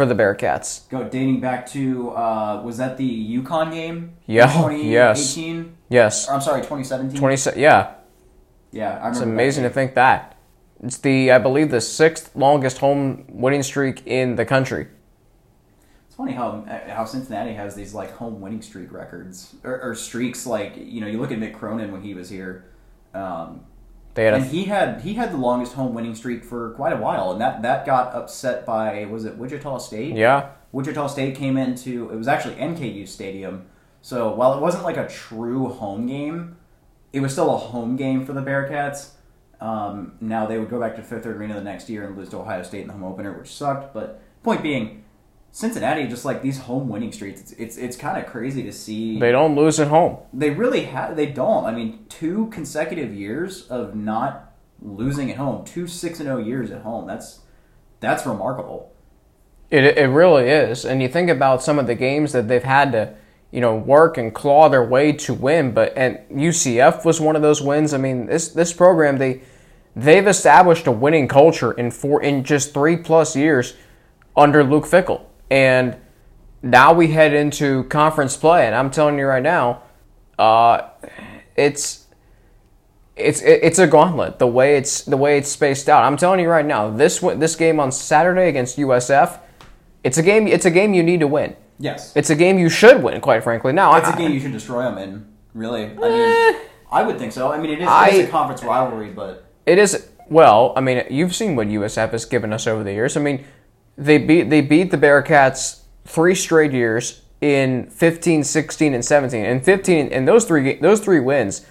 for 0.00 0.06
the 0.06 0.14
Bearcats. 0.14 0.88
Go 0.88 1.04
dating 1.04 1.40
back 1.40 1.66
to 1.72 2.12
uh, 2.12 2.62
was 2.64 2.78
that 2.78 2.96
the 2.96 3.38
UConn 3.38 3.70
game? 3.70 4.14
Yeah, 4.24 4.44
in 4.70 4.88
yes. 4.88 5.34
2018. 5.34 5.76
Yes, 5.90 6.26
Or, 6.26 6.32
I'm 6.32 6.40
sorry, 6.40 6.62
2017. 6.62 7.18
20 7.20 7.60
yeah, 7.60 7.96
Yeah, 8.72 8.92
I 8.92 8.94
remember. 8.94 9.08
it's 9.10 9.20
amazing 9.20 9.64
to 9.64 9.68
think 9.68 9.94
that. 9.96 10.38
It's 10.82 10.96
the 10.96 11.30
I 11.32 11.36
believe 11.36 11.70
the 11.70 11.82
sixth 11.82 12.34
longest 12.34 12.78
home 12.78 13.26
winning 13.28 13.62
streak 13.62 14.06
in 14.06 14.36
the 14.36 14.46
country. 14.46 14.88
It's 16.06 16.14
funny 16.16 16.32
how 16.32 16.64
how 16.88 17.04
Cincinnati 17.04 17.52
has 17.52 17.74
these 17.74 17.92
like 17.92 18.12
home 18.12 18.40
winning 18.40 18.62
streak 18.62 18.90
records 18.92 19.54
or, 19.64 19.82
or 19.82 19.94
streaks. 19.94 20.46
Like 20.46 20.78
you 20.78 21.02
know, 21.02 21.08
you 21.08 21.20
look 21.20 21.30
at 21.30 21.38
Mick 21.38 21.52
Cronin 21.52 21.92
when 21.92 22.00
he 22.00 22.14
was 22.14 22.30
here, 22.30 22.70
um, 23.12 23.66
They 24.20 24.26
had 24.26 24.34
and 24.34 24.44
a 24.44 24.46
he 24.48 24.64
had 24.64 25.00
he 25.00 25.14
had 25.14 25.32
the 25.32 25.38
longest 25.38 25.72
home 25.72 25.94
winning 25.94 26.14
streak 26.14 26.44
for 26.44 26.72
quite 26.72 26.92
a 26.92 26.98
while, 26.98 27.32
and 27.32 27.40
that 27.40 27.62
that 27.62 27.86
got 27.86 28.14
upset 28.14 28.66
by 28.66 29.06
was 29.06 29.24
it 29.24 29.38
Wichita 29.38 29.78
State? 29.78 30.14
yeah, 30.14 30.50
Wichita 30.72 31.06
State 31.06 31.36
came 31.36 31.56
into 31.56 32.10
it 32.10 32.16
was 32.16 32.28
actually 32.28 32.56
NKU 32.56 33.08
Stadium. 33.08 33.64
So 34.02 34.34
while 34.34 34.52
it 34.52 34.60
wasn't 34.60 34.84
like 34.84 34.98
a 34.98 35.08
true 35.08 35.68
home 35.68 36.06
game, 36.06 36.58
it 37.14 37.20
was 37.20 37.32
still 37.32 37.54
a 37.54 37.56
home 37.56 37.96
game 37.96 38.26
for 38.26 38.34
the 38.34 38.42
Bearcats. 38.42 39.12
Um, 39.58 40.12
now 40.20 40.44
they 40.44 40.58
would 40.58 40.68
go 40.68 40.78
back 40.78 40.96
to 40.96 41.02
Fifth 41.02 41.24
Third 41.24 41.38
Arena 41.38 41.54
the 41.54 41.62
next 41.62 41.88
year 41.88 42.06
and 42.06 42.14
lose 42.14 42.28
to 42.28 42.40
Ohio 42.40 42.62
State 42.62 42.82
in 42.82 42.88
the 42.88 42.92
home 42.92 43.04
opener, 43.04 43.32
which 43.32 43.48
sucked. 43.48 43.94
But 43.94 44.20
point 44.42 44.62
being, 44.62 44.99
Cincinnati 45.52 46.06
just 46.06 46.24
like 46.24 46.42
these 46.42 46.58
home 46.60 46.88
winning 46.88 47.12
streaks. 47.12 47.40
It's 47.40 47.52
it's, 47.52 47.76
it's 47.76 47.96
kind 47.96 48.18
of 48.18 48.30
crazy 48.30 48.62
to 48.62 48.72
see. 48.72 49.18
they 49.18 49.32
don't 49.32 49.56
lose 49.56 49.80
at 49.80 49.88
home. 49.88 50.18
They 50.32 50.50
really 50.50 50.84
have. 50.84 51.16
They 51.16 51.26
don't. 51.26 51.64
I 51.64 51.72
mean, 51.72 52.06
two 52.08 52.46
consecutive 52.48 53.12
years 53.12 53.66
of 53.68 53.94
not 53.94 54.52
losing 54.80 55.30
at 55.30 55.36
home. 55.36 55.64
Two 55.64 55.86
six 55.86 56.20
and 56.20 56.28
zero 56.28 56.38
years 56.38 56.70
at 56.70 56.82
home. 56.82 57.06
That's 57.06 57.40
that's 57.98 58.26
remarkable. 58.26 58.92
It 59.70 59.84
it 59.98 60.08
really 60.08 60.48
is. 60.48 60.84
And 60.84 61.02
you 61.02 61.08
think 61.08 61.28
about 61.28 61.62
some 61.62 61.78
of 61.78 61.86
the 61.86 61.96
games 61.96 62.32
that 62.32 62.46
they've 62.46 62.62
had 62.62 62.92
to, 62.92 63.14
you 63.50 63.60
know, 63.60 63.74
work 63.74 64.18
and 64.18 64.32
claw 64.32 64.68
their 64.68 64.84
way 64.84 65.12
to 65.12 65.34
win, 65.34 65.72
but 65.72 65.92
and 65.96 66.18
UCF 66.30 67.04
was 67.04 67.20
one 67.20 67.34
of 67.34 67.42
those 67.42 67.60
wins. 67.60 67.92
I 67.92 67.98
mean, 67.98 68.26
this 68.26 68.50
this 68.50 68.72
program 68.72 69.18
they 69.18 69.42
they've 69.96 70.28
established 70.28 70.86
a 70.86 70.92
winning 70.92 71.26
culture 71.26 71.72
in 71.72 71.90
four 71.90 72.22
in 72.22 72.44
just 72.44 72.72
3 72.72 72.98
plus 72.98 73.34
years 73.34 73.74
under 74.36 74.62
Luke 74.62 74.84
Fickell. 74.84 75.22
And 75.50 75.96
now 76.62 76.92
we 76.92 77.08
head 77.08 77.32
into 77.32 77.84
conference 77.84 78.36
play 78.36 78.66
and 78.66 78.74
I'm 78.74 78.90
telling 78.90 79.18
you 79.18 79.26
right 79.26 79.42
now, 79.42 79.82
uh 80.38 80.88
it's 81.56 82.06
it's 83.16 83.42
it's 83.42 83.78
a 83.78 83.86
gauntlet 83.86 84.38
the 84.38 84.46
way 84.46 84.76
it's 84.76 85.02
the 85.02 85.16
way 85.16 85.36
it's 85.38 85.50
spaced 85.50 85.88
out. 85.88 86.04
I'm 86.04 86.16
telling 86.16 86.40
you 86.40 86.48
right 86.48 86.64
now, 86.64 86.88
this 86.90 87.18
this 87.18 87.56
game 87.56 87.78
on 87.80 87.92
Saturday 87.92 88.48
against 88.48 88.78
USF, 88.78 89.38
it's 90.04 90.16
a 90.18 90.22
game 90.22 90.46
it's 90.46 90.64
a 90.64 90.70
game 90.70 90.94
you 90.94 91.02
need 91.02 91.20
to 91.20 91.26
win. 91.26 91.56
Yes, 91.82 92.14
It's 92.14 92.28
a 92.28 92.34
game 92.34 92.58
you 92.58 92.68
should 92.68 93.02
win, 93.02 93.22
quite 93.22 93.42
frankly. 93.42 93.72
Now, 93.72 93.96
it's 93.96 94.06
I, 94.06 94.12
a 94.12 94.16
game 94.18 94.32
you 94.32 94.40
should 94.40 94.52
destroy 94.52 94.82
them 94.82 94.98
in. 94.98 95.26
Really, 95.54 95.84
I 95.86 95.94
mean, 96.10 96.56
I 96.92 97.02
would 97.02 97.18
think 97.18 97.32
so. 97.32 97.50
I 97.50 97.56
mean, 97.58 97.70
it 97.70 97.78
is, 97.78 97.80
it 97.80 97.84
is 97.84 97.88
I- 97.88 98.08
a 98.08 98.28
conference 98.28 98.62
rivalry, 98.62 99.08
but 99.12 99.50
it 99.64 99.78
is 99.78 100.10
well. 100.28 100.74
I 100.76 100.82
mean, 100.82 101.04
you've 101.08 101.34
seen 101.34 101.56
what 101.56 101.68
USF 101.68 102.10
has 102.12 102.26
given 102.26 102.52
us 102.52 102.66
over 102.66 102.84
the 102.84 102.92
years. 102.92 103.16
I 103.16 103.20
mean, 103.20 103.46
they 104.00 104.18
beat 104.18 104.50
they 104.50 104.62
beat 104.62 104.90
the 104.90 104.96
Bearcats 104.96 105.82
three 106.06 106.34
straight 106.34 106.72
years 106.72 107.22
in 107.40 107.88
15, 107.90 108.44
16, 108.44 108.94
and 108.94 109.04
17. 109.04 109.44
And 109.44 109.64
15 109.64 110.08
and 110.08 110.26
those 110.26 110.44
three 110.44 110.78
those 110.78 111.00
three 111.00 111.20
wins, 111.20 111.66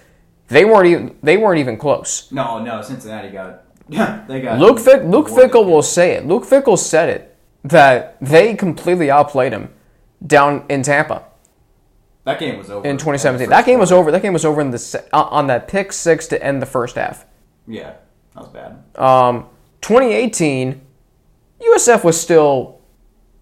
they 0.48 0.64
weren't 0.64 0.86
even 0.86 1.16
they 1.22 1.36
weren't 1.36 1.58
even 1.58 1.76
close. 1.76 2.30
no, 2.32 2.62
no, 2.62 2.80
Cincinnati 2.82 3.28
got 3.30 3.64
Yeah, 3.88 4.24
they 4.28 4.40
got 4.40 4.58
Luke 4.58 4.78
Fick, 4.78 5.02
Luke. 5.02 5.28
Fickell 5.28 5.66
will 5.66 5.82
say 5.82 6.12
it. 6.12 6.26
Luke 6.26 6.44
Fickell 6.44 6.78
said 6.78 7.08
it 7.08 7.36
that 7.64 8.16
they 8.20 8.54
completely 8.54 9.10
outplayed 9.10 9.52
him 9.52 9.68
down 10.26 10.64
in 10.68 10.82
Tampa 10.82 11.24
That 12.24 12.38
game 12.38 12.56
was 12.58 12.70
over 12.70 12.86
in 12.86 12.96
2017. 12.96 13.50
That 13.50 13.66
game 13.66 13.80
was 13.80 13.90
over. 13.90 14.12
That 14.12 14.22
game 14.22 14.32
was 14.32 14.44
over 14.44 14.60
in 14.60 14.70
the 14.70 15.04
uh, 15.12 15.22
on 15.24 15.48
that 15.48 15.66
pick 15.66 15.92
six 15.92 16.28
to 16.28 16.42
end 16.42 16.62
the 16.62 16.66
first 16.66 16.94
half. 16.94 17.26
Yeah, 17.66 17.94
that 18.34 18.40
was 18.40 18.48
bad. 18.48 18.82
Um, 18.96 19.46
2018, 19.80 20.80
USF 21.60 22.04
was 22.04 22.20
still 22.20 22.80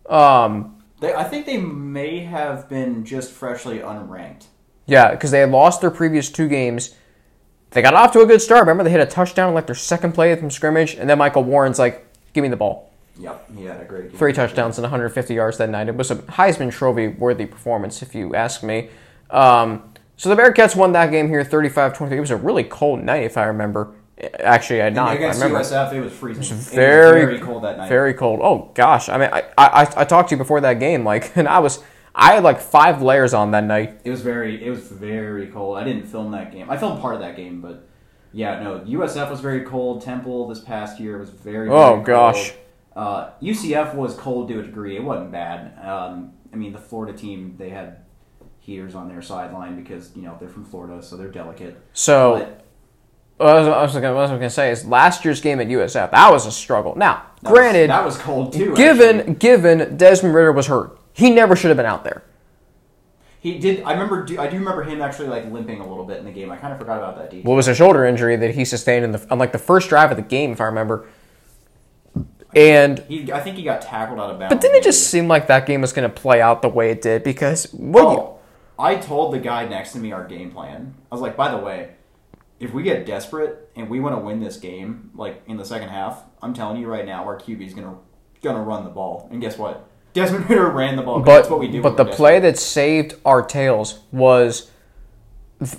um, 0.08 0.82
They, 1.00 1.14
I 1.14 1.24
think 1.24 1.46
they 1.46 1.58
may 1.58 2.20
have 2.20 2.68
been 2.68 3.04
just 3.04 3.30
freshly 3.30 3.78
unranked. 3.78 4.46
Yeah, 4.86 5.10
because 5.12 5.30
they 5.30 5.40
had 5.40 5.50
lost 5.50 5.80
their 5.80 5.90
previous 5.90 6.30
two 6.30 6.48
games. 6.48 6.94
They 7.70 7.82
got 7.82 7.94
off 7.94 8.12
to 8.12 8.20
a 8.20 8.26
good 8.26 8.40
start. 8.40 8.60
Remember, 8.62 8.82
they 8.82 8.90
hit 8.90 9.00
a 9.00 9.06
touchdown 9.06 9.52
like 9.52 9.66
their 9.66 9.74
second 9.74 10.12
play 10.12 10.34
from 10.34 10.50
scrimmage, 10.50 10.94
and 10.94 11.08
then 11.08 11.18
Michael 11.18 11.44
Warren's 11.44 11.78
like, 11.78 12.06
"Give 12.32 12.42
me 12.42 12.48
the 12.48 12.56
ball." 12.56 12.90
Yep, 13.18 13.50
he 13.56 13.64
had 13.64 13.80
a 13.80 13.84
great 13.84 14.10
game. 14.10 14.18
Three 14.18 14.32
touchdowns 14.32 14.78
and 14.78 14.84
150 14.84 15.34
yards 15.34 15.58
that 15.58 15.68
night. 15.68 15.88
It 15.88 15.96
was 15.96 16.10
a 16.10 16.16
Heisman 16.16 16.70
Trophy 16.72 17.08
worthy 17.08 17.46
performance, 17.46 18.00
if 18.00 18.14
you 18.14 18.34
ask 18.34 18.62
me. 18.62 18.88
Um, 19.30 19.92
so 20.16 20.28
the 20.34 20.40
Bearcats 20.40 20.74
won 20.74 20.92
that 20.92 21.10
game 21.10 21.28
here, 21.28 21.44
35-23. 21.44 22.12
It 22.12 22.20
was 22.20 22.30
a 22.30 22.36
really 22.36 22.64
cold 22.64 23.02
night, 23.02 23.24
if 23.24 23.36
I 23.36 23.44
remember. 23.44 23.92
Actually, 24.40 24.82
I 24.82 24.86
And 24.86 24.96
not. 24.96 25.08
I 25.08 25.14
against 25.14 25.40
remember. 25.40 25.62
USF, 25.62 25.92
it 25.92 26.00
was 26.00 26.12
freezing. 26.12 26.42
It 26.42 26.50
was 26.50 26.68
very, 26.70 27.24
very 27.24 27.38
cold 27.38 27.64
that 27.64 27.78
night. 27.78 27.88
Very 27.88 28.14
cold. 28.14 28.40
Oh 28.42 28.70
gosh, 28.74 29.08
I 29.08 29.18
mean, 29.18 29.30
I, 29.32 29.42
I 29.56 29.82
I 29.96 30.04
talked 30.04 30.30
to 30.30 30.34
you 30.34 30.38
before 30.38 30.60
that 30.60 30.80
game, 30.80 31.04
like, 31.04 31.36
and 31.36 31.46
I 31.46 31.60
was 31.60 31.82
I 32.14 32.34
had 32.34 32.42
like 32.42 32.60
five 32.60 33.00
layers 33.00 33.32
on 33.32 33.52
that 33.52 33.64
night. 33.64 34.00
It 34.04 34.10
was 34.10 34.22
very 34.22 34.64
it 34.64 34.70
was 34.70 34.88
very 34.88 35.46
cold. 35.46 35.78
I 35.78 35.84
didn't 35.84 36.06
film 36.06 36.32
that 36.32 36.52
game. 36.52 36.68
I 36.68 36.76
filmed 36.76 37.00
part 37.00 37.14
of 37.14 37.20
that 37.20 37.36
game, 37.36 37.60
but 37.60 37.88
yeah, 38.32 38.62
no. 38.62 38.80
USF 38.80 39.30
was 39.30 39.40
very 39.40 39.62
cold. 39.62 40.02
Temple 40.02 40.48
this 40.48 40.60
past 40.60 41.00
year 41.00 41.18
was 41.18 41.30
very. 41.30 41.68
Oh, 41.68 42.00
gosh. 42.00 42.50
Cold. 42.50 42.60
Uh, 42.96 43.30
UCF 43.40 43.94
was 43.94 44.14
cold 44.16 44.48
to 44.48 44.58
a 44.58 44.62
degree. 44.62 44.96
It 44.96 45.04
wasn't 45.04 45.30
bad. 45.30 45.78
Um, 45.86 46.32
I 46.52 46.56
mean, 46.56 46.72
the 46.72 46.78
Florida 46.78 47.16
team 47.16 47.54
they 47.56 47.70
had 47.70 48.04
heaters 48.58 48.94
on 48.94 49.08
their 49.08 49.22
sideline 49.22 49.76
because 49.80 50.14
you 50.16 50.22
know 50.22 50.36
they're 50.40 50.48
from 50.48 50.64
Florida, 50.64 51.02
so 51.02 51.16
they're 51.16 51.30
delicate. 51.30 51.80
So. 51.92 52.38
But 52.38 52.64
What 53.38 53.48
I 53.48 53.54
was, 53.60 53.68
I 53.68 53.82
was 53.82 53.92
gonna, 53.94 54.14
what 54.14 54.18
I 54.18 54.22
was 54.22 54.30
gonna 54.32 54.50
say 54.50 54.70
is 54.70 54.86
last 54.86 55.24
year's 55.24 55.40
game 55.40 55.60
at 55.60 55.68
USF 55.68 56.10
that 56.10 56.30
was 56.32 56.44
a 56.46 56.52
struggle. 56.52 56.94
Now, 56.96 57.22
that 57.42 57.50
was- 57.50 57.58
granted, 57.58 57.90
that 57.90 58.04
was 58.04 58.18
cold 58.18 58.52
too. 58.52 58.74
given 58.74 59.20
actually. 59.20 59.34
given 59.36 59.96
Desmond 59.96 60.34
Ridder 60.34 60.52
was 60.52 60.66
hurt, 60.66 60.98
he 61.12 61.30
never 61.30 61.54
should 61.56 61.68
have 61.68 61.76
been 61.76 61.86
out 61.86 62.02
there. 62.04 62.22
he 63.40 63.58
did. 63.58 63.82
I 63.84 63.92
remember. 63.92 64.24
do- 64.24 64.40
I 64.40 64.48
do 64.48 64.58
remember 64.58 64.82
him 64.82 65.00
actually 65.00 65.28
like 65.28 65.50
limping 65.52 65.80
a 65.80 65.86
little 65.88 66.04
bit 66.04 66.16
in 66.18 66.24
the 66.24 66.32
game. 66.32 66.50
I 66.50 66.56
kind 66.56 66.72
of 66.72 66.78
forgot 66.80 66.98
about 66.98 67.16
that 67.18 67.30
detail. 67.30 67.48
What 67.48 67.54
was 67.54 67.68
a 67.68 67.74
shoulder 67.76 68.04
injury 68.04 68.34
that 68.36 68.54
he 68.56 68.64
sustained 68.64 69.04
in 69.04 69.12
the 69.12 69.24
on 69.30 69.38
like 69.38 69.52
the 69.52 69.58
first 69.58 69.88
drive 69.88 70.10
of 70.10 70.16
the 70.16 70.22
game, 70.24 70.50
if 70.52 70.60
I 70.60 70.64
remember. 70.64 71.06
And 72.56 73.00
He, 73.00 73.30
I 73.30 73.40
think 73.40 73.56
he 73.56 73.62
got 73.62 73.82
tackled 73.82 74.18
out 74.18 74.30
of 74.30 74.38
bounds. 74.38 74.54
but 74.54 74.60
didn't 74.62 74.76
it 74.78 74.82
just 74.82 75.08
seem 75.10 75.28
like 75.28 75.48
that 75.48 75.66
game 75.66 75.82
was 75.82 75.92
gonna 75.92 76.08
play 76.08 76.40
out 76.40 76.62
the 76.62 76.68
way 76.68 76.90
it 76.90 77.02
did? 77.02 77.22
Because 77.22 77.70
what 77.72 78.02
you, 78.02 78.08
Oh, 78.18 78.38
I 78.78 78.94
told 78.96 79.34
the 79.34 79.38
guy 79.38 79.68
next 79.68 79.92
to 79.92 79.98
me 79.98 80.12
our 80.12 80.26
game 80.26 80.50
plan. 80.50 80.94
I 81.12 81.14
was 81.14 81.20
like, 81.20 81.36
by 81.36 81.50
the 81.50 81.58
way, 81.58 81.90
if 82.60 82.72
we 82.72 82.82
get 82.82 83.06
desperate 83.06 83.70
and 83.76 83.88
we 83.88 84.00
want 84.00 84.14
to 84.16 84.20
win 84.20 84.40
this 84.40 84.56
game, 84.56 85.10
like 85.14 85.42
in 85.46 85.56
the 85.56 85.64
second 85.64 85.88
half, 85.90 86.24
I'm 86.42 86.54
telling 86.54 86.80
you 86.80 86.86
right 86.88 87.06
now, 87.06 87.24
our 87.24 87.38
QB's 87.38 87.74
gonna 87.74 87.96
gonna 88.42 88.62
run 88.62 88.84
the 88.84 88.90
ball. 88.90 89.28
And 89.30 89.40
guess 89.40 89.56
what? 89.58 89.88
Desmond 90.14 90.48
Ridder 90.48 90.68
ran 90.70 90.96
the 90.96 91.02
ball. 91.02 91.20
But 91.20 91.36
that's 91.36 91.50
what 91.50 91.60
we 91.60 91.68
do. 91.68 91.82
but 91.82 91.96
the 91.96 92.04
play 92.04 92.40
that 92.40 92.58
saved 92.58 93.14
our 93.24 93.42
tails 93.42 94.00
was 94.10 94.70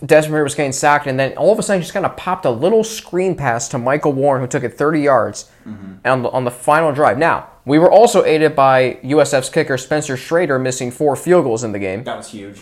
Desmond 0.06 0.34
Ridder 0.34 0.44
was 0.44 0.56
getting 0.56 0.74
sacked, 0.74 1.08
and 1.08 1.18
then 1.20 1.38
all 1.38 1.54
of 1.54 1.60
a 1.60 1.64
sudden 1.64 1.82
just 1.82 1.94
kind 1.94 2.06
of 2.06 2.16
popped 2.18 2.46
a 2.46 2.50
little 2.52 2.84
screen 2.84 3.36
pass 3.36 3.70
to 3.70 3.78
Michael 3.78 4.12
Warren, 4.12 4.42
who 4.42 4.48
took 4.48 4.64
it 4.64 4.74
30 4.78 5.02
yards 5.02 5.50
Mm-hmm. 5.66 6.08
on, 6.08 6.24
the, 6.24 6.30
on 6.30 6.44
the 6.46 6.52
final 6.52 6.92
drive. 6.92 7.18
Now 7.18 7.50
we 7.66 7.78
were 7.80 7.92
also 7.92 8.24
aided 8.26 8.56
by 8.56 8.98
USF's 9.04 9.50
kicker 9.50 9.78
Spencer 9.78 10.16
Shrader 10.16 10.60
missing 10.62 10.90
four 10.92 11.16
field 11.16 11.44
goals 11.46 11.64
in 11.64 11.72
the 11.74 11.80
game. 11.80 12.04
that 12.06 12.18
was 12.18 12.30
huge. 12.32 12.62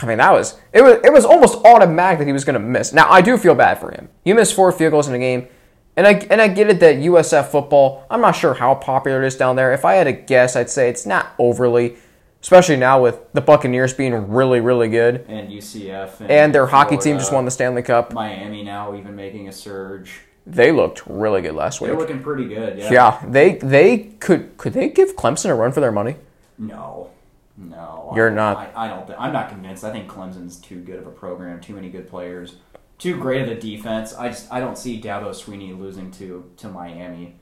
I 0.00 0.06
mean, 0.06 0.18
that 0.18 0.32
was 0.32 0.58
it 0.72 0.82
was 0.82 0.98
it 1.04 1.12
was 1.12 1.24
almost 1.24 1.64
automatic 1.64 2.18
that 2.18 2.26
he 2.26 2.32
was 2.32 2.44
going 2.44 2.54
to 2.54 2.60
miss. 2.66 2.92
Now 2.92 3.10
I 3.10 3.20
do 3.20 3.36
feel 3.36 3.54
bad 3.54 3.78
for 3.78 3.90
him. 3.90 4.08
You 4.24 4.34
missed 4.34 4.54
four 4.54 4.72
field 4.72 4.92
goals 4.92 5.08
in 5.08 5.14
a 5.14 5.18
game, 5.18 5.48
and 5.96 6.06
I 6.06 6.12
and 6.30 6.40
I 6.40 6.48
get 6.48 6.68
it 6.70 6.80
that 6.80 6.96
USF 6.96 7.48
football. 7.48 8.06
I'm 8.10 8.20
not 8.20 8.32
sure 8.32 8.54
how 8.54 8.74
popular 8.74 9.22
it 9.22 9.26
is 9.26 9.36
down 9.36 9.56
there. 9.56 9.72
If 9.72 9.84
I 9.84 9.94
had 9.94 10.04
to 10.04 10.12
guess, 10.12 10.56
I'd 10.56 10.70
say 10.70 10.88
it's 10.88 11.04
not 11.04 11.34
overly, 11.38 11.96
especially 12.40 12.76
now 12.76 13.02
with 13.02 13.20
the 13.34 13.42
Buccaneers 13.42 13.92
being 13.92 14.14
really 14.30 14.60
really 14.60 14.88
good, 14.88 15.26
And 15.28 15.50
UCF 15.50 16.20
and, 16.20 16.30
and 16.30 16.54
their 16.54 16.66
hockey 16.66 16.96
team 16.96 17.18
just 17.18 17.32
won 17.32 17.44
the 17.44 17.50
Stanley 17.50 17.82
Cup. 17.82 18.12
Miami 18.14 18.62
now 18.62 18.96
even 18.96 19.14
making 19.14 19.48
a 19.48 19.52
surge. 19.52 20.20
They 20.44 20.72
looked 20.72 21.06
really 21.06 21.40
good 21.40 21.54
last 21.54 21.80
week. 21.80 21.90
They're 21.90 21.98
looking 22.00 22.20
pretty 22.20 22.48
good. 22.48 22.76
Yeah. 22.78 22.90
Yeah, 22.90 23.24
they 23.28 23.56
they 23.56 23.98
could 24.18 24.56
could 24.56 24.72
they 24.72 24.88
give 24.88 25.14
Clemson 25.16 25.50
a 25.50 25.54
run 25.54 25.70
for 25.70 25.80
their 25.80 25.92
money? 25.92 26.16
No. 26.58 27.11
No. 27.56 28.12
You're 28.16 28.30
I, 28.30 28.34
not- 28.34 28.56
I, 28.74 28.86
I 28.86 28.88
don't. 28.88 29.06
Think, 29.06 29.18
I'm 29.20 29.32
not 29.32 29.48
convinced. 29.50 29.84
I 29.84 29.90
think 29.92 30.08
Clemson's 30.08 30.56
too 30.58 30.80
good 30.80 30.98
of 30.98 31.06
a 31.06 31.10
program. 31.10 31.60
Too 31.60 31.74
many 31.74 31.90
good 31.90 32.08
players. 32.08 32.56
Too 32.98 33.16
great 33.18 33.42
of 33.42 33.48
a 33.48 33.60
defense. 33.60 34.14
I 34.14 34.28
just 34.28 34.50
I 34.52 34.60
don't 34.60 34.78
see 34.78 35.00
Dabo 35.00 35.30
Swinney 35.30 35.76
losing 35.78 36.10
to 36.12 36.50
to 36.58 36.68
Miami. 36.68 37.36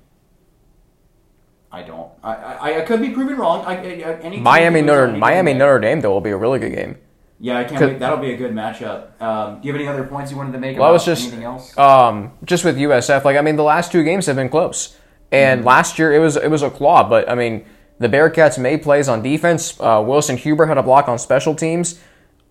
I 1.72 1.82
don't. 1.82 2.10
I 2.22 2.34
I, 2.34 2.78
I 2.78 2.80
could 2.82 3.00
be 3.00 3.10
proven 3.10 3.36
wrong. 3.36 3.64
I, 3.64 4.20
I, 4.24 4.38
Miami 4.40 4.80
Notre 4.82 5.08
Miami. 5.16 5.54
Notre 5.54 5.78
Dame 5.78 6.00
though 6.00 6.10
will 6.12 6.20
be 6.20 6.30
a 6.30 6.36
really 6.36 6.58
good 6.58 6.74
game. 6.74 6.96
Yeah, 7.38 7.58
I 7.58 7.64
can't 7.64 7.80
wait. 7.80 7.98
That'll 8.00 8.18
be 8.18 8.32
a 8.32 8.36
good 8.36 8.52
matchup. 8.52 9.20
Um, 9.22 9.60
do 9.60 9.68
you 9.68 9.72
have 9.72 9.80
any 9.80 9.88
other 9.88 10.04
points 10.04 10.30
you 10.30 10.36
wanted 10.36 10.52
to 10.52 10.58
make 10.58 10.76
Well, 10.76 10.84
I 10.84 10.88
about 10.88 10.92
was 10.94 11.04
just- 11.06 11.22
anything 11.22 11.44
else? 11.44 11.76
um, 11.78 12.32
just 12.44 12.64
with 12.66 12.76
USF, 12.76 13.24
like 13.24 13.36
I 13.38 13.40
mean, 13.40 13.56
the 13.56 13.62
last 13.62 13.92
two 13.92 14.02
games 14.02 14.26
have 14.26 14.36
been 14.36 14.50
close, 14.50 14.96
and 15.32 15.64
last 15.64 15.98
year 15.98 16.12
it 16.12 16.18
was 16.18 16.36
it 16.36 16.50
was 16.50 16.62
a 16.62 16.70
claw. 16.70 17.08
But 17.08 17.30
I 17.30 17.34
mean, 17.34 17.64
the 18.00 18.08
Bearcats 18.08 18.58
made 18.58 18.82
plays 18.82 19.08
on 19.08 19.22
defense. 19.22 19.78
Uh, 19.78 20.02
Wilson 20.04 20.38
Huber 20.38 20.66
had 20.66 20.78
a 20.78 20.82
block 20.82 21.06
on 21.06 21.18
special 21.18 21.54
teams. 21.54 22.00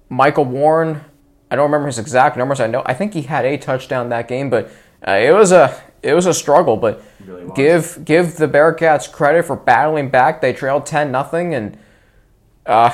Michael 0.08 0.46
Warren, 0.46 1.04
I 1.52 1.56
don't 1.56 1.66
remember 1.66 1.88
his 1.88 1.98
exact 1.98 2.38
numbers. 2.38 2.60
I 2.60 2.68
know 2.68 2.84
I 2.86 2.94
think 2.94 3.14
he 3.14 3.24
had 3.24 3.46
a 3.46 3.58
touchdown 3.58 4.10
that 4.10 4.28
game, 4.28 4.52
but 4.52 4.72
uh, 5.06 5.14
it 5.14 5.34
was 5.34 5.52
a 5.52 5.82
it 6.04 6.14
was 6.14 6.28
a 6.28 6.36
struggle. 6.36 6.78
But 6.78 7.04
really 7.26 7.52
give 7.56 8.06
give 8.06 8.38
the 8.38 8.48
Bearcats 8.48 9.12
credit 9.12 9.44
for 9.46 9.56
battling 9.56 10.10
back. 10.10 10.40
They 10.40 10.54
trailed 10.54 10.86
ten 10.86 11.12
nothing, 11.12 11.54
and 11.54 11.78
uh, 12.66 12.92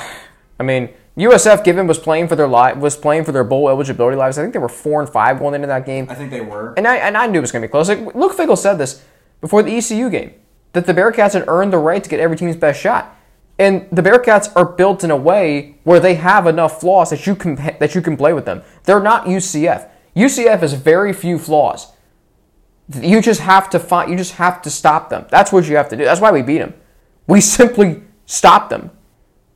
I 0.58 0.62
mean. 0.62 0.90
USF 1.16 1.64
given 1.64 1.86
was 1.86 1.98
playing 1.98 2.28
for 2.28 2.36
their 2.36 2.46
li- 2.46 2.74
was 2.74 2.94
playing 2.94 3.24
for 3.24 3.32
their 3.32 3.42
bowl 3.42 3.70
eligibility 3.70 4.18
lives. 4.18 4.36
I 4.36 4.42
think 4.42 4.52
they 4.52 4.58
were 4.58 4.68
four 4.68 5.00
and 5.00 5.08
five 5.08 5.38
going 5.38 5.54
into 5.54 5.66
that 5.66 5.86
game. 5.86 6.06
I 6.10 6.14
think 6.14 6.30
they 6.30 6.42
were. 6.42 6.74
And 6.76 6.86
I, 6.86 6.96
and 6.96 7.16
I 7.16 7.26
knew 7.26 7.38
it 7.38 7.40
was 7.40 7.52
going 7.52 7.62
to 7.62 7.68
be 7.68 7.70
close. 7.72 7.88
Like 7.88 8.14
Luke 8.14 8.36
Fickell 8.36 8.58
said 8.58 8.74
this 8.74 9.02
before 9.40 9.62
the 9.62 9.74
ECU 9.74 10.10
game 10.10 10.34
that 10.76 10.84
the 10.84 10.92
Bearcats 10.92 11.32
had 11.32 11.48
earned 11.48 11.72
the 11.72 11.78
right 11.78 12.04
to 12.04 12.10
get 12.10 12.20
every 12.20 12.36
team's 12.36 12.54
best 12.54 12.78
shot, 12.78 13.16
and 13.58 13.88
the 13.90 14.02
Bearcats 14.02 14.52
are 14.54 14.66
built 14.66 15.02
in 15.02 15.10
a 15.10 15.16
way 15.16 15.78
where 15.84 15.98
they 15.98 16.16
have 16.16 16.46
enough 16.46 16.80
flaws 16.80 17.08
that 17.08 17.26
you 17.26 17.34
can 17.34 17.54
that 17.54 17.94
you 17.94 18.02
can 18.02 18.14
play 18.14 18.34
with 18.34 18.44
them. 18.44 18.62
They're 18.84 19.00
not 19.00 19.24
UCF. 19.24 19.88
UCF 20.14 20.58
has 20.60 20.74
very 20.74 21.14
few 21.14 21.38
flaws. 21.38 21.92
You 22.94 23.22
just 23.22 23.40
have 23.40 23.70
to 23.70 23.78
find. 23.78 24.10
You 24.10 24.18
just 24.18 24.34
have 24.34 24.60
to 24.62 24.70
stop 24.70 25.08
them. 25.08 25.24
That's 25.30 25.50
what 25.50 25.66
you 25.66 25.76
have 25.76 25.88
to 25.88 25.96
do. 25.96 26.04
That's 26.04 26.20
why 26.20 26.30
we 26.30 26.42
beat 26.42 26.58
them. 26.58 26.74
We 27.26 27.40
simply 27.58 28.02
stop 28.26 28.68
them 28.68 28.90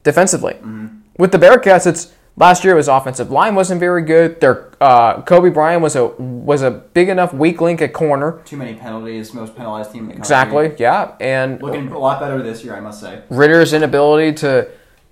defensively. 0.02 0.54
Mm-hmm. 0.54 0.86
With 1.18 1.32
the 1.32 1.38
Bearcats, 1.38 1.86
it's 1.86 2.14
last 2.40 2.64
year 2.64 2.74
was 2.74 2.88
offensive 2.88 3.30
line 3.30 3.54
wasn't 3.54 3.78
very 3.78 4.02
good. 4.02 4.40
Their 4.40 4.70
uh, 4.80 5.22
Coby 5.22 5.52
Bryant 5.54 5.82
was 5.82 5.94
a 5.94 6.06
was 6.06 6.62
a 6.62 6.70
big 6.70 7.08
enough 7.08 7.32
weak 7.32 7.60
link 7.60 7.80
at 7.80 7.92
corner. 7.92 8.40
Too 8.44 8.56
many 8.56 8.74
penalties. 8.74 9.32
Most 9.32 9.54
penalized 9.54 9.92
team 9.92 10.04
in 10.04 10.08
the 10.08 10.12
country. 10.14 10.20
Exactly, 10.22 10.76
yeah, 10.78 11.14
and 11.20 11.62
Looking 11.62 11.88
a 11.88 11.98
lot 11.98 12.18
better 12.18 12.42
this 12.42 12.64
year, 12.64 12.74
I 12.74 12.80
must 12.80 13.00
say. 13.00 13.22
Ridder's 13.28 13.72
inability 13.72 14.32
to 14.38 14.68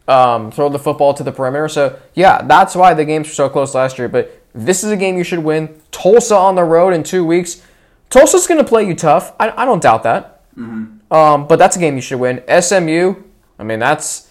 um, 0.09 0.51
throw 0.51 0.69
the 0.71 0.79
football 0.79 1.15
to 1.15 1.23
the 1.23 1.31
perimeter. 1.31 1.69
So 1.69 2.01
yeah, 2.15 2.43
that's 2.43 2.75
why 2.75 2.95
the 2.95 3.05
games 3.05 3.29
were 3.29 3.35
so 3.35 3.49
close 3.49 3.75
last 3.75 3.99
year. 3.99 4.09
But 4.09 4.43
this 4.55 4.83
is 4.83 4.91
a 4.91 4.97
game 4.97 5.17
you 5.17 5.25
should 5.25 5.41
win. 5.41 5.81
Tulsa 5.93 6.35
on 6.35 6.57
the 6.57 6.65
road 6.65 6.95
in 6.95 7.05
two 7.05 7.25
weeks. 7.25 7.63
Tulsa's 8.11 8.47
going 8.47 8.59
to 8.59 8.67
play 8.67 8.87
you 8.87 8.95
tough. 8.95 9.35
I, 9.39 9.51
I 9.51 9.65
don't 9.67 9.83
doubt 9.83 10.03
that. 10.05 10.43
Um, 11.11 11.47
but 11.47 11.59
that's 11.59 11.77
a 11.77 11.79
game 11.79 11.95
you 11.95 12.01
should 12.01 12.19
win. 12.19 12.43
SMU. 12.49 13.15
I 13.59 13.65
mean, 13.65 13.79
that's 13.79 14.31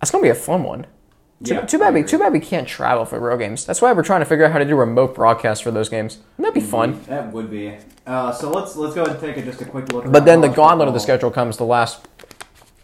that's 0.00 0.10
going 0.10 0.22
to 0.22 0.26
be 0.26 0.30
a 0.30 0.34
fun 0.34 0.64
one. 0.64 0.86
Too, 1.44 1.54
Yeah, 1.54 1.60
too 1.62 1.78
bad 1.78 1.92
we 1.94 2.02
too 2.02 2.18
bad 2.18 2.32
we 2.32 2.40
can't 2.40 2.66
travel 2.66 3.04
for 3.04 3.20
real 3.20 3.36
games. 3.36 3.66
That's 3.66 3.82
why 3.82 3.92
we're 3.92 4.02
trying 4.02 4.20
to 4.20 4.24
figure 4.24 4.44
out 4.44 4.52
how 4.52 4.58
to 4.58 4.64
do 4.64 4.76
remote 4.76 5.14
broadcasts 5.14 5.62
for 5.62 5.70
those 5.70 5.88
games. 5.88 6.18
Wouldn't 6.38 6.54
that 6.54 6.60
be 6.60 6.66
fun? 6.66 7.02
That 7.06 7.32
would 7.32 7.50
be. 7.50 7.76
Uh, 8.06 8.32
so 8.32 8.50
let's 8.50 8.76
let's 8.76 8.94
go 8.94 9.02
ahead 9.02 9.16
and 9.16 9.24
take 9.24 9.36
a, 9.36 9.42
just 9.42 9.60
a 9.60 9.64
quick 9.64 9.92
look. 9.92 10.10
But 10.10 10.24
then 10.24 10.40
the 10.40 10.48
gauntlet 10.48 10.88
of 10.88 10.94
the 10.94 11.00
schedule 11.00 11.30
comes 11.30 11.56
the 11.56 11.64
last 11.64 12.06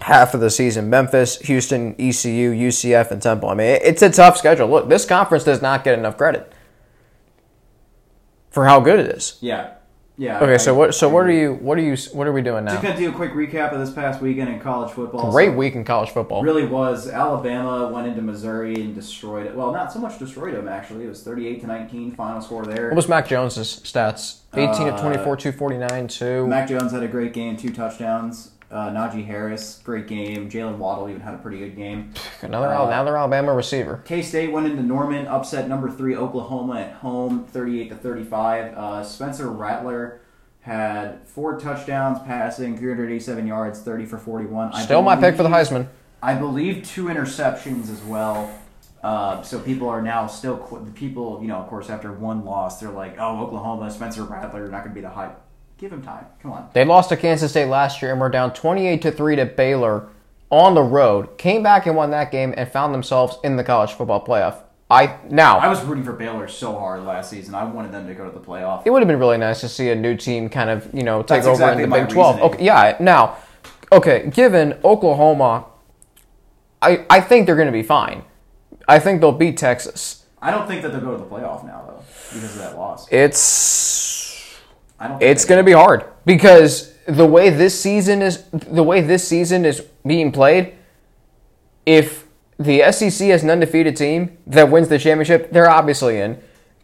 half 0.03 0.35
of 0.35 0.41
the 0.41 0.51
season. 0.51 0.91
Memphis, 0.91 1.39
Houston, 1.41 1.95
ECU, 1.99 2.53
UCF, 2.53 3.11
and 3.11 3.23
Temple. 3.23 3.49
I 3.49 3.55
mean, 3.55 3.79
it's 3.83 4.03
a 4.03 4.11
tough 4.11 4.37
schedule. 4.37 4.69
Look, 4.69 4.89
this 4.89 5.05
conference 5.05 5.45
does 5.45 5.63
not 5.63 5.85
get 5.85 5.99
enough 5.99 6.17
credit 6.17 6.53
for 8.51 8.67
how 8.67 8.81
good 8.81 8.99
it 8.99 9.07
is. 9.07 9.39
Yeah, 9.41 9.75
Yeah. 10.21 10.37
Okay, 10.39 10.53
I- 10.53 10.57
so 10.59 10.75
what? 10.75 10.95
So 10.95 11.09
what 11.09 11.25
are 11.25 11.31
you? 11.33 11.55
What 11.55 11.79
are 11.79 11.81
you? 11.81 11.97
What 12.13 12.27
are 12.27 12.33
we 12.33 12.43
doing 12.43 12.67
now? 12.67 12.73
Just 12.73 12.83
gonna 12.83 12.97
do 12.99 13.09
a 13.09 13.13
quick 13.13 13.33
recap 13.33 13.73
of 13.73 13.81
this 13.81 13.91
past 13.91 14.21
weekend 14.21 14.51
in 14.51 14.61
college 14.61 14.93
football. 14.93 15.31
Great 15.33 15.53
So- 15.53 15.57
week 15.57 15.75
in 15.75 15.83
college 15.83 16.11
football. 16.11 16.43
Really 16.43 16.67
was. 16.67 17.09
Alabama 17.09 17.89
went 17.91 18.07
into 18.07 18.21
Missouri 18.21 18.75
and 18.75 18.95
destroyed 18.95 19.47
it. 19.47 19.57
Well, 19.57 19.73
not 19.73 19.91
so 19.95 19.99
much 19.99 20.19
destroyed 20.19 20.53
them 20.55 20.69
actually. 20.69 21.05
It 21.07 21.09
was 21.09 21.23
thirty-eight 21.23 21.63
to 21.63 21.67
nineteen 21.67 22.13
final 22.13 22.43
score 22.43 22.67
there. 22.67 22.89
What 22.89 22.97
was 22.97 23.09
Mac 23.09 23.29
Jones's 23.29 23.81
stats? 23.83 24.41
18 24.55 24.89
of 24.89 24.95
Uh, 24.97 25.01
24, 25.01 25.37
249, 25.37 26.07
2. 26.09 26.47
Mac 26.47 26.69
Jones 26.69 26.93
had 26.93 27.03
a 27.03 27.09
great 27.09 27.33
game, 27.33 27.57
two 27.57 27.71
touchdowns. 27.71 28.51
Uh, 28.71 28.89
Najee 28.91 29.27
Harris, 29.27 29.81
great 29.83 30.07
game. 30.07 30.49
Jaylen 30.49 30.77
Waddle 30.79 31.09
even 31.09 31.21
had 31.21 31.35
a 31.35 31.39
pretty 31.39 31.59
good 31.59 31.75
game. 31.75 32.15
Another 32.41 32.69
uh, 32.69 32.87
another 32.87 33.17
Alabama 33.17 33.53
receiver. 33.53 34.01
K 34.05 34.23
State 34.23 34.53
went 34.53 34.67
into 34.67 34.83
Norman, 34.83 35.27
upset 35.27 35.69
number 35.69 35.91
three 35.91 36.15
Oklahoma 36.15 36.81
at 36.81 36.93
home, 36.95 37.45
thirty-eight 37.47 37.89
to 37.89 37.97
thirty-five. 37.97 38.75
Uh, 38.79 39.03
Spencer 39.03 39.51
Rattler 39.51 40.21
had 40.61 41.27
four 41.27 41.59
touchdowns 41.59 42.21
passing, 42.21 42.79
three 42.79 42.91
hundred 42.93 43.11
eighty-seven 43.11 43.45
yards, 43.47 43.81
thirty 43.81 44.07
for 44.07 44.19
forty-one. 44.19 44.73
I 44.73 44.83
Still 44.83 45.03
my 45.03 45.17
pick 45.17 45.37
for 45.37 45.43
the 45.43 45.49
Heisman. 45.49 45.89
I 46.23 46.35
believe 46.35 46.87
two 46.87 47.07
interceptions 47.07 47.91
as 47.91 48.03
well. 48.03 48.57
Uh, 49.03 49.43
so 49.43 49.59
people 49.59 49.89
are 49.89 50.03
now 50.03 50.27
still 50.29 50.59
qu- 50.59 50.85
people. 50.95 51.41
You 51.43 51.49
know, 51.49 51.57
of 51.57 51.69
course, 51.69 51.91
after 51.91 52.13
one 52.13 52.45
loss, 52.45 52.79
they're 52.79 52.91
like, 52.91 53.17
"Oh, 53.19 53.41
Oklahoma, 53.41 53.91
Spencer 53.91 54.23
Rattler, 54.23 54.69
not 54.69 54.85
going 54.85 54.91
to 54.91 54.95
be 54.95 55.01
the 55.01 55.09
hype." 55.11 55.41
Give 55.81 55.91
him 55.91 56.03
time. 56.03 56.27
Come 56.43 56.53
on. 56.53 56.69
They 56.75 56.85
lost 56.85 57.09
to 57.09 57.17
Kansas 57.17 57.51
State 57.51 57.67
last 57.67 58.03
year 58.03 58.13
and 58.13 58.21
were 58.21 58.29
down 58.29 58.53
28 58.53 59.01
to 59.01 59.11
3 59.11 59.37
to 59.37 59.47
Baylor 59.47 60.09
on 60.51 60.75
the 60.75 60.83
road. 60.83 61.39
Came 61.39 61.63
back 61.63 61.87
and 61.87 61.97
won 61.97 62.11
that 62.11 62.31
game 62.31 62.53
and 62.55 62.71
found 62.71 62.93
themselves 62.93 63.39
in 63.43 63.57
the 63.57 63.65
college 63.65 63.93
football 63.93 64.23
playoff. 64.23 64.57
I 64.91 65.17
now 65.31 65.59
I 65.59 65.69
was 65.69 65.83
rooting 65.85 66.05
for 66.05 66.13
Baylor 66.13 66.49
so 66.49 66.77
hard 66.79 67.05
last 67.05 67.31
season. 67.31 67.55
I 67.55 67.65
wanted 67.65 67.93
them 67.93 68.07
to 68.09 68.15
go 68.15 68.29
to 68.29 68.31
the 68.31 68.45
playoff. 68.45 68.83
it 68.85 68.91
would 68.91 69.01
have 69.01 69.09
been 69.09 69.21
really 69.21 69.39
nice 69.39 69.61
to 69.61 69.69
see 69.69 69.89
a 69.89 69.95
new 69.95 70.17
team 70.17 70.49
kind 70.51 70.69
of, 70.69 70.93
you 70.93 71.03
know, 71.03 71.23
take 71.23 71.45
That's 71.45 71.47
over 71.47 71.55
exactly 71.55 71.85
in 71.85 71.91
the 71.91 71.97
Big 71.97 72.09
12. 72.09 72.35
reasoning. 72.37 72.55
Okay, 72.55 72.65
yeah, 72.65 72.97
now 73.01 73.39
okay, 73.91 74.29
given 74.35 74.79
Oklahoma 74.85 75.65
I 76.83 77.07
I 77.09 77.21
think 77.21 77.47
they're 77.47 77.57
going 77.57 77.67
to 77.67 77.73
be 77.73 77.83
fine. 77.83 78.25
I 78.89 78.99
think 78.99 79.21
they'll 79.21 79.33
beat 79.33 79.57
Texas. 79.57 80.27
I 80.43 80.51
don't 80.51 80.67
think 80.67 80.83
that 80.83 80.93
they'll 80.93 81.01
go 81.01 81.13
to 81.13 81.19
the 81.19 81.29
playoff 81.29 81.65
now 81.65 81.85
though 81.87 82.03
because 82.35 82.57
of 82.57 82.63
that 82.63 82.77
loss. 82.77 83.07
It's 83.11 83.39
I 85.01 85.09
don't. 85.09 85.23
It's 85.23 85.45
going 85.45 85.59
to 85.59 85.65
be 85.65 85.73
hard 85.73 86.05
because 86.27 86.95
the 87.07 87.27
way 87.27 87.51
this 87.51 87.79
season 87.81 88.23
is 88.23 88.45
the 88.53 88.83
way 88.83 89.01
this 89.01 89.27
season 89.27 89.65
is 89.65 89.81
being 90.07 90.31
played. 90.31 90.75
If 91.87 92.27
the 92.59 92.93
SEC 92.93 93.29
has 93.29 93.43
an 93.43 93.51
undefeated 93.51 93.97
team 93.97 94.37
that 94.47 94.71
wins 94.71 94.89
the 94.89 94.99
championship, 94.99 95.51
they're 95.51 95.71
obviously 95.71 96.19
in. 96.19 96.41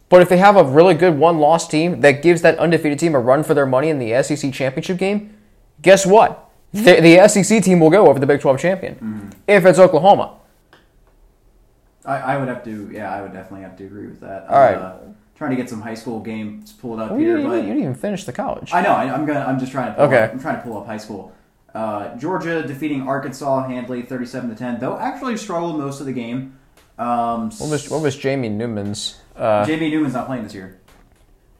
But 0.09 0.21
if 0.21 0.29
they 0.29 0.37
have 0.37 0.55
a 0.55 0.63
really 0.63 0.95
good 0.95 1.17
one-loss 1.17 1.67
team 1.67 2.01
that 2.01 2.23
gives 2.23 2.41
that 2.41 2.57
undefeated 2.57 2.97
team 2.97 3.13
a 3.13 3.19
run 3.19 3.43
for 3.43 3.53
their 3.53 3.65
money 3.65 3.89
in 3.89 3.99
the 3.99 4.21
SEC 4.23 4.51
championship 4.53 4.97
game, 4.97 5.37
guess 5.81 6.05
what? 6.05 6.49
The, 6.73 6.99
the 7.01 7.27
SEC 7.27 7.63
team 7.63 7.79
will 7.79 7.89
go 7.89 8.07
over 8.07 8.19
the 8.19 8.25
Big 8.25 8.41
12 8.41 8.59
champion 8.59 9.33
if 9.47 9.65
it's 9.65 9.79
Oklahoma. 9.79 10.37
I, 12.05 12.17
I 12.17 12.37
would 12.37 12.47
have 12.47 12.63
to. 12.63 12.89
Yeah, 12.91 13.13
I 13.13 13.21
would 13.21 13.33
definitely 13.33 13.61
have 13.61 13.77
to 13.77 13.85
agree 13.85 14.07
with 14.07 14.21
that. 14.21 14.47
All 14.47 14.59
right. 14.59 14.77
Uh, 14.77 14.97
trying 15.37 15.51
to 15.51 15.55
get 15.55 15.69
some 15.69 15.81
high 15.81 15.93
school 15.93 16.19
games 16.19 16.73
pulled 16.73 16.99
up 16.99 17.11
Well, 17.11 17.19
here, 17.19 17.37
didn't- 17.37 17.51
but 17.51 17.55
you 17.57 17.67
didn't 17.67 17.79
even 17.83 17.95
finish 17.95 18.23
the 18.25 18.33
college. 18.33 18.71
I 18.73 18.81
know. 18.81 18.89
I, 18.91 19.03
I'm 19.13 19.25
gonna. 19.25 19.41
I'm 19.41 19.59
just 19.59 19.71
trying 19.71 19.89
to. 19.91 19.93
Pull 19.95 20.05
Okay. 20.05 20.23
Up, 20.23 20.31
I'm 20.33 20.39
trying 20.39 20.55
to 20.57 20.61
pull 20.63 20.77
up 20.79 20.85
high 20.87 20.97
school. 20.97 21.31
Uh, 21.73 22.15
Georgia 22.17 22.65
defeating 22.65 23.03
Arkansas 23.07 23.67
handily, 23.67 24.01
37 24.01 24.49
to 24.49 24.55
10. 24.55 24.79
Though 24.79 24.97
actually 24.97 25.37
struggled 25.37 25.77
most 25.77 25.99
of 25.99 26.07
the 26.07 26.13
game. 26.13 26.57
Um, 26.97 27.51
What 27.51 27.69
was 27.69 27.89
what 27.91 28.01
was 28.01 28.15
Jamie 28.17 28.49
Newman's? 28.49 29.19
Uh, 29.35 29.63
JB 29.65 29.91
Newman's 29.91 30.15
not 30.15 30.25
playing 30.25 30.43
this 30.43 30.55
year. 30.55 30.79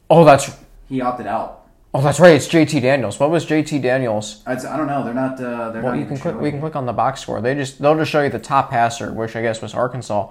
oh, 0.09 0.25
that's 0.25 0.49
He 0.89 0.99
opted 1.01 1.27
out. 1.27 1.67
oh, 1.93 2.01
that's 2.01 2.19
right. 2.19 2.33
It's 2.33 2.47
JT 2.47 2.81
Daniels. 2.81 3.19
What 3.19 3.29
was 3.29 3.45
JT 3.45 3.79
Daniels? 3.83 4.41
I 4.47 4.55
don't 4.55 4.87
know. 4.87 5.03
They're 5.03 5.13
not. 5.13 5.33
Uh, 5.39 5.69
they're 5.69 5.83
Well, 5.83 5.91
not 5.93 5.99
you 5.99 6.07
can 6.07 6.17
click. 6.17 6.39
We 6.41 6.49
can 6.49 6.59
click 6.59 6.75
on 6.75 6.87
the 6.87 6.93
box 6.93 7.21
score. 7.21 7.39
They 7.41 7.53
just 7.53 7.79
they'll 7.79 7.95
just 7.95 8.09
show 8.09 8.23
you 8.23 8.29
the 8.29 8.39
top 8.39 8.71
passer, 8.71 9.13
which 9.13 9.35
I 9.35 9.43
guess 9.43 9.61
was 9.61 9.75
Arkansas, 9.75 10.29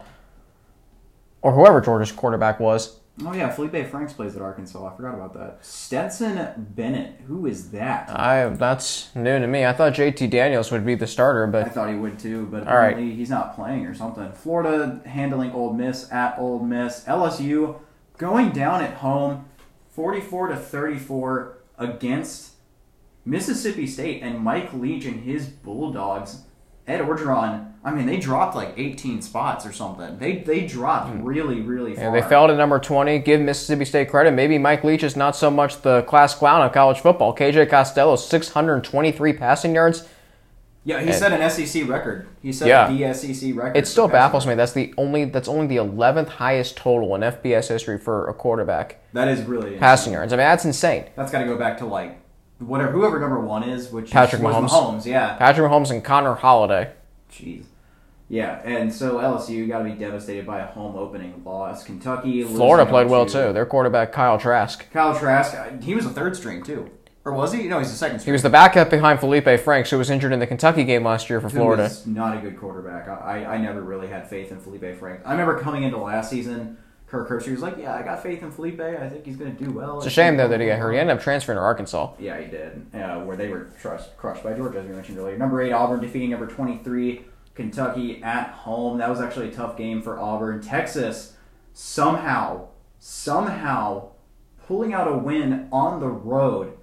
or 1.43 1.53
whoever 1.53 1.81
Georgia's 1.81 2.11
quarterback 2.11 2.59
was. 2.59 2.99
Oh 3.25 3.33
yeah, 3.33 3.49
Felipe 3.51 3.89
Franks 3.89 4.13
plays 4.13 4.37
at 4.37 4.43
Arkansas. 4.43 4.87
I 4.93 4.95
forgot 4.95 5.15
about 5.15 5.33
that. 5.35 5.65
Stetson 5.65 6.67
Bennett. 6.75 7.21
Who 7.27 7.47
is 7.47 7.71
that? 7.71 8.11
I 8.11 8.49
that's 8.51 9.15
new 9.15 9.39
to 9.39 9.47
me. 9.47 9.65
I 9.65 9.73
thought 9.73 9.95
JT 9.95 10.29
Daniels 10.31 10.71
would 10.71 10.85
be 10.85 10.95
the 10.95 11.07
starter, 11.07 11.47
but 11.47 11.65
I 11.65 11.69
thought 11.71 11.89
he 11.89 11.97
would 11.97 12.19
too, 12.19 12.47
but 12.51 12.69
All 12.69 12.77
right. 12.77 12.89
apparently 12.91 13.15
he's 13.15 13.31
not 13.31 13.55
playing 13.55 13.87
or 13.87 13.95
something. 13.95 14.31
Florida 14.33 15.01
handling 15.07 15.53
Ole 15.53 15.73
Miss 15.73 16.13
at 16.13 16.39
Ole 16.39 16.59
Miss. 16.63 17.05
LSU 17.07 17.81
going 18.19 18.51
down 18.51 18.83
at 18.83 18.95
home, 18.99 19.47
forty-four 19.89 20.49
to 20.49 20.57
thirty-four 20.57 21.57
against 21.79 22.53
Mississippi 23.25 23.87
State 23.87 24.23
and 24.23 24.41
Mike 24.41 24.73
Leach 24.75 25.07
and 25.07 25.23
his 25.25 25.47
Bulldogs. 25.47 26.43
Ed 26.87 27.01
Orgeron. 27.01 27.73
I 27.87 27.93
mean, 27.93 28.05
they 28.05 28.17
dropped 28.17 28.57
like 28.57 28.75
eighteen 28.77 29.23
spots 29.23 29.65
or 29.65 29.73
something. 29.73 30.19
They 30.19 30.39
they 30.39 30.67
dropped 30.67 31.23
really 31.23 31.61
really 31.61 31.95
far. 31.95 32.09
Hmm. 32.09 32.15
yeah, 32.15 32.21
they 32.21 32.29
fell 32.29 32.49
to 32.49 32.57
number 32.57 32.81
twenty. 32.81 33.21
Give 33.21 33.41
Mississippi 33.41 33.85
State 33.85 34.11
credit. 34.11 34.33
Maybe 34.33 34.59
Mike 34.59 34.83
Leach 34.83 35.05
is 35.05 35.15
not 35.15 35.37
so 35.37 35.53
much 35.53 35.83
the 35.83 36.03
class 36.03 36.35
clown 36.35 36.63
of 36.63 36.73
college 36.73 36.99
football. 36.99 37.33
KJ 37.33 37.71
Costello, 37.71 38.17
six 38.17 38.49
hundred 38.49 38.83
twenty-three 38.83 39.35
passing 39.35 39.73
yards. 39.73 40.09
Yeah, 40.83 41.01
he 41.01 41.13
set 41.13 41.33
an 41.33 41.49
SEC 41.49 41.89
record. 41.89 42.27
He 42.43 42.53
set 42.53 42.67
Yeah. 42.69 42.89
the 42.89 43.15
SEC 43.15 43.55
record. 43.55 43.77
It 43.77 43.87
still 43.87 44.09
baffles 44.09 44.49
me. 44.49 44.55
That's 44.57 44.73
the 44.73 44.93
only. 44.99 45.25
That's 45.25 45.49
only 45.49 45.69
the 45.69 45.77
eleventh 45.77 46.29
highest 46.29 46.77
total 46.77 47.15
in 47.15 47.21
FBS 47.21 47.69
history 47.69 47.99
for 47.99 48.29
a 48.29 48.35
quarterback 48.35 49.01
That 49.13 49.29
is 49.29 49.43
really 49.43 49.77
passing 49.77 50.13
yards. 50.13 50.33
I 50.33 50.37
mean, 50.37 50.45
that's 50.45 50.65
insane. 50.65 51.05
That's 51.15 51.31
got 51.31 51.39
to 51.39 51.47
go 51.47 51.57
back 51.57 51.79
to 51.79 51.87
like 51.87 52.19
whatever 52.59 52.91
whoever 52.91 53.21
number 53.21 53.39
one 53.39 53.63
is, 53.63 53.93
which 53.93 54.11
Patrick 54.11 54.43
was 54.43 54.57
Mahomes. 54.57 54.71
Mahomes, 54.71 55.07
yeah. 55.07 55.37
Patrick 55.37 55.71
Mahomes 55.71 55.93
and 55.93 56.03
Connor 56.03 56.35
Halliday. 56.35 56.91
Jeez. 57.33 57.65
Yeah, 58.29 58.61
and 58.65 58.93
so 58.93 59.19
LSU 59.19 59.69
got 59.69 59.79
to 59.79 59.85
be 59.85 59.93
devastated 59.93 60.45
by 60.47 60.59
a 60.61 60.67
home 60.67 60.97
opening 60.97 61.43
loss. 61.45 61.85
Kentucky, 61.85 62.43
Florida 62.43 62.85
played 62.89 63.09
well 63.09 63.25
too. 63.27 63.53
Their 63.53 63.67
quarterback 63.67 64.11
Kyle 64.13 64.39
Trask. 64.39 64.91
Kyle 64.93 65.17
Trask, 65.17 65.55
uh, 65.55 65.81
he 65.81 65.95
was 65.95 66.07
a 66.07 66.11
third 66.11 66.35
string 66.35 66.63
too, 66.65 66.91
or 67.25 67.33
was 67.33 67.53
he? 67.53 67.69
No, 67.69 67.79
he's 67.79 67.93
a 67.93 67.95
second 67.95 68.19
string. 68.19 68.31
He 68.31 68.33
was 68.33 68.43
the 68.43 68.51
backup 68.51 68.91
behind 68.91 69.21
Felipe 69.21 69.61
Franks, 69.61 69.91
who 69.91 69.99
was 69.99 70.11
injured 70.11 70.33
in 70.33 70.41
the 70.41 70.47
Kentucky 70.47 70.83
game 70.83 71.05
last 71.05 71.31
year 71.31 71.41
for 71.41 71.49
Who 71.49 71.59
Florida. 71.59 71.85
was 71.85 72.05
not 72.05 72.37
a 72.37 72.41
good 72.41 72.59
quarterback. 72.59 73.07
I, 73.09 73.45
I 73.45 73.55
I 73.55 73.59
never 73.59 73.81
really 73.81 74.09
had 74.09 74.29
faith 74.29 74.51
in 74.51 74.59
Felipe 74.59 74.99
Frank. 74.99 75.21
I 75.25 75.31
remember 75.31 75.61
coming 75.61 75.85
into 75.85 75.99
last 75.99 76.29
season, 76.29 76.79
Kirk 77.07 77.29
Herbstreit 77.29 77.53
was 77.53 77.63
like, 77.63 77.77
"Yeah, 77.79 77.95
I 77.95 78.03
got 78.03 78.25
faith 78.25 78.43
in 78.43 78.51
Felipe. 78.51 78.81
I 78.81 79.09
think 79.09 79.25
he's 79.25 79.37
going 79.37 79.57
to 79.57 79.65
do 79.65 79.71
well." 79.71 79.99
It's 79.99 80.07
a 80.09 80.11
shame 80.11 80.37
though 80.37 80.49
that 80.49 80.59
he 80.61 80.67
got 80.67 80.81
hurt. 80.81 80.91
He 80.95 80.99
ended 80.99 81.17
up 81.17 81.23
transferring 81.23 81.59
to 81.59 81.63
Arkansas. 81.63 82.15
Yeah, 82.19 82.41
he 82.41 82.51
did. 82.51 82.87
Uh, 82.93 83.21
where 83.21 83.37
they 83.37 83.47
were 83.51 83.71
crushed, 83.81 84.17
crushed 84.17 84.43
by 84.43 84.53
Georgia, 84.55 84.81
as 84.81 84.87
we 84.89 84.93
mentioned 84.95 85.17
earlier. 85.19 85.39
Number 85.39 85.63
eight, 85.63 85.71
Auburn 85.71 86.01
defeating 86.01 86.31
number 86.31 86.49
twenty-three, 86.49 87.25
Kentucky 87.57 88.23
at 88.23 88.51
home. 88.51 88.99
That 88.99 89.09
was 89.11 89.21
actually 89.21 89.49
a 89.49 89.53
tough 89.53 89.77
game 89.77 90.03
for 90.03 90.21
Auburn. 90.21 90.61
Texas 90.61 91.35
somehow, 91.73 92.69
somehow 92.99 94.09
pulling 94.67 94.93
out 94.93 95.09
a 95.09 95.17
win 95.17 95.69
on 95.73 96.01
the 96.01 96.09
road. 96.09 96.75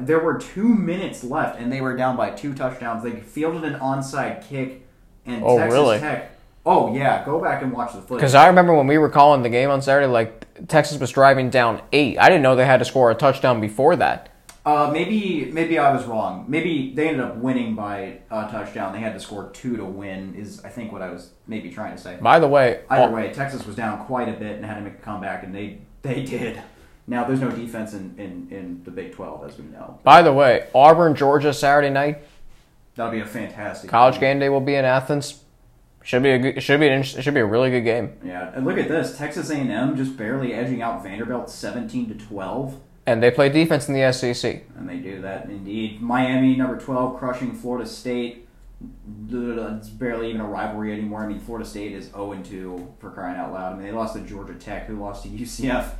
There 0.00 0.18
were 0.18 0.38
two 0.38 0.68
minutes 0.68 1.22
left, 1.22 1.60
and 1.60 1.72
they 1.72 1.80
were 1.80 1.96
down 1.96 2.16
by 2.16 2.30
two 2.30 2.54
touchdowns. 2.54 3.02
They 3.04 3.20
fielded 3.20 3.64
an 3.64 3.78
onside 3.78 4.46
kick, 4.48 4.86
and 5.24 5.42
Oh, 5.44 5.58
Texas 5.58 5.74
really? 5.74 5.98
Tech. 5.98 6.32
Oh 6.64 6.92
yeah, 6.92 7.24
go 7.24 7.40
back 7.40 7.62
and 7.62 7.72
watch 7.72 7.92
the 7.92 8.00
footage. 8.00 8.18
Because 8.18 8.34
I 8.34 8.48
remember 8.48 8.74
when 8.74 8.88
we 8.88 8.98
were 8.98 9.08
calling 9.08 9.42
the 9.42 9.48
game 9.48 9.70
on 9.70 9.80
Saturday, 9.80 10.08
like 10.08 10.66
Texas 10.66 10.98
was 10.98 11.12
driving 11.12 11.48
down 11.50 11.80
eight. 11.92 12.18
I 12.18 12.28
didn't 12.28 12.42
know 12.42 12.56
they 12.56 12.66
had 12.66 12.78
to 12.78 12.84
score 12.84 13.10
a 13.12 13.14
touchdown 13.14 13.60
before 13.60 13.94
that. 13.96 14.30
Uh, 14.66 14.90
maybe 14.92 15.44
maybe 15.52 15.78
I 15.78 15.94
was 15.94 16.04
wrong. 16.06 16.44
Maybe 16.48 16.92
they 16.92 17.06
ended 17.06 17.24
up 17.24 17.36
winning 17.36 17.76
by 17.76 18.18
a 18.32 18.50
touchdown. 18.50 18.92
They 18.92 18.98
had 18.98 19.14
to 19.14 19.20
score 19.20 19.48
two 19.50 19.76
to 19.76 19.84
win. 19.84 20.34
Is 20.34 20.62
I 20.64 20.70
think 20.70 20.90
what 20.90 21.02
I 21.02 21.10
was 21.10 21.30
maybe 21.46 21.70
trying 21.70 21.94
to 21.94 22.02
say. 22.02 22.18
By 22.20 22.40
the 22.40 22.48
way, 22.48 22.80
Either 22.90 23.12
way, 23.12 23.32
Texas 23.32 23.64
was 23.64 23.76
down 23.76 24.04
quite 24.06 24.28
a 24.28 24.32
bit 24.32 24.56
and 24.56 24.64
had 24.66 24.74
to 24.74 24.80
make 24.80 24.94
a 24.94 25.02
comeback, 25.02 25.44
and 25.44 25.54
they 25.54 25.78
they 26.02 26.24
did. 26.24 26.60
Now 27.06 27.22
there's 27.22 27.40
no 27.40 27.50
defense 27.50 27.94
in, 27.94 28.16
in, 28.18 28.48
in 28.50 28.82
the 28.82 28.90
Big 28.90 29.14
12 29.14 29.48
as 29.48 29.56
we 29.56 29.66
know. 29.66 30.00
by 30.02 30.22
the 30.22 30.32
way, 30.32 30.66
Auburn, 30.74 31.14
Georgia, 31.14 31.54
Saturday 31.54 31.90
night. 31.90 32.24
That'll 32.96 33.12
be 33.12 33.20
a 33.20 33.26
fantastic 33.26 33.88
College 33.88 34.18
game 34.18 34.40
day 34.40 34.48
will 34.48 34.60
be 34.60 34.74
in 34.74 34.84
Athens. 34.84 35.44
Should 36.02 36.24
be 36.24 36.30
a 36.30 36.38
good, 36.38 36.62
should 36.62 36.80
be 36.80 36.88
an, 36.88 37.04
should 37.04 37.34
be 37.34 37.40
a 37.40 37.46
really 37.46 37.70
good 37.70 37.82
game. 37.82 38.16
Yeah, 38.24 38.50
and 38.54 38.66
look 38.66 38.78
at 38.78 38.88
this: 38.88 39.16
Texas 39.16 39.50
A&M 39.50 39.96
just 39.96 40.16
barely 40.16 40.54
edging 40.54 40.82
out 40.82 41.04
Vanderbilt 41.04 41.50
17 41.50 42.08
to 42.08 42.26
12. 42.26 42.80
And 43.06 43.22
they 43.22 43.30
play 43.30 43.48
defense 43.48 43.88
in 43.88 43.94
the 43.94 44.12
SEC. 44.12 44.64
And 44.76 44.88
they 44.88 44.96
do 44.96 45.20
that 45.22 45.48
indeed. 45.48 46.02
Miami, 46.02 46.56
number 46.56 46.76
12, 46.76 47.18
crushing 47.18 47.52
Florida 47.52 47.88
State. 47.88 48.48
It's 49.30 49.88
barely 49.88 50.30
even 50.30 50.40
a 50.40 50.48
rivalry 50.48 50.92
anymore. 50.92 51.22
I 51.22 51.28
mean, 51.28 51.38
Florida 51.38 51.66
State 51.66 51.92
is 51.92 52.06
0 52.06 52.42
2 52.42 52.94
for 52.98 53.10
crying 53.10 53.38
out 53.38 53.52
loud. 53.52 53.72
I 53.72 53.76
mean, 53.76 53.86
they 53.86 53.92
lost 53.92 54.16
to 54.16 54.20
Georgia 54.22 54.54
Tech, 54.54 54.86
who 54.86 54.98
lost 54.98 55.22
to 55.22 55.28
UCF. 55.30 55.92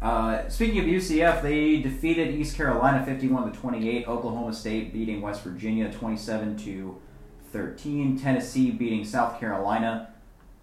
Uh, 0.00 0.48
speaking 0.48 0.80
of 0.80 0.86
UCF, 0.86 1.42
they 1.42 1.78
defeated 1.78 2.34
East 2.34 2.56
Carolina 2.56 3.04
51 3.04 3.52
to 3.52 3.58
28. 3.58 4.08
Oklahoma 4.08 4.52
State 4.52 4.92
beating 4.92 5.20
West 5.20 5.42
Virginia 5.42 5.90
27 5.92 6.56
to 6.58 7.00
13. 7.52 8.18
Tennessee 8.18 8.70
beating 8.70 9.04
South 9.04 9.38
Carolina 9.38 10.12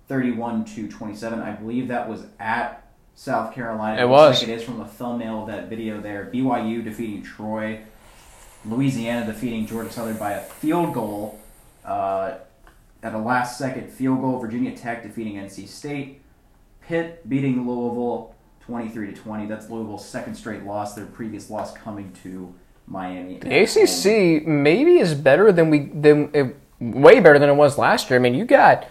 31 0.08 0.66
to 0.66 0.88
27. 0.90 1.40
I 1.40 1.54
believe 1.54 1.88
that 1.88 2.10
was 2.10 2.26
at 2.40 2.91
South 3.16 3.54
Carolina. 3.54 4.02
It 4.02 4.08
was. 4.08 4.42
Like 4.42 4.50
it 4.50 4.54
is 4.54 4.64
from 4.64 4.80
the 4.80 4.86
thumbnail 4.86 5.42
of 5.42 5.48
that 5.48 5.70
video 5.70 6.02
there. 6.02 6.30
BYU 6.34 6.84
defeating 6.84 7.24
Troy. 7.24 7.82
Louisiana 8.66 9.26
defeating 9.26 9.66
Georgia 9.66 9.92
Southern 9.92 10.18
by 10.18 10.34
a 10.34 10.42
field 10.42 10.94
goal. 10.94 11.40
Uh, 11.84 12.36
at 13.04 13.14
a 13.14 13.18
last 13.18 13.58
second 13.58 13.90
field 13.92 14.22
goal. 14.22 14.40
Virginia 14.40 14.76
Tech 14.76 15.04
defeating 15.04 15.36
NC 15.36 15.68
State. 15.68 16.22
Pitt 16.88 17.28
beating 17.28 17.68
Louisville 17.68 18.36
23 18.62 19.14
to 19.14 19.20
20. 19.20 19.46
That's 19.48 19.70
Louisville's 19.70 20.08
second 20.08 20.36
straight 20.36 20.64
loss. 20.64 20.94
Their 20.94 21.06
previous 21.06 21.50
loss 21.50 21.74
coming 21.74 22.12
to 22.24 22.54
Miami. 22.88 23.38
The 23.40 23.64
ACC 23.64 24.46
maybe 24.46 24.98
is 24.98 25.14
better 25.14 25.52
than 25.52 25.70
we 25.70 25.80
than 25.80 26.30
it, 26.34 26.56
way 26.80 27.20
better 27.20 27.40
than 27.40 27.50
it 27.50 27.56
was 27.56 27.78
last 27.78 28.10
year. 28.10 28.20
I 28.20 28.22
mean, 28.22 28.34
you 28.34 28.46
got 28.46 28.88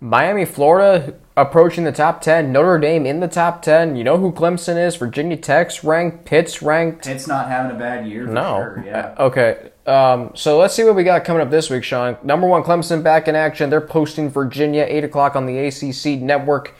Miami, 0.00 0.44
Florida 0.44 1.14
approaching 1.40 1.84
the 1.84 1.92
top 1.92 2.20
ten, 2.20 2.52
Notre 2.52 2.78
Dame 2.78 3.06
in 3.06 3.20
the 3.20 3.28
top 3.28 3.62
ten. 3.62 3.96
You 3.96 4.04
know 4.04 4.18
who 4.18 4.32
Clemson 4.32 4.76
is? 4.84 4.96
Virginia 4.96 5.36
Tech's 5.36 5.82
ranked, 5.84 6.24
Pitt's 6.24 6.62
ranked. 6.62 7.04
Pitt's 7.06 7.26
not 7.26 7.48
having 7.48 7.74
a 7.74 7.78
bad 7.78 8.06
year. 8.06 8.26
For 8.26 8.32
No. 8.32 8.56
Sure, 8.56 8.84
yeah. 8.86 9.14
Okay. 9.18 9.70
Um, 9.86 10.32
so 10.34 10.58
let's 10.58 10.74
see 10.74 10.84
what 10.84 10.94
we 10.94 11.02
got 11.04 11.24
coming 11.24 11.42
up 11.42 11.50
this 11.50 11.70
week, 11.70 11.82
Sean. 11.84 12.16
Number 12.22 12.46
one, 12.46 12.62
Clemson 12.62 13.02
back 13.02 13.26
in 13.28 13.34
action. 13.34 13.70
They're 13.70 13.80
posting 13.80 14.28
Virginia, 14.30 14.84
8 14.88 15.04
o'clock 15.04 15.34
on 15.36 15.46
the 15.46 15.58
ACC 15.58 16.20
network. 16.20 16.74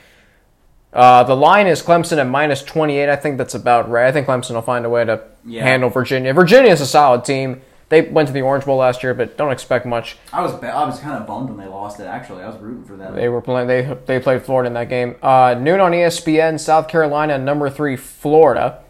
Uh, 0.92 1.22
the 1.22 1.36
line 1.36 1.66
is 1.66 1.82
Clemson 1.82 2.18
at 2.18 2.26
minus 2.26 2.62
28. 2.62 3.08
I 3.08 3.16
think 3.16 3.38
that's 3.38 3.54
about 3.54 3.88
right. 3.88 4.06
I 4.06 4.12
think 4.12 4.26
Clemson 4.26 4.52
will 4.54 4.62
find 4.62 4.84
a 4.84 4.90
way 4.90 5.04
to 5.04 5.20
Yeah. 5.44 5.62
handle 5.62 5.88
Virginia. 5.88 6.32
Virginia 6.34 6.70
is 6.72 6.80
a 6.80 6.86
solid 6.86 7.24
team. 7.24 7.62
They 7.91 8.03
went 8.03 8.28
to 8.28 8.32
the 8.32 8.43
Orange 8.43 8.64
Bowl 8.64 8.76
last 8.76 9.03
year, 9.03 9.14
but 9.14 9.36
don't 9.36 9.51
expect 9.51 9.84
much. 9.84 10.16
I 10.32 10.41
was 10.43 10.53
I 10.62 10.84
was 10.84 11.01
kind 11.01 11.20
of 11.20 11.26
bummed 11.26 11.49
when 11.51 11.59
they 11.59 11.66
lost 11.66 11.99
it. 11.99 12.05
Actually, 12.05 12.45
I 12.45 12.47
was 12.49 12.57
rooting 12.57 12.84
for 12.84 12.97
them. 12.97 13.16
They 13.16 13.28
were 13.28 13.43
playing. 13.43 13.66
They 13.66 13.82
they 14.07 14.20
played 14.20 14.43
Florida 14.43 14.68
in 14.68 14.74
that 14.74 14.88
game. 14.88 15.16
Uh, 15.20 15.57
noon 15.59 15.80
on 15.80 15.91
ESPN. 15.91 16.61
South 16.61 16.86
Carolina, 16.86 17.36
number 17.36 17.68
three, 17.68 17.97
Florida. 17.97 18.84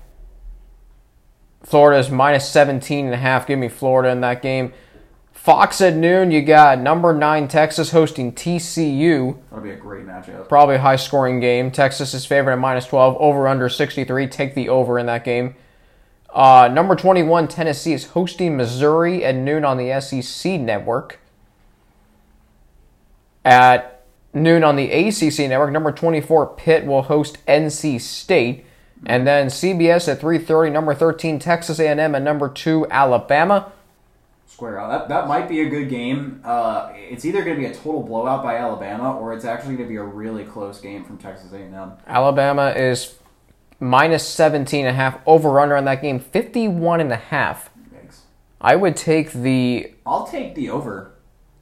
Florida 1.63 1.99
is 1.99 2.11
minus 2.11 2.49
17 2.51 3.07
and 3.07 3.15
a 3.15 3.19
half. 3.19 3.47
Give 3.47 3.59
me 3.59 3.69
Florida 3.69 4.11
in 4.11 4.21
that 4.21 4.43
game. 4.43 4.73
Fox 5.33 5.81
at 5.81 5.97
noon. 5.97 6.31
You 6.31 6.43
got 6.43 6.79
number 6.79 7.15
nine 7.15 7.49
Texas 7.49 7.93
hosting 7.93 8.33
TCU. 8.33 9.39
That'll 9.49 9.65
be 9.65 9.71
a 9.71 9.77
great 9.77 10.07
matchup. 10.07 10.47
Probably 10.47 10.75
a 10.75 10.81
high 10.81 10.97
scoring 10.97 11.41
game. 11.41 11.71
Texas 11.71 12.13
is 12.13 12.27
favored 12.27 12.53
at 12.53 12.59
minus 12.59 12.85
12. 12.85 13.17
Over 13.19 13.49
under 13.49 13.71
63. 13.71 14.27
Take 14.27 14.55
the 14.55 14.69
over 14.69 14.99
in 14.99 15.07
that 15.07 15.25
game. 15.25 15.55
Uh, 16.33 16.69
number 16.73 16.95
21 16.95 17.49
Tennessee 17.49 17.93
is 17.93 18.09
hosting 18.09 18.57
Missouri 18.57 19.25
at 19.25 19.35
noon 19.35 19.65
on 19.65 19.77
the 19.77 20.01
SEC 20.01 20.61
network. 20.61 21.19
At 23.45 24.05
noon 24.33 24.63
on 24.63 24.77
the 24.77 24.91
ACC 24.91 25.49
network, 25.49 25.73
number 25.73 25.91
24 25.91 26.55
Pitt 26.55 26.87
will 26.87 27.03
host 27.03 27.45
NC 27.47 28.01
State. 28.01 28.65
And 29.07 29.27
then 29.27 29.47
CBS 29.47 30.09
at 30.09 30.21
3:30, 30.21 30.71
number 30.71 30.95
13 30.95 31.39
Texas 31.39 31.79
A&M 31.79 32.15
and 32.15 32.25
number 32.25 32.49
2 32.49 32.87
Alabama. 32.91 33.73
Square 34.47 34.79
out. 34.79 34.91
That 34.91 35.09
that 35.09 35.29
might 35.29 35.49
be 35.49 35.63
a 35.63 35.71
good 35.71 35.89
game. 35.89 36.43
Uh, 36.45 36.93
it's 36.95 37.25
either 37.25 37.43
going 37.43 37.57
to 37.57 37.61
be 37.61 37.67
a 37.67 37.75
total 37.75 38.03
blowout 38.03 38.43
by 38.43 38.57
Alabama, 38.57 39.17
or 39.17 39.33
it's 39.33 39.47
actually 39.47 39.77
going 39.77 39.89
to 39.89 39.93
be 39.93 39.97
a 39.97 40.03
really 40.03 40.45
close 40.45 40.81
game 40.81 41.03
from 41.03 41.17
Texas 41.17 41.53
A&M. 41.53 41.93
Alabama 42.07 42.71
is 42.71 43.15
minus 43.81 44.27
17 44.29 44.87
and 44.87 44.95
a 44.95 44.97
half 44.97 45.19
over 45.27 45.59
under 45.59 45.77
on 45.77 45.87
that 45.87 46.03
game 46.03 46.21
51 46.21 47.01
and 47.01 47.13
a 47.13 47.17
half. 47.17 47.71
Yikes. 47.93 48.21
I 48.61 48.77
would 48.77 48.97
take 48.97 49.33
the 49.33 49.93
I'll 50.07 50.27
take 50.27 50.55
the 50.55 50.71
over. 50.71 51.13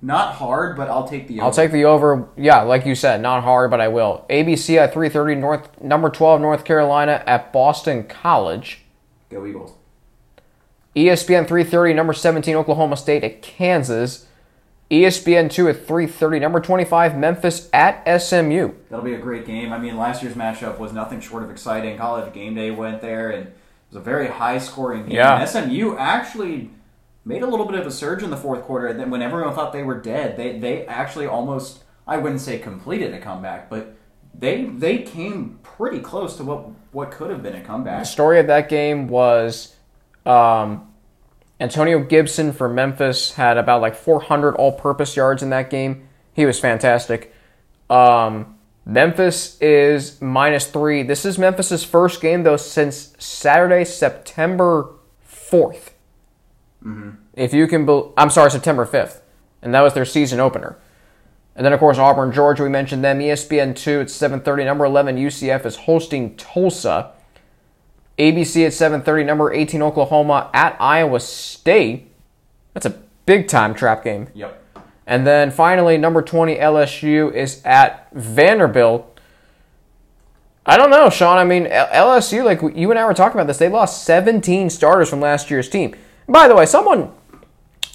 Not 0.01 0.35
hard, 0.35 0.77
but 0.77 0.89
I'll 0.89 1.09
take 1.09 1.27
the 1.27 1.39
over. 1.39 1.45
I'll 1.45 1.53
take 1.53 1.73
the 1.73 1.85
over. 1.85 2.29
Yeah, 2.37 2.63
like 2.63 2.87
you 2.87 2.95
said, 2.95 3.21
not 3.21 3.43
hard, 3.43 3.71
but 3.71 3.81
I 3.81 3.89
will. 3.89 4.25
ABC 4.31 4.77
at 4.79 4.95
3:30 4.95 5.39
North 5.39 5.81
number 5.81 6.09
12 6.09 6.41
North 6.41 6.65
Carolina 6.65 7.23
at 7.27 7.53
Boston 7.53 8.05
College. 8.05 8.85
Go 9.31 9.45
Eagles. 9.45 9.73
ESPN 10.95 11.47
3:30 11.47 11.95
number 11.95 12.13
17 12.13 12.55
Oklahoma 12.55 12.97
State 12.97 13.25
at 13.25 13.43
Kansas. 13.43 14.27
ESPN 14.91 15.51
2 15.51 15.69
at 15.69 15.87
3:30 15.87 16.41
number 16.41 16.61
25 16.61 17.17
Memphis 17.17 17.69
at 17.73 18.03
SMU. 18.21 18.73
That'll 18.89 19.05
be 19.05 19.15
a 19.15 19.19
great 19.19 19.47
game. 19.47 19.73
I 19.73 19.79
mean, 19.79 19.99
last 19.99 20.23
year's 20.23 20.35
matchup 20.35 20.79
was 20.79 20.93
nothing 20.93 21.21
short 21.21 21.43
of 21.43 21.51
exciting. 21.51 21.99
College 21.99 22.33
game 22.33 22.55
day 22.55 22.71
went 22.71 23.03
there, 23.03 23.31
and 23.31 23.49
it 23.49 23.57
was 23.91 23.97
a 23.97 24.05
very 24.05 24.29
high 24.29 24.59
scoring 24.59 25.05
game. 25.05 25.17
Yeah. 25.17 25.41
And 25.41 25.49
SMU 25.49 25.97
actually 25.99 26.71
made 27.25 27.43
a 27.43 27.47
little 27.47 27.67
bit 27.67 27.79
of 27.79 27.87
a 27.87 27.91
surge 27.91 28.23
in 28.23 28.31
the 28.31 28.37
fourth 28.37 28.63
quarter. 28.63 28.87
And 28.87 28.99
then 28.99 29.11
when 29.11 29.21
everyone 29.21 29.55
thought 29.55 29.75
they 29.75 29.83
were 29.83 30.01
dead, 30.01 30.37
they 30.39 30.59
they 30.59 30.87
actually 30.87 31.27
almost 31.27 31.85
I 32.07 32.17
wouldn't 32.17 32.41
say 32.41 32.59
completed 32.59 33.13
a 33.13 33.21
comeback, 33.21 33.69
but 33.69 33.95
they 34.35 34.65
they 34.65 34.99
came 34.99 35.59
pretty 35.63 36.01
close 36.01 36.37
to 36.39 36.45
what 36.45 36.71
what 36.93 37.11
could 37.11 37.31
have 37.31 37.43
been 37.43 37.55
a 37.55 37.61
comeback. 37.61 38.01
The 38.01 38.07
story 38.07 38.41
of 38.41 38.47
that 38.47 38.71
game 38.71 39.09
was 39.09 39.77
um, 40.25 40.88
Antonio 41.61 41.99
Gibson 42.01 42.53
for 42.53 42.69
Memphis 42.69 43.35
had 43.35 43.59
about 43.59 43.81
like 43.83 43.95
400 43.95 44.55
all-purpose 44.55 45.17
yards 45.17 45.43
in 45.43 45.51
that 45.51 45.71
game. 45.71 46.09
He 46.33 46.47
was 46.47 46.61
fantastic. 46.61 47.35
Um, 47.91 48.59
Memphis 48.85 49.61
is 49.61 50.21
minus 50.23 50.67
three. 50.67 51.03
This 51.03 51.25
is 51.25 51.39
Memphis's 51.39 51.85
first 51.85 52.21
game 52.21 52.45
though 52.45 52.57
since 52.57 53.15
Saturday, 53.19 53.85
September 53.85 54.95
4th. 55.29 55.91
If 57.35 57.53
you 57.53 57.67
can, 57.67 57.89
I'm 58.17 58.31
sorry, 58.31 58.51
September 58.51 58.87
5th, 58.87 59.21
and 59.63 59.75
that 59.75 59.81
was 59.81 59.95
their 59.95 60.05
season 60.05 60.41
opener. 60.41 60.79
And 61.59 61.65
then, 61.65 61.73
of 61.73 61.81
course, 61.81 61.99
Auburn, 61.99 62.31
Georgia. 62.31 62.63
We 62.63 62.69
mentioned 62.69 63.03
them. 63.03 63.19
ESPN 63.19 63.75
two 63.75 64.01
at 64.01 64.07
7:30. 64.07 64.65
Number 64.65 64.85
11 64.85 65.17
UCF 65.17 65.67
is 65.67 65.75
hosting 65.75 66.37
Tulsa. 66.37 67.11
ABC 68.19 68.65
at 68.67 68.73
7:30. 68.73 69.25
Number 69.25 69.53
18 69.53 69.83
Oklahoma 69.83 70.51
at 70.53 70.77
Iowa 70.81 71.21
State. 71.21 72.11
That's 72.75 72.87
a 72.87 72.95
big 73.27 73.49
time 73.49 73.75
trap 73.75 74.05
game. 74.05 74.29
Yep. 74.35 74.63
And 75.07 75.27
then 75.27 75.51
finally, 75.51 75.97
number 75.97 76.21
20 76.21 76.57
LSU 76.57 77.33
is 77.33 77.63
at 77.65 78.09
Vanderbilt. 78.13 79.19
I 80.67 80.77
don't 80.77 80.91
know, 80.91 81.09
Sean. 81.09 81.39
I 81.39 81.45
mean, 81.45 81.65
LSU, 81.65 82.45
like 82.45 82.61
you 82.77 82.91
and 82.91 82.99
I 82.99 83.07
were 83.07 83.15
talking 83.15 83.39
about 83.41 83.47
this, 83.47 83.57
they 83.57 83.71
lost 83.71 84.05
17 84.05 84.69
starters 84.69 85.09
from 85.09 85.21
last 85.21 85.51
year's 85.51 85.71
team. 85.71 85.97
By 86.29 86.47
the 86.47 86.55
way, 86.55 86.67
someone 86.67 87.11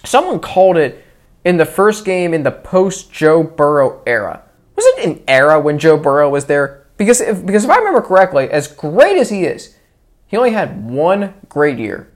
someone 0.03 0.39
called 0.39 0.77
it 0.77 1.05
in 1.45 1.57
the 1.57 1.65
first 1.65 2.05
game 2.05 2.33
in 2.33 2.43
the 2.43 2.51
post 2.51 3.11
Joe 3.11 3.43
Burrow 3.43 4.01
era. 4.05 4.41
Was 4.75 4.85
it 4.85 5.05
an 5.05 5.23
era 5.27 5.59
when 5.59 5.77
Joe 5.77 5.97
Burrow 5.97 6.29
was 6.29 6.45
there? 6.45 6.85
Because 6.97 7.21
if, 7.21 7.45
because 7.45 7.63
if 7.63 7.69
I 7.69 7.77
remember 7.77 8.01
correctly, 8.01 8.49
as 8.49 8.67
great 8.67 9.17
as 9.17 9.29
he 9.29 9.43
is, 9.43 9.72
he 10.33 10.37
only 10.37 10.49
had 10.49 10.89
one 10.89 11.35
great 11.47 11.77
year. 11.77 12.11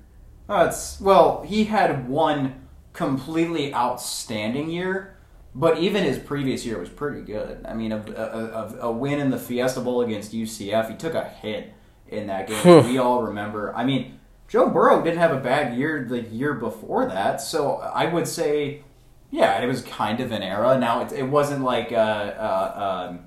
Uh, 0.50 0.74
well, 1.00 1.44
he 1.44 1.66
had 1.66 2.10
one 2.10 2.68
completely 2.92 3.72
outstanding 3.76 4.72
year, 4.72 5.16
but 5.54 5.78
even 5.78 6.04
his 6.04 6.18
previous 6.18 6.66
year 6.66 6.80
was 6.80 6.90
pretty 6.90 7.22
good. 7.22 7.64
I 7.64 7.76
mean, 7.76 7.92
a, 7.92 7.98
a, 8.00 8.24
a, 8.24 8.88
a 8.88 8.92
win 8.92 9.20
in 9.20 9.30
the 9.30 9.38
Fiesta 9.38 9.82
Bowl 9.82 10.02
against 10.02 10.34
UCF, 10.34 10.90
he 10.90 10.98
took 10.98 11.14
a 11.14 11.26
hit 11.26 11.76
in 12.08 12.26
that 12.26 12.48
game. 12.48 12.86
we 12.92 12.98
all 12.98 13.22
remember. 13.22 13.72
I 13.76 13.86
mean, 13.86 14.20
Joe 14.48 14.68
Burrow 14.68 15.04
didn't 15.04 15.20
have 15.20 15.32
a 15.32 15.40
bad 15.40 15.78
year 15.78 16.04
the 16.10 16.22
year 16.22 16.56
before 16.56 17.06
that, 17.06 17.40
so 17.40 17.76
I 17.76 18.12
would 18.12 18.28
say, 18.28 18.82
yeah, 19.30 19.62
it 19.62 19.68
was 19.68 19.84
kind 19.84 20.22
of 20.22 20.32
an 20.32 20.42
era. 20.42 20.76
Now, 20.80 21.06
it, 21.06 21.12
it 21.12 21.28
wasn't 21.30 21.64
like, 21.64 21.92
uh, 21.92 21.96
uh, 21.96 23.10
um, 23.12 23.20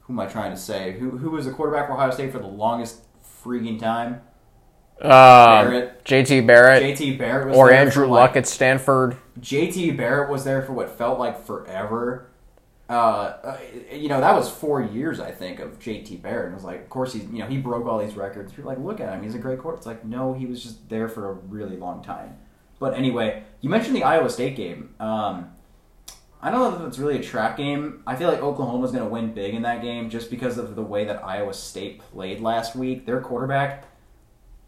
who 0.00 0.12
am 0.12 0.18
I 0.18 0.26
trying 0.26 0.50
to 0.50 0.56
say? 0.56 0.98
Who, 0.98 1.10
who 1.18 1.30
was 1.30 1.44
the 1.46 1.52
quarterback 1.52 1.86
for 1.86 1.92
Ohio 1.92 2.10
State 2.10 2.32
for 2.32 2.40
the 2.40 2.48
longest 2.48 3.02
freaking 3.48 3.78
time? 3.78 4.20
Uh, 5.00 5.62
Barrett. 5.62 6.04
JT 6.04 6.46
Barrett 6.46 6.82
JT 6.82 7.18
Barrett 7.18 7.48
was 7.48 7.56
or 7.56 7.68
there 7.68 7.76
Andrew 7.76 8.04
for, 8.04 8.08
like, 8.08 8.28
Luck 8.30 8.36
at 8.36 8.46
Stanford. 8.46 9.16
JT 9.40 9.96
Barrett 9.96 10.30
was 10.30 10.44
there 10.44 10.62
for 10.62 10.72
what 10.72 10.90
felt 10.90 11.18
like 11.18 11.44
forever. 11.44 12.30
Uh, 12.90 12.92
uh, 12.92 13.58
you 13.92 14.08
know, 14.08 14.20
that 14.20 14.34
was 14.34 14.50
four 14.50 14.82
years, 14.82 15.20
I 15.20 15.30
think, 15.30 15.60
of 15.60 15.78
JT 15.78 16.20
Barrett. 16.22 16.46
And 16.46 16.54
it 16.54 16.56
was 16.56 16.64
like, 16.64 16.80
of 16.80 16.88
course, 16.88 17.12
he's, 17.12 17.24
you 17.24 17.38
know, 17.38 17.46
he 17.46 17.58
broke 17.58 17.86
all 17.86 17.98
these 17.98 18.16
records. 18.16 18.56
You're 18.56 18.66
like, 18.66 18.78
look 18.78 18.98
at 18.98 19.12
him. 19.12 19.22
He's 19.22 19.34
a 19.34 19.38
great 19.38 19.58
quarterback. 19.58 19.78
It's 19.78 19.86
like, 19.86 20.04
no, 20.04 20.32
he 20.32 20.46
was 20.46 20.62
just 20.62 20.88
there 20.88 21.08
for 21.08 21.30
a 21.30 21.34
really 21.34 21.76
long 21.76 22.02
time. 22.02 22.36
But 22.80 22.94
anyway, 22.94 23.44
you 23.60 23.70
mentioned 23.70 23.94
the 23.94 24.04
Iowa 24.04 24.30
State 24.30 24.56
game. 24.56 24.94
Um, 24.98 25.50
I 26.40 26.50
don't 26.50 26.60
know 26.60 26.80
if 26.80 26.88
it's 26.88 26.98
really 26.98 27.18
a 27.18 27.22
trap 27.22 27.56
game. 27.56 28.02
I 28.06 28.14
feel 28.14 28.30
like 28.30 28.40
Oklahoma's 28.40 28.92
going 28.92 29.02
to 29.02 29.10
win 29.10 29.32
big 29.32 29.54
in 29.54 29.62
that 29.62 29.82
game 29.82 30.08
just 30.08 30.30
because 30.30 30.56
of 30.56 30.76
the 30.76 30.82
way 30.82 31.04
that 31.04 31.24
Iowa 31.24 31.52
State 31.52 32.00
played 32.00 32.40
last 32.40 32.76
week. 32.76 33.06
Their 33.06 33.20
quarterback, 33.20 33.84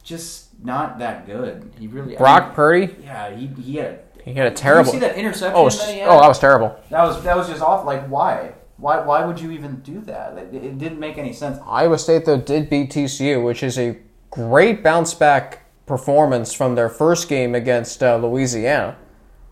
just 0.03 0.49
not 0.65 0.99
that 0.99 1.27
good. 1.27 1.73
He 1.79 1.87
really. 1.87 2.17
I 2.17 2.19
Brock 2.19 2.47
mean, 2.47 2.55
Purdy, 2.55 2.97
yeah, 3.05 3.35
he, 3.35 3.47
he 3.47 3.77
had 3.77 3.87
a 3.87 4.23
he 4.23 4.35
had 4.35 4.47
a 4.49 4.51
did 4.51 4.57
terrible. 4.57 4.93
you 4.93 5.01
see 5.01 5.07
that 5.07 5.17
interception 5.17 5.55
oh, 5.55 5.69
that 5.69 6.09
oh, 6.09 6.21
that 6.21 6.29
was 6.29 6.39
terrible. 6.41 6.77
that 6.91 7.03
was 7.05 7.23
that 7.23 7.37
was 7.37 7.49
just 7.49 7.63
off. 7.63 7.85
Like, 7.85 8.07
why? 8.09 8.53
Why? 8.77 9.01
Why 9.01 9.25
would 9.25 9.41
you 9.41 9.53
even 9.53 9.77
do 9.81 10.01
that? 10.03 10.37
It, 10.39 10.55
it 10.55 10.79
didn't 10.79 10.99
make 10.99 11.19
any 11.19 11.33
sense. 11.33 11.59
Iowa 11.65 11.99
State 11.99 12.25
though 12.25 12.41
did 12.41 12.69
beat 12.69 12.91
TCU, 12.91 13.45
which 13.45 13.63
is 13.63 13.79
a 13.79 13.97
great 14.31 14.83
bounce 14.83 15.15
back 15.15 15.61
performance 15.87 16.53
from 16.53 16.75
their 16.75 16.89
first 16.89 17.29
game 17.29 17.55
against 17.55 18.03
uh, 18.03 18.17
Louisiana, 18.17 18.97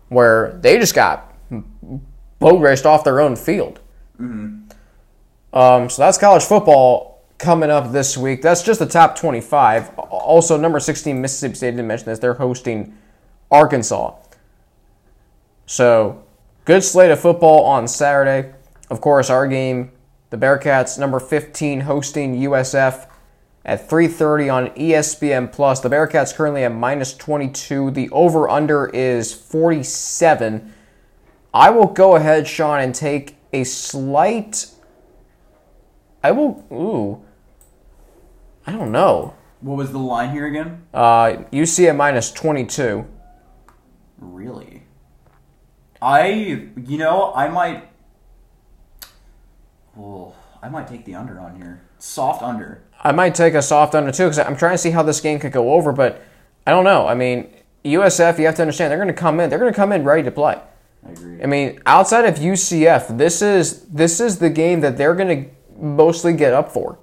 where 0.09 0.59
they 0.61 0.77
just 0.77 0.95
got 0.95 1.28
boat 2.39 2.59
raced 2.59 2.85
off 2.85 3.03
their 3.03 3.19
own 3.21 3.35
field. 3.35 3.79
Um, 5.53 5.89
so 5.89 6.01
that's 6.01 6.17
college 6.17 6.43
football. 6.43 7.21
coming 7.37 7.71
up 7.71 7.91
this 7.93 8.17
week. 8.17 8.41
That's 8.41 8.61
just 8.61 8.79
the 8.79 8.85
top 8.85 9.15
25. 9.15 9.97
Also, 9.97 10.57
number 10.57 10.79
16, 10.79 11.21
Mississippi 11.21 11.55
State 11.55 11.71
didn't 11.71 11.87
mention 11.87 12.05
this. 12.07 12.19
They're 12.19 12.33
hosting 12.33 12.97
Arkansas. 13.49 14.13
So, 15.65 16.21
good 16.65 16.83
slate 16.83 17.11
of 17.11 17.19
football 17.19 17.63
on 17.63 17.87
Saturday. 17.87 18.53
Of 18.89 18.99
course, 19.01 19.29
our 19.29 19.47
game, 19.47 19.91
the 20.31 20.37
Bearcats, 20.37 20.99
number 20.99 21.19
15, 21.19 21.81
hosting 21.81 22.35
USF 22.35 23.07
at 23.63 23.87
3:30 23.89 24.49
on 24.49 24.67
ESPN 24.75 25.47
Plus. 25.51 25.79
The 25.79 25.89
Bearcats 25.89 26.35
currently 26.35 26.63
at 26.63 26.73
minus 26.73 27.13
22. 27.13 27.91
The 27.91 28.09
over/under 28.09 28.87
is 28.87 29.33
47. 29.33 30.73
I 31.53 31.69
will 31.69 31.87
go 31.87 32.15
ahead, 32.15 32.47
Sean, 32.47 32.79
and 32.79 32.93
take 32.93 33.35
a 33.51 33.63
slight. 33.63 34.67
I 36.23 36.31
will. 36.31 36.65
Ooh. 36.71 37.23
I 38.67 38.71
don't 38.71 38.91
know. 38.91 39.35
What 39.61 39.77
was 39.77 39.91
the 39.91 39.99
line 39.99 40.31
here 40.31 40.45
again? 40.45 40.83
Uh, 40.93 41.43
UC 41.51 41.89
at 41.89 41.95
minus 41.95 42.31
22. 42.31 43.05
Really? 44.19 44.83
I, 46.01 46.27
you 46.77 46.97
know, 46.97 47.33
I 47.33 47.49
might. 47.49 47.89
Oh, 49.97 50.33
I 50.61 50.69
might 50.69 50.87
take 50.87 51.03
the 51.05 51.15
under 51.15 51.39
on 51.39 51.55
here. 51.55 51.81
Soft 51.97 52.41
under. 52.41 52.83
I 53.01 53.11
might 53.11 53.35
take 53.35 53.53
a 53.53 53.61
soft 53.61 53.95
under 53.95 54.11
too 54.11 54.25
because 54.25 54.39
I'm 54.39 54.55
trying 54.55 54.73
to 54.73 54.77
see 54.77 54.91
how 54.91 55.03
this 55.03 55.19
game 55.19 55.39
could 55.39 55.51
go 55.51 55.73
over, 55.73 55.91
but 55.91 56.21
I 56.65 56.71
don't 56.71 56.83
know. 56.85 57.07
I 57.07 57.15
mean, 57.15 57.53
USF, 57.83 58.39
you 58.39 58.45
have 58.45 58.55
to 58.55 58.61
understand 58.61 58.91
they're 58.91 58.97
going 58.97 59.07
to 59.07 59.13
come 59.13 59.39
in. 59.39 59.49
They're 59.49 59.59
going 59.59 59.73
to 59.73 59.75
come 59.75 59.91
in 59.91 60.03
ready 60.03 60.23
to 60.23 60.31
play. 60.31 60.61
I 61.05 61.11
agree. 61.11 61.41
I 61.41 61.45
mean, 61.45 61.81
outside 61.85 62.25
of 62.25 62.35
UCF, 62.35 63.17
this 63.17 63.41
is 63.41 63.85
this 63.85 64.19
is 64.19 64.39
the 64.39 64.49
game 64.49 64.81
that 64.81 64.97
they're 64.97 65.15
going 65.15 65.45
to 65.45 65.49
mostly 65.81 66.33
get 66.33 66.53
up 66.53 66.71
for 66.71 66.99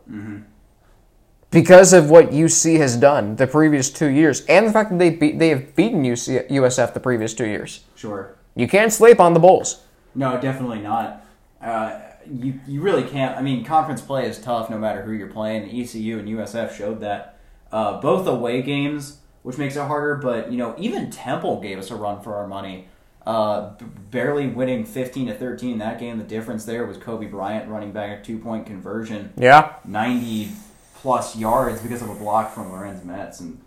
because 1.51 1.95
of 1.95 2.11
what 2.11 2.31
UC 2.31 2.77
has 2.77 2.97
done 2.97 3.37
the 3.37 3.47
previous 3.47 3.89
two 3.91 4.09
years, 4.09 4.45
and 4.47 4.67
the 4.67 4.73
fact 4.73 4.91
that 4.91 4.99
they 4.99 5.11
beat, 5.11 5.39
they 5.39 5.49
have 5.49 5.75
beaten 5.75 6.03
UC, 6.03 6.51
USF 6.51 6.93
the 6.93 7.01
previous 7.01 7.33
two 7.33 7.47
years. 7.47 7.85
Sure. 7.95 8.37
You 8.55 8.69
can't 8.69 8.93
sleep 8.93 9.21
on 9.21 9.33
the 9.33 9.41
Bulls. 9.41 9.83
No, 10.15 10.39
definitely 10.41 10.81
not. 10.81 11.25
Uh, 11.61 12.01
you 12.31 12.61
you 12.67 12.81
really 12.81 13.05
can't. 13.05 13.39
I 13.39 13.43
mean, 13.43 13.65
conference 13.65 14.03
play 14.03 14.27
is 14.27 14.39
tough 14.39 14.69
no 14.69 14.79
matter 14.79 15.03
who 15.03 15.13
you're 15.13 15.29
playing. 15.29 15.65
ECU 15.65 16.19
and 16.19 16.29
USF 16.29 16.77
showed 16.77 17.01
that. 17.01 17.39
Uh, 17.73 18.01
both 18.01 18.27
away 18.27 18.63
games, 18.63 19.19
which 19.43 19.59
makes 19.59 19.77
it 19.77 19.87
harder. 19.87 20.17
But 20.17 20.51
you 20.51 20.59
know, 20.59 20.75
even 20.79 21.11
Temple 21.11 21.61
gave 21.61 21.79
us 21.79 21.91
a 21.91 21.97
run 21.97 22.21
for 22.21 22.35
our 22.37 22.47
money. 22.47 22.89
Uh, 23.27 23.73
barely 24.11 24.47
winning 24.47 24.85
15 24.85 25.27
to 25.27 25.35
13 25.35 25.73
in 25.73 25.79
that 25.79 25.99
game. 25.99 26.17
The 26.17 26.25
difference 26.25 26.65
there 26.65 26.87
was 26.87 26.97
Coby 26.97 27.29
Bryant 27.29 27.69
running 27.69 27.91
back 27.91 28.21
a 28.21 28.23
two 28.23 28.39
point 28.39 28.67
conversion, 28.67 29.33
Yeah, 29.37 29.75
90 29.85 30.51
plus 30.95 31.37
yards 31.37 31.81
because 31.83 32.03
of 32.03 32.09
a 32.09 32.15
block 32.15 32.55
from 32.55 32.71
Lorenz 32.71 33.05
Metz. 33.05 33.41
And 33.41 33.61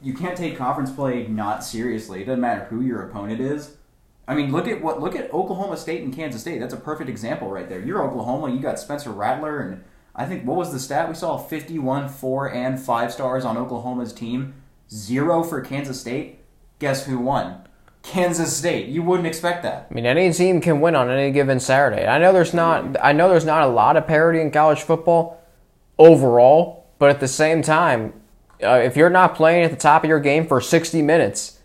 you 0.00 0.14
can't 0.14 0.36
take 0.36 0.56
conference 0.56 0.90
play 0.90 1.26
not 1.26 1.64
seriously. 1.64 2.22
It 2.22 2.24
doesn't 2.24 2.40
matter 2.40 2.64
who 2.64 2.80
your 2.80 3.02
opponent 3.02 3.40
is. 3.40 3.76
I 4.26 4.34
mean, 4.34 4.52
look 4.52 4.68
at 4.68 4.82
what 4.82 5.00
look 5.00 5.16
at 5.16 5.32
Oklahoma 5.32 5.76
State 5.76 6.02
and 6.02 6.14
Kansas 6.14 6.40
State. 6.40 6.58
That's 6.60 6.74
a 6.74 6.78
perfect 6.78 7.10
example 7.10 7.50
right 7.50 7.68
there. 7.68 7.80
You're 7.80 8.02
Oklahoma. 8.02 8.54
You 8.54 8.60
got 8.60 8.78
Spencer 8.78 9.10
Rattler, 9.10 9.60
and 9.60 9.84
I 10.14 10.26
think 10.26 10.44
what 10.44 10.56
was 10.56 10.72
the 10.72 10.78
stat 10.78 11.08
we 11.08 11.14
saw? 11.14 11.38
51 11.38 12.08
four 12.08 12.52
and 12.52 12.80
five 12.80 13.12
stars 13.12 13.44
on 13.44 13.56
Oklahoma's 13.56 14.12
team, 14.12 14.54
zero 14.90 15.42
for 15.42 15.60
Kansas 15.60 16.00
State. 16.00 16.40
Guess 16.78 17.06
who 17.06 17.18
won? 17.18 17.67
Kansas 18.02 18.56
State. 18.56 18.88
You 18.88 19.02
wouldn't 19.02 19.26
expect 19.26 19.62
that. 19.64 19.86
I 19.90 19.94
mean, 19.94 20.06
any 20.06 20.32
team 20.32 20.60
can 20.60 20.80
win 20.80 20.94
on 20.96 21.10
any 21.10 21.30
given 21.30 21.60
Saturday. 21.60 22.06
I 22.06 22.18
know 22.18 22.32
there's 22.32 22.54
not. 22.54 22.96
I 23.02 23.12
know 23.12 23.28
there's 23.28 23.44
not 23.44 23.62
a 23.62 23.66
lot 23.70 23.96
of 23.96 24.06
parity 24.06 24.40
in 24.40 24.50
college 24.50 24.80
football 24.82 25.40
overall, 25.98 26.86
but 26.98 27.10
at 27.10 27.20
the 27.20 27.28
same 27.28 27.62
time, 27.62 28.12
uh, 28.62 28.80
if 28.82 28.96
you're 28.96 29.10
not 29.10 29.34
playing 29.34 29.64
at 29.64 29.70
the 29.70 29.76
top 29.76 30.04
of 30.04 30.08
your 30.08 30.20
game 30.20 30.46
for 30.46 30.60
60 30.60 31.02
minutes, 31.02 31.58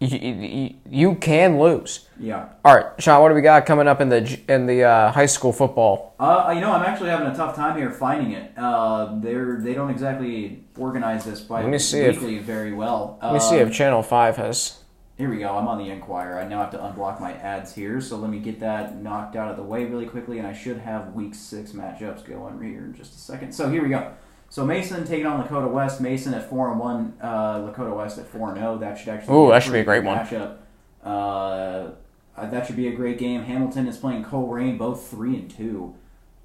you, 0.00 0.18
you, 0.18 0.74
you 0.90 1.14
can 1.14 1.58
lose. 1.58 2.08
Yeah. 2.18 2.48
All 2.64 2.74
right, 2.74 2.86
Sean, 2.98 3.22
what 3.22 3.28
do 3.28 3.34
we 3.34 3.40
got 3.40 3.64
coming 3.64 3.88
up 3.88 4.00
in 4.00 4.08
the 4.08 4.38
in 4.48 4.66
the 4.66 4.82
uh, 4.84 5.12
high 5.12 5.26
school 5.26 5.52
football? 5.52 6.14
Uh, 6.18 6.52
you 6.54 6.60
know, 6.60 6.72
I'm 6.72 6.82
actually 6.84 7.10
having 7.10 7.26
a 7.28 7.34
tough 7.34 7.54
time 7.56 7.76
here 7.76 7.90
finding 7.90 8.32
it. 8.32 8.52
Uh, 8.56 9.18
they're 9.20 9.60
they 9.60 9.72
don't 9.74 9.90
exactly 9.90 10.64
organize 10.78 11.24
this 11.24 11.40
by 11.40 11.62
Let 11.62 11.70
me 11.70 11.78
see 11.78 12.00
if- 12.00 12.16
weekly 12.20 12.38
very 12.38 12.72
well. 12.72 13.18
Let 13.22 13.34
me 13.34 13.40
see 13.40 13.60
Um, 13.60 13.68
if 13.68 13.74
Channel 13.74 14.02
Five 14.02 14.36
has. 14.36 14.78
Here 15.16 15.30
we 15.30 15.38
go. 15.38 15.56
I'm 15.56 15.68
on 15.68 15.78
the 15.78 15.90
Enquirer. 15.90 16.40
I 16.40 16.48
now 16.48 16.58
have 16.58 16.72
to 16.72 16.78
unblock 16.78 17.20
my 17.20 17.34
ads 17.34 17.72
here, 17.72 18.00
so 18.00 18.16
let 18.16 18.30
me 18.30 18.40
get 18.40 18.58
that 18.58 18.96
knocked 18.96 19.36
out 19.36 19.48
of 19.48 19.56
the 19.56 19.62
way 19.62 19.84
really 19.84 20.06
quickly, 20.06 20.38
and 20.38 20.46
I 20.46 20.52
should 20.52 20.78
have 20.78 21.14
Week 21.14 21.36
Six 21.36 21.70
matchups 21.70 22.24
going 22.24 22.58
right 22.58 22.70
here 22.70 22.84
in 22.84 22.94
just 22.94 23.14
a 23.14 23.18
second. 23.18 23.52
So 23.52 23.70
here 23.70 23.82
we 23.82 23.90
go. 23.90 24.12
So 24.48 24.66
Mason 24.66 25.04
taking 25.04 25.26
on 25.26 25.42
Lakota 25.42 25.70
West. 25.70 26.00
Mason 26.00 26.34
at 26.34 26.50
four 26.50 26.70
and 26.70 26.80
one. 26.80 27.14
Uh, 27.20 27.58
Lakota 27.58 27.96
West 27.96 28.18
at 28.18 28.26
four 28.26 28.48
and 28.48 28.58
zero. 28.58 28.76
That 28.76 28.98
should 28.98 29.08
actually 29.08 29.36
Ooh, 29.36 29.46
be 29.46 29.52
that 29.52 29.62
should 29.62 29.72
be 29.72 29.80
a 29.80 29.84
great 29.84 30.02
matchup. 30.02 30.56
Uh, 31.04 31.90
uh, 32.36 32.50
that 32.50 32.66
should 32.66 32.76
be 32.76 32.88
a 32.88 32.92
great 32.92 33.18
game. 33.18 33.44
Hamilton 33.44 33.86
is 33.86 33.96
playing 33.96 34.24
Colerain, 34.24 34.76
both 34.76 35.08
three 35.08 35.36
and 35.36 35.48
two. 35.48 35.94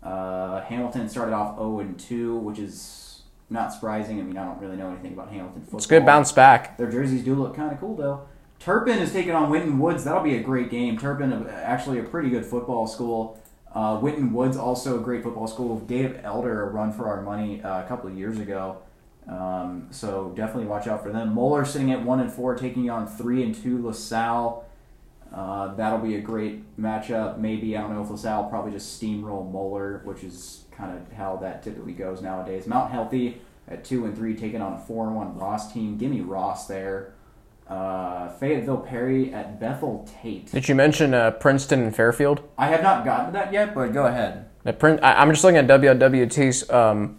Uh, 0.04 0.62
Hamilton 0.62 1.10
started 1.10 1.34
off 1.34 1.58
zero 1.58 1.80
and 1.80 2.00
two, 2.00 2.38
which 2.38 2.60
is 2.60 3.24
not 3.50 3.74
surprising. 3.74 4.20
I 4.20 4.24
mean, 4.24 4.38
I 4.38 4.46
don't 4.46 4.60
really 4.60 4.78
know 4.78 4.92
anything 4.92 5.14
about 5.14 5.32
Hamilton 5.32 5.62
football. 5.62 5.80
It's 5.80 5.88
good 5.88 6.06
bounce 6.06 6.32
back. 6.32 6.78
Their 6.78 6.92
jerseys 6.92 7.24
do 7.24 7.34
look 7.34 7.56
kind 7.56 7.72
of 7.72 7.80
cool, 7.80 7.96
though. 7.96 8.28
Turpin 8.60 9.00
is 9.00 9.14
taking 9.14 9.32
on 9.32 9.50
Winton 9.50 9.80
Woods. 9.80 10.04
That'll 10.04 10.24
be 10.24 10.36
a 10.36 10.44
great 10.44 10.70
game. 10.70 10.98
Turpin, 10.98 11.32
uh, 11.32 11.50
actually 11.64 12.00
a 12.00 12.04
pretty 12.04 12.30
good 12.30 12.46
football 12.46 12.88
school. 12.88 13.40
Uh, 13.74 14.00
Winton 14.02 14.34
Woods, 14.34 14.58
also 14.58 15.00
a 15.00 15.02
great 15.02 15.24
football 15.24 15.48
school. 15.48 15.80
Gave 15.80 16.20
Elder 16.24 16.64
a 16.64 16.70
run 16.70 16.92
for 16.92 17.08
our 17.08 17.22
money 17.22 17.62
uh, 17.62 17.84
a 17.84 17.88
couple 17.88 18.10
of 18.10 18.18
years 18.18 18.40
ago. 18.40 18.78
Um, 19.28 19.88
so 19.92 20.34
definitely 20.36 20.66
watch 20.66 20.88
out 20.88 21.04
for 21.04 21.12
them. 21.12 21.34
Moeller 21.34 21.64
sitting 21.64 21.92
at 21.92 22.04
one 22.04 22.20
and 22.20 22.32
four, 22.32 22.56
taking 22.56 22.90
on 22.90 23.08
three 23.08 23.44
and 23.44 23.56
two 23.56 23.86
LaSalle. 23.86 24.66
Uh, 25.34 25.76
that'll 25.76 26.00
be 26.00 26.16
a 26.16 26.22
great 26.22 26.76
matchup. 26.78 27.38
Maybe 27.38 27.78
I 27.78 27.82
don't 27.82 27.94
know 27.94 28.02
if 28.02 28.10
LaSalle 28.10 28.50
probably 28.50 28.72
just 28.72 29.02
steamroll 29.02 29.50
Moeller, 29.50 30.02
which 30.04 30.24
is 30.24 30.64
kind 30.72 30.98
of 30.98 31.14
how 31.14 31.38
that 31.38 31.64
typically 31.64 31.94
goes 31.94 32.22
nowadays. 32.22 32.66
Mount 32.66 32.92
Healthy 32.92 33.40
at 33.68 33.86
two 33.86 34.06
and 34.06 34.18
three, 34.18 34.36
taking 34.36 34.62
on 34.62 34.74
a 34.74 34.80
four 34.80 35.06
and 35.06 35.16
one 35.16 35.38
Ross 35.38 35.72
team. 35.72 35.98
Give 35.98 36.10
me 36.10 36.22
Ross 36.22 36.68
there. 36.68 37.14
Uh, 37.70 38.30
Fayetteville 38.30 38.78
Perry 38.78 39.32
at 39.32 39.60
Bethel 39.60 40.08
Tate. 40.22 40.52
Did 40.52 40.68
you 40.68 40.74
mention 40.74 41.14
uh, 41.14 41.32
Princeton 41.32 41.84
and 41.84 41.96
Fairfield? 41.96 42.42
I 42.58 42.68
have 42.68 42.82
not 42.82 43.06
gotten 43.06 43.28
to 43.28 43.32
that 43.34 43.54
yet, 43.54 43.76
but 43.76 43.94
go 43.94 44.08
ahead. 44.08 44.50
Prin- 44.80 45.00
I, 45.04 45.22
I'm 45.22 45.30
just 45.30 45.44
looking 45.44 45.58
at 45.58 45.68
WLWT's. 45.68 46.68
Um, 46.72 47.18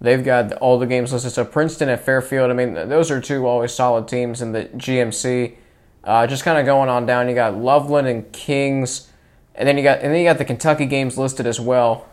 they've 0.00 0.24
got 0.24 0.52
all 0.52 0.78
the 0.78 0.86
games 0.86 1.12
listed. 1.12 1.32
So 1.32 1.44
Princeton 1.44 1.88
and 1.88 2.00
Fairfield. 2.00 2.48
I 2.50 2.54
mean, 2.54 2.74
those 2.74 3.10
are 3.10 3.20
two 3.20 3.46
always 3.46 3.72
solid 3.72 4.06
teams 4.06 4.40
in 4.40 4.52
the 4.52 4.66
GMC. 4.66 5.56
Uh, 6.04 6.26
just 6.26 6.44
kind 6.44 6.58
of 6.58 6.64
going 6.64 6.88
on 6.88 7.04
down. 7.04 7.28
You 7.28 7.34
got 7.34 7.56
Loveland 7.56 8.06
and 8.06 8.30
Kings, 8.32 9.10
and 9.54 9.68
then 9.68 9.76
you 9.76 9.82
got 9.82 9.98
and 9.98 10.12
then 10.12 10.20
you 10.20 10.24
got 10.24 10.38
the 10.38 10.44
Kentucky 10.44 10.86
games 10.86 11.18
listed 11.18 11.46
as 11.46 11.60
well. 11.60 12.08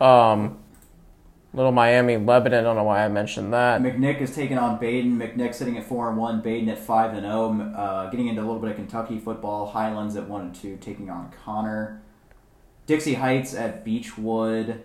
Um, 0.00 0.58
Little 1.56 1.72
Miami, 1.72 2.18
Lebanon. 2.18 2.60
I 2.60 2.62
don't 2.62 2.76
know 2.76 2.84
why 2.84 3.02
I 3.02 3.08
mentioned 3.08 3.50
that. 3.54 3.80
McNick 3.80 4.20
is 4.20 4.34
taking 4.34 4.58
on 4.58 4.78
Badin. 4.78 5.16
McNick 5.16 5.54
sitting 5.54 5.78
at 5.78 5.84
four 5.84 6.10
and 6.10 6.18
one. 6.18 6.42
Badin 6.42 6.68
at 6.68 6.78
five 6.78 7.14
and 7.14 7.22
zero. 7.22 7.72
Uh, 7.74 8.10
getting 8.10 8.28
into 8.28 8.42
a 8.42 8.44
little 8.44 8.60
bit 8.60 8.70
of 8.70 8.76
Kentucky 8.76 9.18
football. 9.18 9.66
Highlands 9.66 10.16
at 10.16 10.28
one 10.28 10.42
and 10.42 10.54
two, 10.54 10.76
taking 10.76 11.08
on 11.08 11.32
Conner. 11.44 12.02
Dixie 12.84 13.14
Heights 13.14 13.54
at 13.54 13.86
Beechwood. 13.86 14.82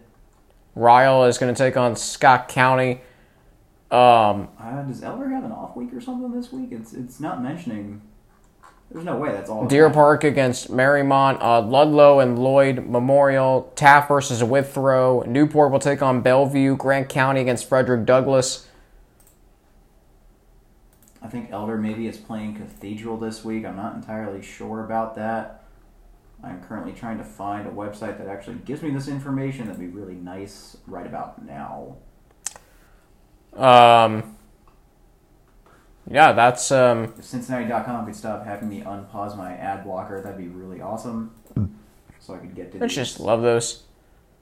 Ryle 0.74 1.26
is 1.26 1.38
going 1.38 1.54
to 1.54 1.58
take 1.58 1.76
on 1.76 1.98
Scott 1.98 2.48
County. 2.48 3.02
Um, 3.92 4.48
Uh, 4.58 4.84
does 4.84 5.04
Elder 5.04 5.28
have 5.30 5.44
an 5.44 5.52
off 5.52 5.76
week 5.76 5.94
or 5.94 6.00
something 6.00 6.32
this 6.32 6.54
week? 6.54 6.70
It's 6.72 6.94
it's 6.94 7.20
not 7.20 7.44
mentioning. 7.44 8.02
There's 8.92 9.06
no 9.06 9.18
way 9.18 9.32
that's 9.32 9.50
all. 9.50 9.66
Deer 9.68 9.90
Park 9.90 10.24
against 10.26 10.70
Mariemont, 10.70 11.42
uh, 11.42 11.62
Ludlow 11.62 12.20
and 12.20 12.38
Lloyd 12.38 12.88
Memorial, 12.88 13.72
Taft 13.76 14.10
versus 14.10 14.44
Withrow, 14.44 15.24
Newport 15.26 15.72
will 15.72 15.80
take 15.80 16.02
on 16.02 16.22
Bellevue, 16.22 16.76
Grant 16.76 17.08
County 17.08 17.42
against 17.42 17.70
Frederick 17.70 18.06
Douglass. 18.06 18.68
I 21.22 21.28
think 21.28 21.52
Elder 21.52 21.78
maybe 21.78 22.08
is 22.08 22.18
playing 22.18 22.56
Cathedral 22.56 23.16
this 23.18 23.46
week. 23.46 23.66
I'm 23.66 23.78
not 23.78 23.96
entirely 23.96 24.42
sure 24.42 24.84
about 24.84 25.16
that. 25.16 25.64
I'm 26.44 26.62
currently 26.62 26.92
trying 26.92 27.20
to 27.20 27.24
find 27.24 27.68
a 27.68 27.72
website 27.72 28.18
that 28.18 28.28
actually 28.28 28.58
gives 28.66 28.82
me 28.82 28.90
this 28.90 29.08
information. 29.08 29.68
That'd 29.68 29.80
be 29.80 29.88
really 29.88 30.16
nice 30.16 30.76
right 30.88 31.06
about 31.06 31.46
now. 31.46 31.98
Um, 33.54 34.31
yeah, 36.10 36.32
that's 36.32 36.72
um, 36.72 37.14
Cincinnati.com 37.22 38.06
could 38.06 38.16
stop 38.16 38.46
having 38.46 38.70
me 38.70 38.82
unpause 38.82 39.38
my 39.38 39.54
ad 39.54 39.84
blocker, 39.84 40.22
that'd 40.22 40.38
be 40.38 40.48
really 40.48 40.82
awesome. 40.82 41.36
So 42.20 42.36
I 42.36 42.38
could 42.38 42.56
get 42.56 42.72
to 42.74 42.78
I 42.78 42.82
these. 42.82 42.96
just 42.96 43.20
love 43.20 43.42
those. 43.42 43.84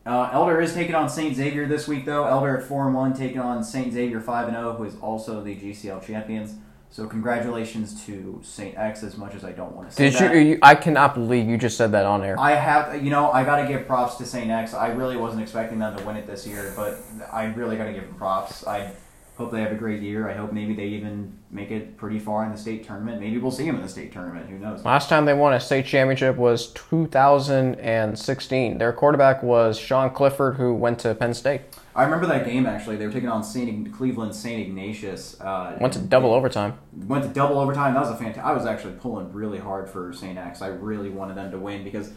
Uh, 0.05 0.29
Elder 0.33 0.59
is 0.59 0.73
taking 0.73 0.95
on 0.95 1.09
St. 1.09 1.35
Xavier 1.35 1.65
this 1.65 1.87
week, 1.87 2.05
though. 2.05 2.25
Elder 2.25 2.57
at 2.57 2.63
4 2.63 2.87
and 2.87 2.95
1, 2.95 3.13
taking 3.13 3.39
on 3.39 3.63
St. 3.63 3.93
Xavier 3.93 4.19
5 4.19 4.47
and 4.47 4.57
0, 4.57 4.73
who 4.73 4.83
is 4.83 4.95
also 5.01 5.41
the 5.41 5.55
GCL 5.55 6.05
champions. 6.05 6.55
So 6.91 7.05
congratulations 7.05 8.03
to 8.05 8.41
Saint 8.43 8.77
X. 8.77 9.03
As 9.03 9.15
much 9.17 9.35
as 9.35 9.43
I 9.43 9.51
don't 9.51 9.75
want 9.75 9.89
to 9.89 9.95
say 9.95 10.09
Did 10.09 10.19
that. 10.19 10.33
you, 10.33 10.39
you? 10.39 10.59
I 10.63 10.73
cannot 10.73 11.13
believe 11.13 11.47
you 11.47 11.57
just 11.57 11.77
said 11.77 11.91
that 11.91 12.05
on 12.05 12.23
air. 12.23 12.39
I 12.39 12.53
have, 12.55 13.03
you 13.03 13.11
know, 13.11 13.31
I 13.31 13.43
got 13.43 13.61
to 13.61 13.67
give 13.67 13.85
props 13.85 14.15
to 14.15 14.25
Saint 14.25 14.49
X. 14.49 14.73
I 14.73 14.87
really 14.87 15.15
wasn't 15.15 15.43
expecting 15.43 15.77
them 15.77 15.95
to 15.95 16.03
win 16.03 16.15
it 16.15 16.25
this 16.25 16.47
year, 16.47 16.73
but 16.75 16.97
I 17.31 17.45
really 17.45 17.77
got 17.77 17.85
to 17.85 17.93
give 17.93 18.05
them 18.05 18.15
props. 18.15 18.65
I 18.65 18.91
hope 19.39 19.51
they 19.51 19.61
have 19.61 19.71
a 19.71 19.75
great 19.75 20.01
year. 20.01 20.29
I 20.29 20.33
hope 20.33 20.51
maybe 20.51 20.75
they 20.75 20.87
even 20.87 21.31
make 21.49 21.71
it 21.71 21.95
pretty 21.95 22.19
far 22.19 22.43
in 22.43 22.51
the 22.51 22.57
state 22.57 22.85
tournament. 22.85 23.21
Maybe 23.21 23.37
we'll 23.37 23.51
see 23.51 23.65
them 23.65 23.77
in 23.77 23.81
the 23.81 23.87
state 23.87 24.11
tournament. 24.11 24.49
Who 24.49 24.59
knows? 24.59 24.83
Last 24.83 25.07
time 25.07 25.23
they 25.23 25.33
won 25.33 25.53
a 25.53 25.61
state 25.61 25.85
championship 25.85 26.35
was 26.35 26.73
2016. 26.73 28.77
Their 28.77 28.91
quarterback 28.91 29.41
was 29.41 29.79
Sean 29.79 30.09
Clifford, 30.09 30.57
who 30.57 30.73
went 30.73 30.99
to 30.99 31.15
Penn 31.15 31.33
State. 31.33 31.61
I 31.95 32.03
remember 32.03 32.27
that 32.27 32.45
game 32.45 32.65
actually. 32.65 32.97
They 32.97 33.07
were 33.07 33.13
taking 33.13 33.29
on 33.29 33.45
Saint 33.45 33.93
Cleveland 33.93 34.35
Saint 34.35 34.67
Ignatius. 34.67 35.39
Uh, 35.39 35.77
Went 35.79 35.93
to 35.93 35.99
double 35.99 36.33
overtime. 36.33 36.77
Went 37.07 37.23
to 37.23 37.29
double 37.29 37.59
overtime. 37.59 37.93
That 37.93 38.01
was 38.01 38.11
a 38.11 38.17
fantastic. 38.17 38.43
I 38.43 38.51
was 38.51 38.65
actually 38.65 38.95
pulling 38.95 39.31
really 39.31 39.59
hard 39.59 39.89
for 39.89 40.11
Saint 40.11 40.37
X. 40.37 40.61
I 40.61 40.67
really 40.67 41.09
wanted 41.09 41.37
them 41.37 41.49
to 41.51 41.57
win 41.57 41.85
because, 41.85 42.11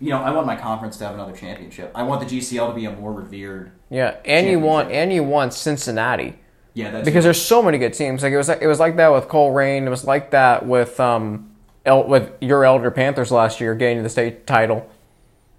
you 0.00 0.10
know, 0.10 0.20
I 0.20 0.32
want 0.32 0.48
my 0.48 0.56
conference 0.56 0.96
to 0.98 1.04
have 1.04 1.14
another 1.14 1.36
championship. 1.36 1.92
I 1.94 2.02
want 2.02 2.28
the 2.28 2.36
GCL 2.36 2.70
to 2.70 2.74
be 2.74 2.84
a 2.84 2.90
more 2.90 3.12
revered. 3.12 3.70
Yeah, 3.90 4.16
and 4.24 4.48
you 4.48 4.58
want 4.58 4.90
and 4.90 5.12
you 5.12 5.22
want 5.22 5.54
Cincinnati 5.54 6.40
Yeah, 6.74 6.90
that's 6.90 7.04
because 7.04 7.24
there's 7.24 7.40
so 7.40 7.62
many 7.62 7.78
good 7.78 7.94
teams. 7.94 8.22
Like 8.22 8.32
it 8.32 8.36
was 8.36 8.48
like, 8.48 8.60
it 8.60 8.66
was 8.66 8.80
like 8.80 8.96
that 8.96 9.12
with 9.12 9.28
Colerain. 9.28 9.86
It 9.86 9.90
was 9.90 10.04
like 10.04 10.32
that 10.32 10.66
with 10.66 10.98
um 11.00 11.52
El, 11.86 12.08
with 12.08 12.32
your 12.40 12.64
Elder 12.64 12.90
Panthers 12.90 13.30
last 13.30 13.60
year 13.60 13.74
getting 13.74 14.02
the 14.02 14.08
state 14.08 14.46
title. 14.46 14.90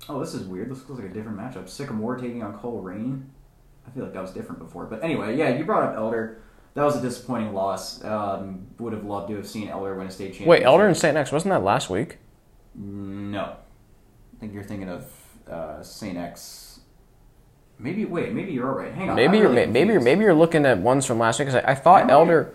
Oh, 0.10 0.20
this 0.20 0.34
is 0.34 0.44
weird. 0.44 0.70
This 0.70 0.80
looks 0.88 1.02
like 1.02 1.10
a 1.10 1.14
different 1.14 1.38
matchup. 1.38 1.70
Sycamore 1.70 2.18
taking 2.18 2.44
on 2.44 2.58
Colerain. 2.60 3.24
I 3.88 3.92
feel 3.92 4.04
like 4.04 4.14
that 4.14 4.22
was 4.22 4.32
different 4.32 4.60
before. 4.60 4.86
But 4.86 5.04
anyway, 5.04 5.38
yeah, 5.38 5.50
you 5.56 5.64
brought 5.64 5.84
up 5.84 5.96
Elder. 5.96 6.42
That 6.74 6.84
was 6.84 6.98
a 6.98 7.02
disappointing 7.02 7.54
loss. 7.54 8.04
Um, 8.04 8.68
would 8.80 8.92
have 8.92 9.06
loved 9.06 9.30
to 9.30 9.36
have 9.38 9.48
seen 9.48 9.70
Elder 9.70 9.96
win 9.96 10.08
a 10.08 10.12
state 10.12 10.34
championship. 10.34 10.48
Wait, 10.48 10.64
Elder 10.64 10.86
and 10.88 10.98
St. 10.98 11.16
X 11.16 11.32
wasn't 11.32 11.54
that 11.54 11.64
last 11.64 11.90
week? 11.90 12.18
No. 12.76 13.56
I 14.36 14.40
think 14.40 14.54
you're 14.54 14.64
thinking 14.64 14.90
of 14.90 15.12
uh, 15.50 15.82
St. 15.82 16.18
X. 16.18 16.75
Maybe, 17.78 18.06
wait, 18.06 18.32
maybe 18.34 18.54
you're 18.54 18.72
right. 18.72 18.94
Hang 18.94 19.10
on. 19.10 19.16
Maybe 19.16 19.38
you're 19.38 19.50
really 19.50 19.66
maybe 19.68 19.94
you're 19.94 20.02
maybe 20.02 20.24
you're 20.24 20.34
looking 20.34 20.66
at 20.66 20.78
ones 20.80 21.06
from 21.06 21.20
last 21.20 21.40
week. 21.40 21.48
'cause 21.50 21.56
I, 21.56 21.72
I 21.72 21.76
thought 21.76 22.10
I? 22.10 22.14
Elder, 22.14 22.54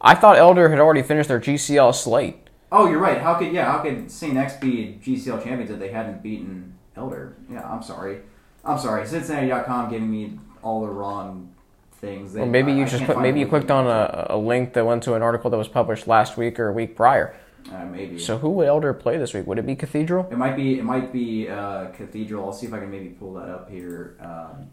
I 0.00 0.14
thought 0.14 0.38
Elder 0.38 0.68
had 0.68 0.78
already 0.78 1.02
finished 1.02 1.28
their 1.28 1.40
GCL 1.40 1.92
slate. 1.94 2.48
Oh, 2.72 2.88
you're 2.88 3.00
right. 3.00 3.18
How 3.20 3.34
could, 3.34 3.52
yeah, 3.52 3.64
how 3.70 3.78
could 3.78 4.10
St. 4.10 4.36
X 4.36 4.54
be 4.56 5.00
GCL 5.04 5.42
champions 5.42 5.70
if 5.72 5.80
they 5.80 5.88
hadn't 5.90 6.22
beaten 6.22 6.74
Elder? 6.96 7.36
Yeah, 7.50 7.68
I'm 7.68 7.82
sorry. 7.82 8.20
I'm 8.64 8.78
sorry. 8.78 9.04
Cincinnati.com 9.06 9.90
giving 9.90 10.08
me 10.10 10.38
all 10.62 10.80
the 10.82 10.88
wrong 10.88 11.52
things. 11.94 12.32
They, 12.32 12.42
Or 12.42 12.46
maybe 12.46 12.72
you 12.72 12.84
I 12.84 12.86
just 12.86 13.04
click, 13.04 13.14
find 13.16 13.22
maybe 13.22 13.40
you 13.40 13.48
clicked 13.48 13.72
on 13.72 13.86
a, 13.88 14.28
a 14.30 14.36
link 14.38 14.74
that 14.74 14.86
went 14.86 15.02
to 15.02 15.14
an 15.14 15.22
article 15.22 15.50
that 15.50 15.56
was 15.56 15.66
published 15.68 16.06
last 16.06 16.36
week 16.36 16.60
or 16.60 16.68
a 16.68 16.72
week 16.72 16.94
prior. 16.94 17.34
Uh, 17.72 17.84
maybe. 17.84 18.18
So 18.18 18.38
who 18.38 18.50
would 18.50 18.68
Elder 18.68 18.92
play 18.92 19.16
this 19.16 19.34
week? 19.34 19.46
Would 19.46 19.58
it 19.58 19.66
be 19.66 19.76
Cathedral? 19.76 20.28
It 20.30 20.38
might 20.38 20.56
be. 20.56 20.78
It 20.78 20.84
might 20.84 21.12
be 21.12 21.48
uh, 21.48 21.86
Cathedral. 21.88 22.44
I'll 22.44 22.52
see 22.52 22.66
if 22.66 22.72
I 22.72 22.78
can 22.78 22.90
maybe 22.90 23.08
pull 23.08 23.34
that 23.34 23.48
up 23.48 23.70
here. 23.70 24.16
Um, 24.20 24.68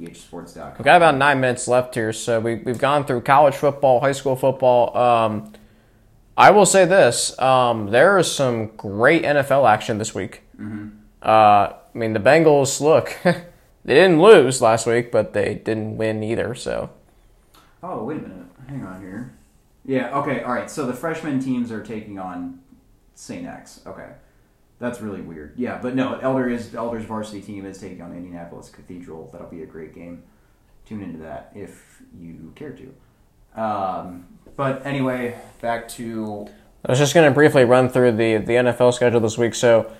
ehsports.com. 0.00 0.74
We've 0.78 0.84
got 0.84 0.96
about 0.96 1.16
nine 1.16 1.40
minutes 1.40 1.66
left 1.68 1.94
here, 1.94 2.12
so 2.12 2.40
we, 2.40 2.56
we've 2.56 2.78
gone 2.78 3.04
through 3.04 3.22
college 3.22 3.54
football, 3.54 4.00
high 4.00 4.12
school 4.12 4.36
football. 4.36 4.96
Um, 4.96 5.52
I 6.36 6.50
will 6.50 6.66
say 6.66 6.84
this: 6.84 7.38
um, 7.40 7.90
there 7.90 8.18
is 8.18 8.30
some 8.30 8.68
great 8.76 9.24
NFL 9.24 9.68
action 9.68 9.98
this 9.98 10.14
week. 10.14 10.42
Uh, 11.22 11.28
I 11.28 11.74
mean, 11.94 12.12
the 12.12 12.20
Bengals 12.20 12.80
look. 12.80 13.16
they 13.24 13.94
didn't 13.94 14.22
lose 14.22 14.62
last 14.62 14.86
week, 14.86 15.10
but 15.10 15.32
they 15.32 15.54
didn't 15.54 15.96
win 15.96 16.22
either. 16.22 16.54
So 16.54 16.90
Oh, 17.82 18.04
wait 18.04 18.18
a 18.18 18.22
minute. 18.22 18.46
Hang 18.68 18.84
on 18.84 19.00
here. 19.00 19.37
Yeah. 19.88 20.16
Okay. 20.18 20.42
All 20.42 20.52
right. 20.52 20.70
So 20.70 20.86
the 20.86 20.92
freshman 20.92 21.40
teams 21.40 21.72
are 21.72 21.82
taking 21.82 22.18
on 22.18 22.60
Saint 23.14 23.46
X. 23.46 23.80
Okay. 23.86 24.10
That's 24.78 25.00
really 25.00 25.22
weird. 25.22 25.54
Yeah, 25.56 25.80
but 25.82 25.96
no, 25.96 26.18
Elder 26.20 26.48
is 26.48 26.72
Elder's 26.74 27.04
varsity 27.04 27.40
team 27.40 27.66
is 27.66 27.78
taking 27.78 28.00
on 28.00 28.12
Indianapolis 28.12 28.70
Cathedral. 28.70 29.28
That'll 29.32 29.48
be 29.48 29.62
a 29.62 29.66
great 29.66 29.92
game. 29.92 30.22
Tune 30.86 31.02
into 31.02 31.18
that 31.18 31.50
if 31.54 32.00
you 32.16 32.52
care 32.54 32.70
to. 32.72 33.60
Um, 33.60 34.26
but 34.56 34.86
anyway, 34.86 35.36
back 35.60 35.88
to 35.90 36.48
I 36.84 36.92
was 36.92 36.98
just 36.98 37.12
going 37.12 37.28
to 37.28 37.34
briefly 37.34 37.64
run 37.64 37.88
through 37.88 38.12
the 38.12 38.36
the 38.36 38.52
NFL 38.52 38.94
schedule 38.94 39.18
this 39.18 39.36
week. 39.36 39.54
So, 39.56 39.90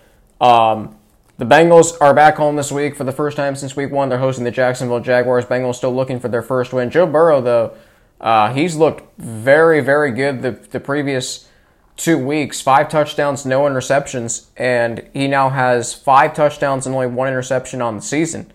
um, 0.41 0.97
the 1.39 1.45
Bengals 1.45 1.97
are 2.01 2.15
back 2.15 2.37
home 2.37 2.55
this 2.55 2.71
week 2.71 2.95
for 2.95 3.05
the 3.05 3.13
first 3.13 3.37
time 3.37 3.57
since 3.57 3.75
week 3.75 3.91
one. 3.91 4.09
They're 4.09 4.19
hosting 4.19 4.45
the 4.45 4.51
Jacksonville 4.53 5.01
Jaguars. 5.01 5.45
Bengals 5.45 5.75
still 5.75 5.95
looking 5.95 6.21
for 6.21 6.29
their 6.29 6.43
first 6.43 6.73
win. 6.73 6.91
Joe 6.91 7.07
Burrow, 7.07 7.41
though, 7.41 7.75
uh, 8.21 8.53
he's 8.53 8.77
looked 8.77 9.05
very, 9.19 9.81
very 9.81 10.11
good 10.13 10.43
the 10.43 10.53
the 10.71 10.81
previous 10.81 11.49
two 11.97 12.19
weeks. 12.19 12.61
Five 12.61 12.89
touchdowns, 12.89 13.45
no 13.47 13.63
interceptions, 13.63 14.47
and 14.57 15.09
he 15.13 15.29
now 15.29 15.49
has 15.51 15.95
five 15.95 16.35
touchdowns 16.35 16.87
and 16.87 16.95
only 16.95 17.07
one 17.09 17.29
interception 17.29 17.83
on 17.83 17.97
the 17.97 18.03
season, 18.03 18.53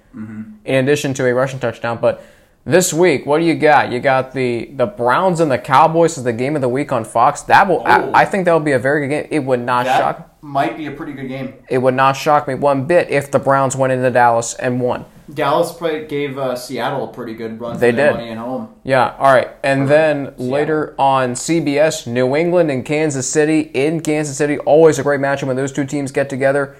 in 0.66 0.76
addition 0.76 1.14
to 1.16 1.26
a 1.26 1.34
rushing 1.34 1.59
touchdown. 1.59 1.97
But 1.99 2.24
this 2.66 2.93
week, 2.93 3.26
what 3.26 3.39
do 3.39 3.45
you 3.45 3.55
got? 3.55 3.91
You 3.91 3.99
got 3.99 4.34
the 4.34 4.66
the 4.76 4.86
Browns 4.86 5.39
and 5.39 5.51
the 5.51 5.57
Cowboys 5.57 6.18
as 6.18 6.24
the 6.24 6.32
game 6.34 6.55
of 6.55 6.61
the 6.61 6.70
week 6.70 6.91
on 6.93 7.03
Fox. 7.03 7.41
That 7.41 7.68
will, 7.68 7.82
Oh. 7.86 8.11
I, 8.11 8.22
I 8.22 8.26
think 8.26 8.45
that 8.45 8.53
will 8.53 8.59
be 8.61 8.72
a 8.74 8.80
very 8.80 9.07
good 9.07 9.09
game. 9.09 9.28
It 9.32 9.39
would 9.39 9.59
not 9.59 9.86
that 9.86 9.97
shock. 9.99 10.38
might 10.41 10.78
be 10.78 10.86
a 10.88 10.91
pretty 10.91 11.11
good 11.14 11.28
game. 11.28 11.53
It 11.70 11.80
would 11.80 11.93
not 11.95 12.14
shock 12.16 12.47
me 12.47 12.55
one 12.55 12.86
bit 12.86 13.09
if 13.09 13.32
the 13.32 13.39
Browns 13.39 13.76
went 13.76 13.91
into 13.93 14.09
Dallas 14.11 14.53
and 14.53 14.80
won. 14.80 15.03
Dallas 15.32 15.72
played, 15.72 16.10
gave 16.10 16.38
uh, 16.38 16.56
Seattle 16.56 17.10
a 17.10 17.14
pretty 17.14 17.34
good 17.34 17.60
run. 17.60 17.76
For 17.76 17.80
They 17.80 17.92
did. 17.92 18.14
money 18.14 18.30
at 18.30 18.38
home. 18.38 18.74
Yeah, 18.84 19.16
all 19.18 19.34
right. 19.34 19.52
And 19.64 19.88
then 19.88 20.34
later 20.38 20.96
on 20.98 21.34
CBS, 21.34 22.08
New 22.08 22.36
England 22.36 22.70
and 22.72 22.84
Kansas 22.86 23.30
City 23.30 23.62
in 23.74 24.02
Kansas 24.02 24.38
City. 24.38 24.58
Always 24.60 25.00
a 25.00 25.04
great 25.04 25.20
matchup 25.20 25.48
when 25.48 25.56
those 25.56 25.72
two 25.72 25.86
teams 25.86 26.12
get 26.12 26.30
together. 26.30 26.76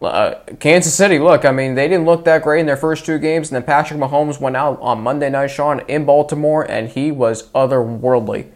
Uh, 0.00 0.34
Kansas 0.58 0.92
City, 0.94 1.18
look, 1.20 1.44
I 1.44 1.52
mean, 1.52 1.76
they 1.76 1.86
didn't 1.86 2.06
look 2.06 2.24
that 2.24 2.42
great 2.42 2.60
in 2.60 2.66
their 2.66 2.76
first 2.76 3.06
two 3.06 3.18
games, 3.18 3.50
and 3.50 3.54
then 3.56 3.62
Patrick 3.62 4.00
Mahomes 4.00 4.40
went 4.40 4.56
out 4.56 4.78
on 4.80 5.00
Monday 5.00 5.30
Night 5.30 5.46
Sean 5.46 5.80
in 5.86 6.04
Baltimore, 6.04 6.68
and 6.68 6.88
he 6.88 7.12
was 7.12 7.48
otherworldly. 7.50 8.50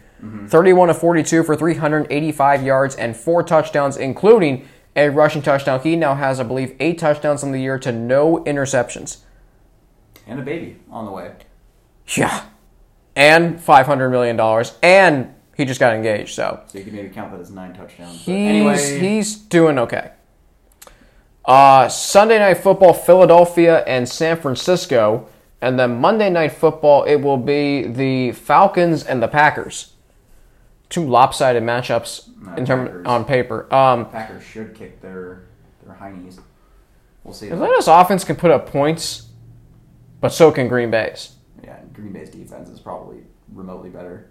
31 0.48 0.90
of 0.90 0.98
42 0.98 1.44
for 1.44 1.54
385 1.54 2.64
yards 2.64 2.96
and 2.96 3.16
four 3.16 3.44
touchdowns, 3.44 3.96
including 3.96 4.66
a 4.96 5.10
rushing 5.10 5.42
touchdown. 5.42 5.80
He 5.80 5.94
now 5.94 6.14
has, 6.14 6.40
I 6.40 6.42
believe, 6.42 6.74
eight 6.80 6.98
touchdowns 6.98 7.44
on 7.44 7.52
the 7.52 7.60
year 7.60 7.78
to 7.78 7.92
no 7.92 8.42
interceptions. 8.44 9.18
And 10.26 10.40
a 10.40 10.42
baby 10.42 10.78
on 10.90 11.04
the 11.04 11.12
way. 11.12 11.32
Yeah. 12.16 12.46
And 13.14 13.58
$500 13.58 14.10
million. 14.10 14.40
And 14.82 15.34
he 15.56 15.64
just 15.64 15.80
got 15.80 15.94
engaged, 15.94 16.34
so 16.34 16.62
So 16.66 16.78
you 16.78 16.84
can 16.84 16.94
maybe 16.94 17.08
count 17.08 17.32
that 17.32 17.40
as 17.40 17.50
nine 17.50 17.74
touchdowns. 17.74 18.20
He's, 18.20 18.28
anyway, 18.28 18.98
he's 18.98 19.36
doing 19.36 19.78
okay. 19.78 20.12
Uh, 21.44 21.88
Sunday 21.88 22.38
night 22.38 22.58
football, 22.58 22.92
Philadelphia 22.92 23.84
and 23.84 24.08
San 24.08 24.36
Francisco. 24.36 25.28
And 25.60 25.78
then 25.78 26.00
Monday 26.00 26.28
night 26.28 26.52
football, 26.52 27.04
it 27.04 27.16
will 27.16 27.38
be 27.38 27.84
the 27.84 28.32
Falcons 28.32 29.04
and 29.04 29.22
the 29.22 29.28
Packers. 29.28 29.92
Two 30.88 31.04
lopsided 31.04 31.62
matchups 31.62 32.28
in 32.56 32.64
term 32.64 33.06
on 33.06 33.24
paper. 33.24 33.72
Um, 33.74 34.08
Packers 34.08 34.44
should 34.44 34.74
kick 34.74 35.00
their 35.00 35.46
their 35.84 35.94
high 35.94 36.12
knees. 36.12 36.38
We'll 37.24 37.34
see. 37.34 37.48
Atlanta's 37.50 37.88
offense 37.88 38.22
can 38.24 38.36
put 38.36 38.52
up 38.52 38.68
points, 38.70 39.28
but 40.20 40.28
so 40.28 40.52
can 40.52 40.68
Green 40.68 40.90
Bay's. 40.90 41.34
Yeah, 41.62 41.78
Green 41.92 42.12
Bay's 42.12 42.30
defense 42.30 42.68
is 42.68 42.78
probably 42.78 43.18
remotely 43.52 43.90
better. 43.90 44.30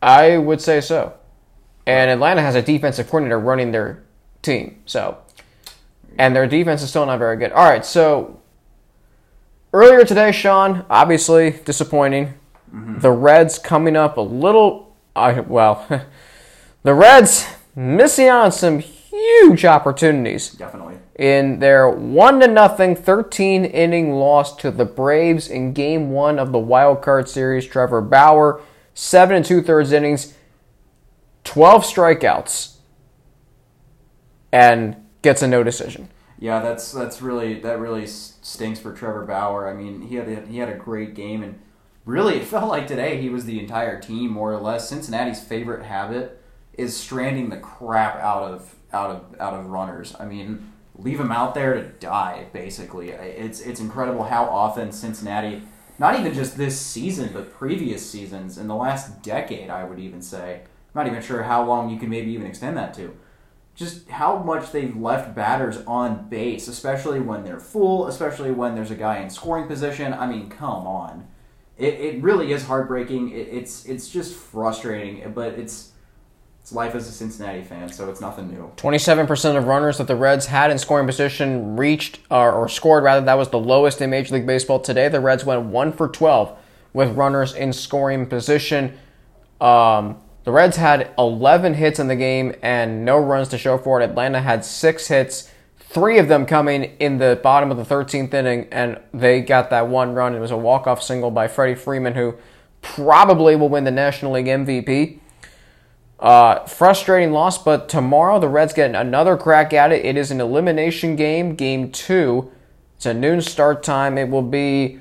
I 0.00 0.38
would 0.38 0.60
say 0.60 0.80
so. 0.80 1.14
And 1.84 2.10
Atlanta 2.10 2.42
has 2.42 2.54
a 2.54 2.62
defensive 2.62 3.08
coordinator 3.08 3.40
running 3.40 3.72
their 3.72 4.04
team, 4.40 4.82
so 4.86 5.18
and 6.18 6.36
their 6.36 6.46
defense 6.46 6.82
is 6.82 6.90
still 6.90 7.06
not 7.06 7.18
very 7.18 7.36
good. 7.36 7.52
All 7.52 7.68
right, 7.68 7.84
so 7.84 8.40
earlier 9.72 10.04
today, 10.04 10.30
Sean, 10.30 10.84
obviously 10.88 11.58
disappointing. 11.64 12.34
The 12.72 13.10
Reds 13.10 13.58
coming 13.58 13.96
up 13.96 14.16
a 14.16 14.22
little. 14.22 14.91
I 15.14 15.40
well, 15.40 15.86
the 16.82 16.94
Reds 16.94 17.46
missing 17.74 18.28
out 18.28 18.44
on 18.44 18.52
some 18.52 18.78
huge 18.78 19.64
opportunities 19.64 20.50
Definitely. 20.50 20.96
in 21.16 21.58
their 21.58 21.88
one 21.88 22.40
to 22.40 22.46
nothing 22.46 22.96
13 22.96 23.64
inning 23.64 24.12
loss 24.12 24.56
to 24.56 24.70
the 24.70 24.84
Braves 24.84 25.48
in 25.48 25.72
Game 25.72 26.10
One 26.10 26.38
of 26.38 26.52
the 26.52 26.58
Wild 26.58 27.02
Card 27.02 27.28
Series. 27.28 27.66
Trevor 27.66 28.00
Bauer, 28.00 28.60
seven 28.94 29.36
and 29.36 29.44
two 29.44 29.62
thirds 29.62 29.92
innings, 29.92 30.34
12 31.44 31.84
strikeouts, 31.84 32.76
and 34.50 34.96
gets 35.22 35.42
a 35.42 35.48
no 35.48 35.62
decision. 35.62 36.08
Yeah, 36.38 36.60
that's 36.60 36.90
that's 36.90 37.22
really 37.22 37.60
that 37.60 37.78
really 37.78 38.06
stinks 38.06 38.80
for 38.80 38.92
Trevor 38.92 39.24
Bauer. 39.24 39.68
I 39.68 39.74
mean, 39.74 40.02
he 40.02 40.16
had 40.16 40.28
a, 40.28 40.46
he 40.46 40.58
had 40.58 40.68
a 40.68 40.74
great 40.74 41.14
game, 41.14 41.42
and 41.42 41.60
really, 42.04 42.36
it 42.36 42.44
felt 42.44 42.68
like 42.68 42.86
today 42.86 43.20
he 43.20 43.28
was 43.28 43.44
the 43.44 43.60
entire 43.60 44.00
team 44.00 44.30
more 44.30 44.52
or 44.52 44.60
less. 44.60 44.88
Cincinnati's 44.88 45.42
favorite 45.42 45.84
habit 45.84 46.42
is 46.74 46.96
stranding 46.96 47.50
the 47.50 47.58
crap 47.58 48.16
out 48.16 48.42
of 48.42 48.74
out 48.92 49.10
of 49.10 49.40
out 49.40 49.54
of 49.54 49.66
runners. 49.66 50.14
I 50.18 50.26
mean, 50.26 50.72
leave 50.94 51.18
them 51.18 51.32
out 51.32 51.54
there 51.54 51.74
to 51.74 51.82
die. 51.82 52.46
Basically, 52.52 53.10
it's 53.10 53.60
it's 53.60 53.80
incredible 53.80 54.24
how 54.24 54.44
often 54.44 54.92
Cincinnati 54.92 55.62
not 55.98 56.18
even 56.18 56.34
just 56.34 56.56
this 56.56 56.80
season, 56.80 57.30
but 57.32 57.52
previous 57.52 58.08
seasons 58.08 58.58
in 58.58 58.66
the 58.66 58.74
last 58.74 59.22
decade, 59.22 59.70
I 59.70 59.84
would 59.84 59.98
even 59.98 60.22
say. 60.22 60.62
I'm 60.64 61.04
not 61.04 61.06
even 61.06 61.22
sure 61.22 61.42
how 61.42 61.64
long 61.64 61.90
you 61.90 61.98
can 61.98 62.10
maybe 62.10 62.32
even 62.32 62.46
extend 62.46 62.76
that 62.76 62.94
to. 62.94 63.16
Just 63.74 64.08
how 64.08 64.38
much 64.38 64.72
they've 64.72 64.96
left 64.96 65.34
batters 65.34 65.78
on 65.86 66.28
base, 66.28 66.68
especially 66.68 67.20
when 67.20 67.44
they're 67.44 67.60
full, 67.60 68.06
especially 68.06 68.50
when 68.50 68.74
there's 68.74 68.90
a 68.90 68.96
guy 68.96 69.18
in 69.18 69.30
scoring 69.30 69.66
position. 69.66 70.12
I 70.12 70.26
mean, 70.26 70.50
come 70.50 70.86
on. 70.86 71.28
It, 71.82 72.00
it 72.00 72.22
really 72.22 72.52
is 72.52 72.64
heartbreaking. 72.64 73.30
It, 73.30 73.48
it's 73.50 73.84
it's 73.86 74.08
just 74.08 74.34
frustrating, 74.34 75.32
but 75.32 75.54
it's 75.54 75.92
it's 76.62 76.72
life 76.72 76.94
as 76.94 77.08
a 77.08 77.10
Cincinnati 77.10 77.62
fan, 77.62 77.92
so 77.92 78.08
it's 78.08 78.20
nothing 78.20 78.48
new. 78.48 78.70
27% 78.76 79.56
of 79.56 79.66
runners 79.66 79.98
that 79.98 80.06
the 80.06 80.14
Reds 80.14 80.46
had 80.46 80.70
in 80.70 80.78
scoring 80.78 81.08
position 81.08 81.76
reached 81.76 82.20
or, 82.30 82.52
or 82.52 82.68
scored 82.68 83.02
rather 83.02 83.26
that 83.26 83.34
was 83.34 83.48
the 83.48 83.58
lowest 83.58 84.00
in 84.00 84.10
Major 84.10 84.34
League 84.34 84.46
Baseball 84.46 84.78
today. 84.78 85.08
The 85.08 85.18
Reds 85.18 85.44
went 85.44 85.64
1 85.64 85.92
for 85.92 86.06
12 86.06 86.56
with 86.92 87.16
runners 87.16 87.52
in 87.52 87.72
scoring 87.72 88.26
position. 88.26 88.96
Um, 89.60 90.18
the 90.44 90.52
Reds 90.52 90.76
had 90.76 91.10
11 91.18 91.74
hits 91.74 91.98
in 91.98 92.06
the 92.06 92.14
game 92.14 92.54
and 92.62 93.04
no 93.04 93.18
runs 93.18 93.48
to 93.48 93.58
show 93.58 93.76
for 93.76 94.00
it. 94.00 94.08
Atlanta 94.08 94.40
had 94.40 94.64
6 94.64 95.08
hits, 95.08 95.50
3 95.92 96.18
of 96.18 96.28
them 96.28 96.46
coming 96.46 96.84
in 97.00 97.18
the 97.18 97.38
bottom 97.42 97.70
of 97.70 97.76
the 97.76 97.84
13th 97.84 98.32
inning 98.32 98.66
and 98.72 98.98
they 99.12 99.42
got 99.42 99.68
that 99.68 99.88
one 99.88 100.14
run. 100.14 100.34
It 100.34 100.40
was 100.40 100.50
a 100.50 100.56
walk-off 100.56 101.02
single 101.02 101.30
by 101.30 101.48
Freddie 101.48 101.74
Freeman 101.74 102.14
who 102.14 102.34
probably 102.80 103.56
will 103.56 103.68
win 103.68 103.84
the 103.84 103.90
National 103.90 104.32
League 104.32 104.46
MVP. 104.46 105.18
Uh, 106.18 106.64
frustrating 106.66 107.32
loss, 107.32 107.62
but 107.62 107.90
tomorrow 107.90 108.38
the 108.38 108.48
Reds 108.48 108.72
get 108.72 108.94
another 108.94 109.36
crack 109.36 109.74
at 109.74 109.92
it. 109.92 110.02
It 110.02 110.16
is 110.16 110.30
an 110.30 110.40
elimination 110.40 111.14
game, 111.14 111.56
game 111.56 111.90
two. 111.90 112.50
It's 112.96 113.04
a 113.04 113.12
noon 113.12 113.42
start 113.42 113.82
time. 113.82 114.16
It 114.16 114.30
will 114.30 114.40
be 114.40 114.98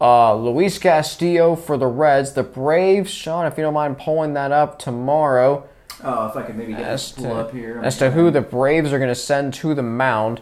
uh, 0.00 0.34
Luis 0.36 0.78
Castillo 0.78 1.54
for 1.54 1.76
the 1.76 1.86
Reds. 1.86 2.32
The 2.32 2.44
Braves, 2.44 3.10
Sean, 3.10 3.44
if 3.44 3.58
you 3.58 3.62
don't 3.62 3.74
mind 3.74 3.98
pulling 3.98 4.32
that 4.34 4.52
up 4.52 4.78
tomorrow. 4.78 5.68
Oh, 6.02 6.28
if 6.28 6.36
I 6.36 6.42
could 6.42 6.56
maybe 6.56 6.72
get 6.72 6.82
as 6.82 7.12
this 7.12 7.24
pull 7.24 7.34
to, 7.34 7.40
up 7.40 7.52
here. 7.52 7.80
as 7.82 7.98
to 7.98 8.10
who 8.10 8.30
the 8.30 8.40
Braves 8.40 8.92
are 8.92 8.98
going 8.98 9.08
to 9.08 9.14
send 9.14 9.54
to 9.54 9.74
the 9.74 9.82
mound. 9.82 10.40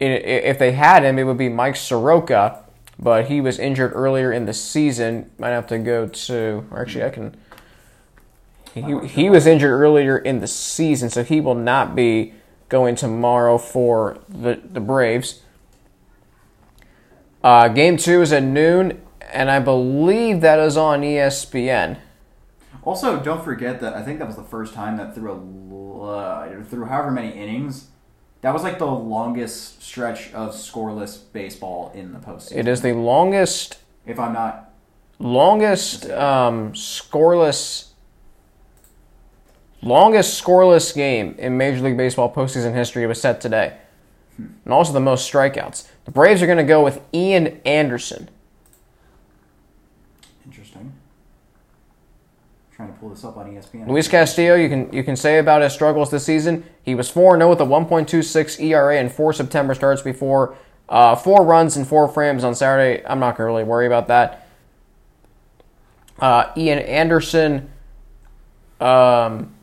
If 0.00 0.58
they 0.58 0.72
had 0.72 1.04
him, 1.04 1.18
it 1.18 1.24
would 1.24 1.38
be 1.38 1.48
Mike 1.48 1.76
Soroka, 1.76 2.64
but 2.98 3.26
he 3.26 3.40
was 3.40 3.58
injured 3.58 3.92
earlier 3.94 4.32
in 4.32 4.46
the 4.46 4.54
season. 4.54 5.30
Might 5.38 5.50
have 5.50 5.66
to 5.68 5.78
go 5.78 6.08
to. 6.08 6.66
Or 6.70 6.82
actually, 6.82 7.04
I 7.04 7.10
can. 7.10 7.36
He, 8.74 9.06
he 9.06 9.30
was 9.30 9.46
injured 9.46 9.70
earlier 9.70 10.18
in 10.18 10.40
the 10.40 10.46
season, 10.46 11.10
so 11.10 11.22
he 11.22 11.40
will 11.40 11.54
not 11.54 11.94
be 11.94 12.34
going 12.68 12.96
tomorrow 12.96 13.58
for 13.58 14.18
the, 14.28 14.60
the 14.64 14.80
Braves. 14.80 15.42
Uh, 17.44 17.68
game 17.68 17.96
two 17.96 18.22
is 18.22 18.32
at 18.32 18.42
noon, 18.42 19.02
and 19.32 19.50
I 19.50 19.58
believe 19.58 20.40
that 20.40 20.58
is 20.58 20.76
on 20.76 21.02
ESPN. 21.02 21.98
Also, 22.84 23.20
don't 23.20 23.44
forget 23.44 23.80
that 23.80 23.94
I 23.94 24.02
think 24.02 24.18
that 24.18 24.26
was 24.26 24.36
the 24.36 24.42
first 24.42 24.74
time 24.74 24.96
that 24.96 25.14
through 25.14 25.32
a 25.32 25.62
uh, 26.02 26.64
through 26.64 26.86
however 26.86 27.12
many 27.12 27.30
innings, 27.30 27.88
that 28.40 28.52
was 28.52 28.64
like 28.64 28.78
the 28.78 28.86
longest 28.86 29.80
stretch 29.82 30.32
of 30.32 30.50
scoreless 30.50 31.20
baseball 31.32 31.92
in 31.94 32.12
the 32.12 32.18
postseason. 32.18 32.56
It 32.56 32.68
is 32.68 32.82
the 32.82 32.92
longest 32.92 33.78
If 34.04 34.18
I'm 34.18 34.32
not, 34.32 34.72
longest 35.20 36.10
um, 36.10 36.72
scoreless 36.72 37.90
longest 39.80 40.42
scoreless 40.42 40.94
game 40.94 41.36
in 41.38 41.56
Major 41.56 41.80
League 41.82 41.96
Baseball 41.96 42.32
postseason 42.32 42.74
history 42.74 43.06
was 43.06 43.20
set 43.20 43.40
today, 43.40 43.76
and 44.36 44.72
also 44.72 44.92
the 44.92 45.00
most 45.00 45.32
strikeouts. 45.32 45.88
The 46.04 46.10
Braves 46.10 46.42
are 46.42 46.46
going 46.46 46.58
to 46.58 46.64
go 46.64 46.82
with 46.82 47.00
Ian 47.14 47.60
Anderson. 47.64 48.28
interesting. 50.44 50.92
Trying 52.82 52.94
to 52.94 53.00
pull 53.00 53.10
this 53.10 53.24
up 53.24 53.36
on 53.36 53.46
ESPN. 53.46 53.88
Luis 53.88 54.08
Castillo, 54.08 54.54
you 54.54 54.68
can 54.68 54.92
you 54.92 55.04
can 55.04 55.16
say 55.16 55.38
about 55.38 55.62
his 55.62 55.72
struggles 55.72 56.10
this 56.10 56.24
season. 56.24 56.64
He 56.82 56.94
was 56.94 57.08
4 57.08 57.36
0 57.36 57.48
with 57.50 57.60
a 57.60 57.64
1.26 57.64 58.60
ERA 58.60 58.98
and 58.98 59.10
four 59.10 59.32
September 59.32 59.74
starts 59.74 60.02
before 60.02 60.56
uh, 60.88 61.14
four 61.14 61.44
runs 61.44 61.76
and 61.76 61.86
four 61.86 62.08
frames 62.08 62.44
on 62.44 62.54
Saturday. 62.54 63.04
I'm 63.06 63.20
not 63.20 63.36
going 63.36 63.46
to 63.46 63.52
really 63.52 63.64
worry 63.64 63.86
about 63.86 64.08
that. 64.08 64.48
Uh, 66.18 66.52
Ian 66.56 66.78
Anderson, 66.80 67.70
um, 68.80 69.54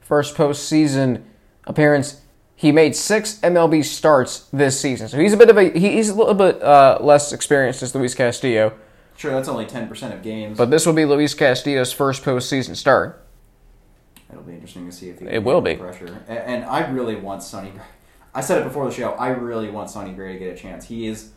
first 0.00 0.36
postseason 0.36 1.22
appearance. 1.64 2.20
He 2.56 2.70
made 2.70 2.94
six 2.94 3.40
MLB 3.40 3.84
starts 3.84 4.46
this 4.52 4.80
season, 4.80 5.08
so 5.08 5.18
he's 5.18 5.32
a 5.32 5.36
bit 5.36 5.50
of 5.50 5.58
a 5.58 5.70
he- 5.70 5.92
he's 5.92 6.08
a 6.08 6.14
little 6.14 6.34
bit 6.34 6.62
uh, 6.62 6.98
less 7.00 7.32
experienced 7.32 7.82
as 7.82 7.94
Luis 7.94 8.14
Castillo. 8.14 8.74
Sure, 9.16 9.32
that's 9.32 9.48
only 9.48 9.66
ten 9.66 9.88
percent 9.88 10.12
of 10.14 10.22
games. 10.22 10.58
But 10.58 10.70
this 10.70 10.86
will 10.86 10.92
be 10.92 11.04
Luis 11.04 11.34
Castillo's 11.34 11.92
first 11.92 12.22
postseason 12.24 12.76
start. 12.76 13.24
It'll 14.30 14.42
be 14.42 14.54
interesting 14.54 14.86
to 14.86 14.92
see 14.92 15.10
if 15.10 15.20
he 15.20 15.26
It 15.26 15.44
will 15.44 15.60
be. 15.60 15.76
pressure. 15.76 16.22
And 16.28 16.64
I 16.64 16.88
really 16.90 17.14
want 17.16 17.42
Sonny. 17.42 17.70
Gray. 17.70 17.82
I 18.34 18.40
said 18.40 18.60
it 18.60 18.64
before 18.64 18.84
the 18.86 18.92
show. 18.92 19.10
I 19.12 19.28
really 19.28 19.70
want 19.70 19.90
Sonny 19.90 20.12
Gray 20.12 20.32
to 20.32 20.38
get 20.38 20.52
a 20.52 20.56
chance. 20.56 20.86
He 20.86 21.06
is. 21.06 21.30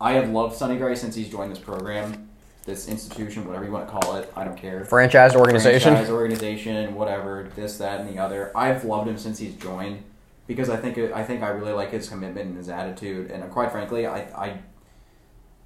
I 0.00 0.12
have 0.12 0.28
loved 0.30 0.54
Sonny 0.56 0.76
Gray 0.76 0.94
since 0.94 1.14
he's 1.16 1.28
joined 1.28 1.50
this 1.50 1.58
program, 1.58 2.28
this 2.64 2.88
institution, 2.88 3.44
whatever 3.46 3.64
you 3.64 3.72
want 3.72 3.88
to 3.88 3.92
call 3.92 4.16
it. 4.16 4.32
I 4.36 4.44
don't 4.44 4.56
care. 4.56 4.84
Franchise 4.84 5.34
organization. 5.34 5.92
franchise 5.94 6.10
organization, 6.10 6.94
whatever, 6.94 7.50
this, 7.56 7.78
that, 7.78 8.00
and 8.00 8.08
the 8.08 8.20
other. 8.22 8.52
I've 8.56 8.84
loved 8.84 9.08
him 9.08 9.18
since 9.18 9.38
he's 9.38 9.54
joined 9.54 10.04
because 10.46 10.70
I 10.70 10.76
think 10.76 10.98
I 10.98 11.24
think 11.24 11.42
I 11.42 11.48
really 11.48 11.72
like 11.72 11.90
his 11.90 12.08
commitment 12.08 12.46
and 12.46 12.56
his 12.56 12.68
attitude, 12.68 13.30
and 13.32 13.50
quite 13.50 13.72
frankly, 13.72 14.06
I 14.06 14.18
I, 14.18 14.58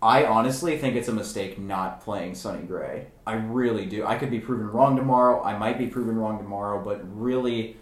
I 0.00 0.24
honestly 0.24 0.78
think 0.78 0.94
it's 0.94 1.08
a 1.08 1.12
mistake 1.12 1.58
not 1.58 2.00
playing 2.00 2.34
Sonny 2.34 2.64
Gray. 2.64 3.06
I 3.26 3.34
really 3.34 3.86
do. 3.86 4.06
I 4.06 4.16
could 4.16 4.30
be 4.30 4.38
proven 4.38 4.68
wrong 4.68 4.96
tomorrow. 4.96 5.42
I 5.42 5.58
might 5.58 5.76
be 5.78 5.88
proven 5.88 6.16
wrong 6.16 6.38
tomorrow, 6.38 6.82
but 6.82 7.00
really. 7.18 7.76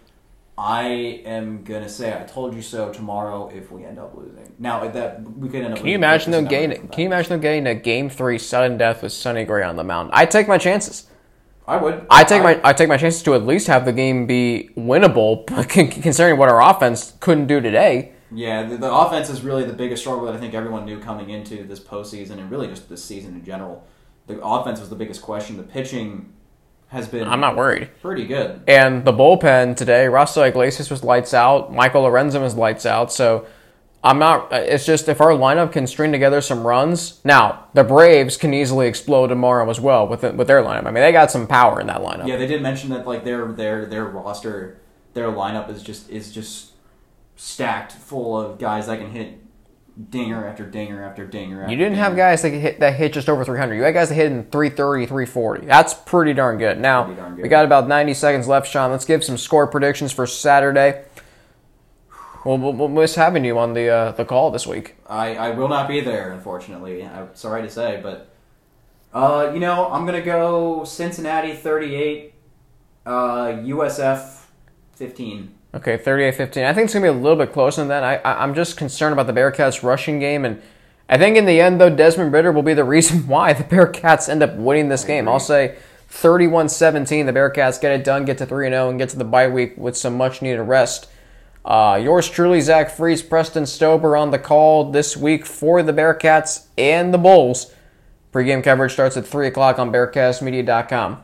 I 0.59 1.21
am 1.23 1.63
gonna 1.63 1.87
say 1.87 2.19
I 2.19 2.23
told 2.23 2.55
you 2.55 2.63
so 2.63 2.91
tomorrow 2.91 3.47
if 3.53 3.71
we 3.71 3.85
end 3.85 3.99
up 3.99 4.17
losing. 4.17 4.55
Now 4.57 4.87
that 4.87 5.21
we 5.21 5.49
could 5.49 5.61
end 5.63 5.73
up. 5.73 5.77
Can 5.77 5.87
you 5.87 5.93
imagine 5.93 6.31
them 6.31 6.45
getting? 6.45 6.87
Can 6.87 7.01
you 7.01 7.05
imagine 7.05 7.29
them 7.29 7.41
getting 7.41 7.67
a 7.67 7.75
game 7.75 8.09
three 8.09 8.39
sudden 8.39 8.75
death 8.75 9.03
with 9.03 9.11
Sonny 9.11 9.45
Gray 9.45 9.61
on 9.61 9.75
the 9.75 9.83
mound? 9.83 10.09
I 10.13 10.25
take 10.25 10.47
my 10.47 10.57
chances. 10.57 11.05
I 11.67 11.77
would. 11.77 12.07
I 12.09 12.23
take 12.23 12.41
my 12.41 12.59
I 12.63 12.73
take 12.73 12.89
my 12.89 12.97
chances 12.97 13.21
to 13.23 13.35
at 13.35 13.45
least 13.45 13.67
have 13.67 13.85
the 13.85 13.93
game 13.93 14.25
be 14.25 14.71
winnable, 14.75 15.45
con- 15.45 15.65
considering 16.01 16.39
what 16.39 16.49
our 16.49 16.61
offense 16.61 17.13
couldn't 17.19 17.45
do 17.45 17.61
today. 17.61 18.13
Yeah, 18.31 18.63
the, 18.63 18.77
the 18.77 18.93
offense 18.93 19.29
is 19.29 19.41
really 19.41 19.63
the 19.63 19.73
biggest 19.73 20.01
struggle 20.03 20.25
that 20.25 20.35
I 20.35 20.37
think 20.37 20.53
everyone 20.53 20.85
knew 20.85 20.99
coming 20.99 21.29
into 21.29 21.63
this 21.63 21.79
postseason 21.79 22.31
and 22.31 22.51
really 22.51 22.67
just 22.67 22.89
this 22.89 23.03
season 23.03 23.33
in 23.33 23.45
general. 23.45 23.85
The 24.27 24.41
offense 24.41 24.79
was 24.79 24.89
the 24.89 24.95
biggest 24.95 25.21
question. 25.21 25.55
The 25.57 25.63
pitching 25.63 26.33
has 26.89 27.07
been 27.07 27.27
I'm 27.27 27.39
not 27.39 27.55
worried. 27.55 27.89
pretty 28.01 28.25
good. 28.25 28.61
And 28.67 29.03
the 29.05 29.13
bullpen 29.13 29.75
today, 29.75 30.05
Raisel 30.05 30.47
Iglesias 30.47 30.89
was 30.89 31.03
lights 31.03 31.33
out. 31.33 31.73
Michael 31.73 32.03
Lorenzen 32.03 32.41
was 32.41 32.55
lights 32.55 32.85
out. 32.85 33.11
So 33.11 33.45
I'm 34.03 34.19
not. 34.19 34.51
It's 34.51 34.85
just 34.85 35.09
if 35.09 35.19
our 35.19 35.31
lineup 35.31 35.71
can 35.71 35.87
string 35.87 36.11
together 36.11 36.39
some 36.39 36.65
runs. 36.65 37.19
Now 37.25 37.65
the 37.73 37.83
Braves 37.83 38.37
can 38.37 38.53
easily 38.53 38.87
explode 38.87 39.27
tomorrow 39.27 39.69
as 39.69 39.79
well 39.79 40.07
with 40.07 40.23
with 40.23 40.47
their 40.47 40.61
lineup. 40.61 40.85
I 40.85 40.91
mean, 40.91 41.03
they 41.03 41.11
got 41.11 41.31
some 41.31 41.47
power 41.47 41.81
in 41.81 41.87
that 41.87 42.01
lineup. 42.01 42.27
Yeah, 42.27 42.37
they 42.37 42.47
did 42.47 42.61
mention 42.61 42.89
that 42.91 43.07
like 43.07 43.23
their 43.25 43.45
their 43.51 43.85
their 43.85 44.05
roster, 44.05 44.79
their 45.13 45.27
lineup 45.27 45.69
is 45.69 45.83
just 45.83 46.09
is 46.09 46.31
just 46.31 46.66
stacked 47.37 47.93
full 47.93 48.39
of 48.39 48.59
guys 48.59 48.87
that 48.87 48.99
can 48.99 49.11
hit 49.11 49.39
dinger 50.11 50.45
after 50.45 50.65
dinger 50.65 51.03
after 51.03 51.25
dinger. 51.25 51.61
After 51.61 51.71
You 51.71 51.77
didn't 51.77 51.97
have 51.97 52.15
guys 52.15 52.41
that 52.41 52.49
hit 52.49 52.79
that 52.81 52.95
hit 52.95 53.13
just 53.13 53.29
over 53.29 53.45
300. 53.45 53.75
You 53.75 53.83
had 53.83 53.93
guys 53.93 54.09
that 54.09 54.15
hit 54.15 54.31
in 54.31 54.43
330, 54.45 55.05
340. 55.05 55.65
That's 55.65 55.93
pretty 55.93 56.33
darn 56.33 56.57
good. 56.57 56.79
Now, 56.79 57.05
darn 57.05 57.35
good. 57.35 57.43
we 57.43 57.49
got 57.49 57.63
about 57.63 57.87
90 57.87 58.13
seconds 58.13 58.47
left, 58.47 58.69
Sean. 58.69 58.91
Let's 58.91 59.05
give 59.05 59.23
some 59.23 59.37
score 59.37 59.67
predictions 59.67 60.11
for 60.11 60.27
Saturday. 60.27 61.05
We'll 62.45 62.87
miss 62.87 63.15
having 63.15 63.43
you 63.43 63.59
on 63.59 63.73
the 63.73 63.89
uh, 63.89 64.11
the 64.13 64.23
call 64.23 64.51
this 64.51 64.65
week. 64.65 64.95
I, 65.07 65.35
I 65.35 65.49
will 65.51 65.67
not 65.67 65.87
be 65.87 65.99
there, 65.99 66.31
unfortunately. 66.31 67.03
I'm 67.03 67.29
sorry 67.33 67.61
to 67.61 67.69
say, 67.69 67.99
but 68.01 68.29
uh, 69.13 69.51
you 69.53 69.59
know, 69.59 69.91
I'm 69.91 70.05
gonna 70.05 70.21
go 70.21 70.85
Cincinnati 70.85 71.53
38, 71.53 72.33
uh, 73.05 73.11
USF 73.11 74.43
15. 74.93 75.56
Okay, 75.77 75.95
38-15. 75.95 76.65
I 76.65 76.73
think 76.73 76.85
it's 76.85 76.93
going 76.95 77.05
to 77.05 77.11
be 77.11 77.19
a 77.19 77.21
little 77.21 77.37
bit 77.37 77.53
closer 77.53 77.81
than 77.81 77.89
that. 77.89 78.03
I, 78.03 78.15
I, 78.15 78.41
I'm 78.41 78.55
just 78.55 78.77
concerned 78.77 79.13
about 79.13 79.27
the 79.27 79.39
Bearcats' 79.39 79.83
rushing 79.83 80.17
game, 80.17 80.43
and 80.43 80.59
I 81.07 81.19
think 81.19 81.37
in 81.37 81.45
the 81.45 81.61
end, 81.61 81.79
though, 81.79 81.95
Desmond 81.95 82.33
Ridder 82.33 82.51
will 82.51 82.63
be 82.63 82.73
the 82.73 82.83
reason 82.95 83.27
why 83.27 83.53
the 83.53 83.63
Bearcats 83.63 84.27
end 84.27 84.41
up 84.41 84.55
winning 84.55 84.89
this 84.89 85.03
game. 85.03 85.27
I'll 85.27 85.39
say 85.39 85.77
31-17. 86.09 87.27
The 87.27 87.31
Bearcats 87.31 87.79
get 87.79 87.91
it 87.91 88.03
done, 88.03 88.25
get 88.25 88.39
to 88.39 88.47
3-0, 88.47 88.89
and 88.89 88.97
get 88.97 89.09
to 89.09 89.17
the 89.17 89.23
bye 89.23 89.47
week 89.47 89.77
with 89.77 89.95
some 89.95 90.17
much-needed 90.17 90.63
rest. 90.63 91.09
Uh, 91.63 91.99
yours 92.01 92.27
truly, 92.27 92.59
Zach 92.59 92.89
Fries, 92.89 93.21
Preston 93.21 93.63
Stober 93.63 94.19
on 94.19 94.31
the 94.31 94.39
call 94.39 94.91
this 94.91 95.15
week 95.15 95.45
for 95.45 95.83
the 95.83 95.93
Bearcats 95.93 96.65
and 96.75 97.13
the 97.13 97.19
Bulls. 97.19 97.71
Pre-game 98.31 98.63
coverage 98.63 98.93
starts 98.93 99.15
at 99.15 99.27
3 99.27 99.45
o'clock 99.45 99.77
on 99.77 99.91
BearcastMedia.com. 99.91 101.23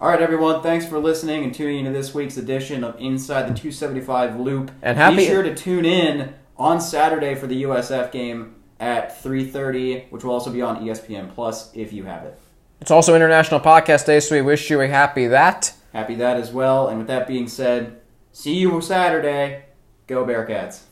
All 0.00 0.08
right, 0.08 0.20
everyone. 0.22 0.62
Thanks 0.62 0.86
for 0.86 0.98
listening 1.00 1.42
and 1.42 1.52
tuning 1.52 1.80
into 1.80 1.90
this 1.90 2.14
week's 2.14 2.36
edition 2.36 2.84
of 2.84 2.94
Inside 3.00 3.42
the 3.42 3.54
275 3.54 4.38
Loop. 4.38 4.70
And 4.80 4.96
happy- 4.96 5.16
Be 5.16 5.26
sure 5.26 5.42
to 5.42 5.54
tune 5.54 5.84
in 5.84 6.34
on 6.56 6.80
Saturday 6.80 7.34
for 7.34 7.48
the 7.48 7.62
USF 7.62 8.12
game 8.12 8.54
at 8.78 9.20
3:30, 9.20 10.04
which 10.10 10.22
will 10.22 10.32
also 10.32 10.50
be 10.52 10.62
on 10.62 10.84
ESPN 10.84 11.28
Plus 11.34 11.70
if 11.74 11.92
you 11.92 12.04
have 12.04 12.22
it. 12.24 12.38
It's 12.80 12.92
also 12.92 13.16
International 13.16 13.58
Podcast 13.58 14.06
Day, 14.06 14.20
so 14.20 14.36
we 14.36 14.42
wish 14.42 14.70
you 14.70 14.80
a 14.80 14.86
happy 14.86 15.26
that. 15.26 15.72
Happy 15.92 16.14
that 16.14 16.36
as 16.36 16.52
well. 16.52 16.86
And 16.86 16.98
with 16.98 17.08
that 17.08 17.26
being 17.26 17.48
said, 17.48 17.96
see 18.30 18.54
you 18.54 18.80
Saturday. 18.80 19.64
Go 20.06 20.24
Bearcats. 20.24 20.82